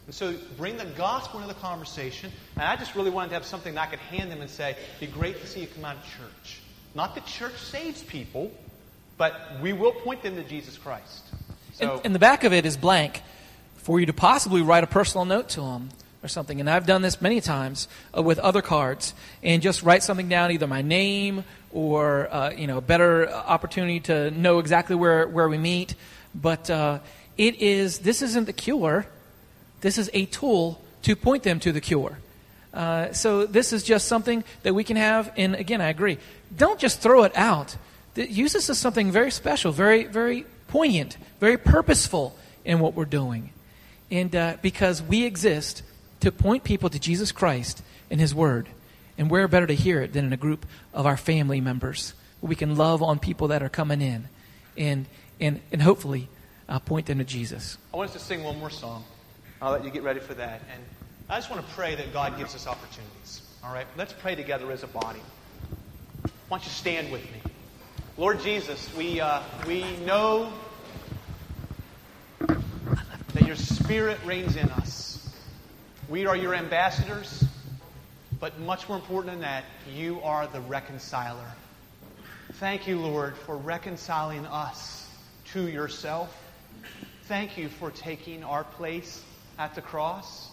And 0.07 0.15
so 0.15 0.35
bring 0.57 0.77
the 0.77 0.85
gospel 0.85 1.41
into 1.41 1.53
the 1.53 1.61
conversation. 1.61 2.31
And 2.57 2.65
I 2.65 2.77
just 2.77 2.95
really 2.95 3.11
wanted 3.11 3.29
to 3.29 3.35
have 3.35 3.45
something 3.45 3.75
that 3.75 3.89
I 3.89 3.91
could 3.91 4.01
hand 4.01 4.31
them 4.31 4.41
and 4.41 4.51
say, 4.51 4.77
be 5.01 5.07
great 5.07 5.41
to 5.41 5.47
see 5.47 5.61
you 5.61 5.67
come 5.67 5.85
out 5.85 5.97
of 5.97 6.03
church. 6.05 6.61
Not 6.95 7.15
that 7.15 7.27
church 7.27 7.57
saves 7.57 8.03
people, 8.03 8.53
but 9.17 9.35
we 9.63 9.73
will 9.73 9.93
point 9.93 10.23
them 10.23 10.37
to 10.37 10.45
Jesus 10.45 10.77
Christ. 10.77 11.25
So, 11.75 11.95
And, 11.95 12.07
and 12.07 12.15
the 12.15 12.19
back 12.19 12.45
of 12.45 12.53
it 12.53 12.67
is 12.67 12.77
blank 12.77 13.23
for 13.77 13.99
you 13.99 14.07
to 14.07 14.13
possibly 14.13 14.63
write 14.63 14.85
a 14.85 14.87
personal 14.87 15.25
note 15.25 15.49
to 15.51 15.61
them 15.61 15.89
or 16.23 16.29
something. 16.29 16.61
And 16.61 16.69
I've 16.69 16.87
done 16.87 17.03
this 17.03 17.21
many 17.21 17.41
times 17.41 17.87
uh, 18.17 18.23
with 18.23 18.39
other 18.39 18.63
cards 18.63 19.15
and 19.43 19.63
just 19.63 19.83
write 19.83 20.03
something 20.03 20.29
down, 20.29 20.51
either 20.51 20.67
my 20.67 20.83
name 20.83 21.45
or 21.71 22.33
uh, 22.33 22.51
you 22.51 22.67
know 22.67 22.79
a 22.79 22.81
better 22.81 23.29
opportunity 23.29 24.01
to 24.01 24.31
know 24.31 24.59
exactly 24.59 24.97
where, 24.97 25.27
where 25.29 25.49
we 25.49 25.59
meet. 25.59 25.95
But 26.35 26.71
uh, 26.71 27.01
it 27.37 27.57
is 27.57 27.99
this 28.01 28.23
isn't 28.23 28.47
the 28.47 28.53
cure. 28.53 29.07
This 29.85 29.99
is 29.99 30.09
a 30.15 30.25
tool 30.25 30.81
to 31.03 31.15
point 31.15 31.43
them 31.43 31.61
to 31.61 31.71
the 31.71 31.81
cure. 31.83 32.17
Uh, 32.73 33.13
so 33.13 33.45
this 33.45 33.71
is 33.71 33.83
just 33.83 34.09
something 34.09 34.43
that 34.63 34.75
we 34.75 34.83
can 34.83 34.97
have. 34.97 35.31
And 35.37 35.55
again, 35.55 35.83
I 35.83 35.91
agree. 35.91 36.17
Don't 36.57 36.81
just 36.81 37.01
throw 37.01 37.25
it 37.25 37.33
out. 37.37 37.77
Use 38.17 38.55
this 38.55 38.71
as 38.71 38.79
something 38.79 39.13
very 39.13 39.31
special, 39.31 39.73
very, 39.73 40.05
very 40.05 40.47
poignant, 40.69 41.19
very 41.39 41.59
purposeful 41.59 42.35
in 42.65 42.81
what 42.81 42.95
we're 42.95 43.05
doing. 43.05 43.51
And 44.11 44.35
uh, 44.35 44.57
because 44.63 45.03
we 45.03 45.25
exist 45.25 45.83
to 46.21 46.33
point 46.33 46.65
people 46.65 46.89
to 46.89 46.99
Jesus 46.99 47.31
Christ 47.31 47.83
and 48.11 48.19
His 48.19 48.35
Word. 48.35 48.71
And 49.19 49.31
where 49.31 49.47
better 49.49 49.67
to 49.67 49.75
hear 49.75 50.01
it 50.01 50.15
than 50.15 50.25
in 50.25 50.33
a 50.33 50.39
group 50.39 50.65
of 50.95 51.05
our 51.05 51.19
family 51.19 51.61
members 51.61 52.15
we 52.41 52.55
can 52.55 52.75
love 52.77 53.03
on 53.03 53.19
people 53.19 53.49
that 53.49 53.63
are 53.63 53.69
coming 53.69 54.01
in 54.01 54.29
and, 54.77 55.07
and, 55.41 55.61
and 55.73 55.83
hopefully 55.83 56.29
uh, 56.69 56.79
point 56.79 57.07
them 57.07 57.19
to 57.19 57.25
Jesus. 57.25 57.79
I 57.93 57.97
want 57.97 58.11
us 58.11 58.15
to 58.15 58.21
sing 58.23 58.43
one 58.43 58.59
more 58.59 58.71
song. 58.71 59.05
I'll 59.61 59.73
let 59.73 59.85
you 59.85 59.91
get 59.91 60.03
ready 60.03 60.21
for 60.21 60.35
that. 60.35 60.61
And 60.73 60.83
I 61.29 61.39
just 61.39 61.51
want 61.51 61.67
to 61.67 61.75
pray 61.75 61.95
that 61.95 62.13
God 62.13 62.37
gives 62.37 62.55
us 62.55 62.67
opportunities. 62.67 63.43
All 63.65 63.73
right? 63.73 63.87
Let's 63.97 64.13
pray 64.13 64.35
together 64.35 64.71
as 64.73 64.83
a 64.83 64.87
body. 64.87 65.21
Why 66.49 66.59
don't 66.59 66.65
you 66.65 66.71
stand 66.71 67.11
with 67.11 67.23
me? 67.23 67.41
Lord 68.17 68.41
Jesus, 68.41 68.95
we, 68.97 69.21
uh, 69.21 69.43
we 69.67 69.97
know 70.05 70.53
that 72.41 73.47
your 73.47 73.57
Spirit 73.57 74.19
reigns 74.25 74.57
in 74.57 74.69
us. 74.71 75.29
We 76.09 76.27
are 76.27 76.37
your 76.37 76.55
ambassadors, 76.55 77.43
but 78.39 78.59
much 78.61 78.89
more 78.89 78.99
important 78.99 79.33
than 79.33 79.41
that, 79.41 79.65
you 79.95 80.21
are 80.23 80.47
the 80.47 80.61
reconciler. 80.61 81.51
Thank 82.55 82.87
you, 82.87 83.01
Lord, 83.01 83.37
for 83.39 83.57
reconciling 83.57 84.47
us 84.47 85.09
to 85.53 85.67
yourself. 85.67 86.37
Thank 87.25 87.57
you 87.57 87.69
for 87.69 87.91
taking 87.91 88.45
our 88.45 88.65
place 88.65 89.23
at 89.59 89.75
the 89.75 89.83
cross. 89.83 90.49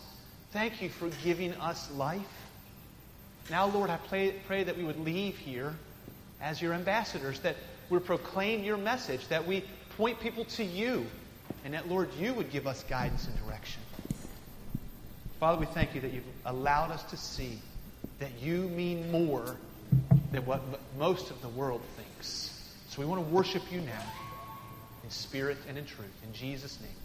Thank 0.52 0.82
you 0.82 0.90
for 0.90 1.10
giving 1.24 1.54
us 1.54 1.90
life. 1.92 2.22
Now, 3.50 3.68
Lord, 3.68 3.90
I 3.90 3.98
pray, 3.98 4.36
pray 4.48 4.64
that 4.64 4.78
we 4.78 4.84
would 4.84 5.00
leave 5.00 5.38
here 5.38 5.74
as 6.42 6.62
your 6.62 6.74
ambassadors, 6.74 7.40
that 7.42 7.56
we 7.90 8.00
proclaim 8.00 8.64
your 8.64 8.78
message, 8.78 9.28
that 9.30 9.46
we 9.46 9.64
point 9.98 10.20
people 10.20 10.46
to 10.46 10.64
you, 10.64 11.06
and 11.66 11.74
that, 11.74 11.90
Lord, 11.90 12.10
you 12.20 12.34
would 12.34 12.52
give 12.52 12.68
us 12.68 12.84
guidance 12.84 13.28
and 13.28 13.46
direction. 13.46 13.82
Father, 15.40 15.60
we 15.60 15.66
thank 15.66 15.96
you 15.96 16.02
that 16.02 16.14
you've 16.14 16.24
allowed 16.46 16.92
us 16.92 17.04
to 17.04 17.18
see 17.18 17.60
that 18.20 18.32
you 18.42 18.70
mean 18.70 19.12
more 19.12 19.58
than 20.32 20.46
what 20.46 20.62
most 20.98 21.32
of 21.32 21.42
the 21.42 21.50
world 21.50 21.82
thinks. 21.98 22.58
So 22.90 23.02
we 23.02 23.08
want 23.08 23.26
to 23.26 23.34
worship 23.34 23.64
you 23.72 23.82
now 23.82 24.04
in 25.04 25.10
spirit 25.10 25.58
and 25.68 25.78
in 25.78 25.86
truth. 25.86 26.12
In 26.24 26.34
Jesus' 26.34 26.80
name. 26.80 27.01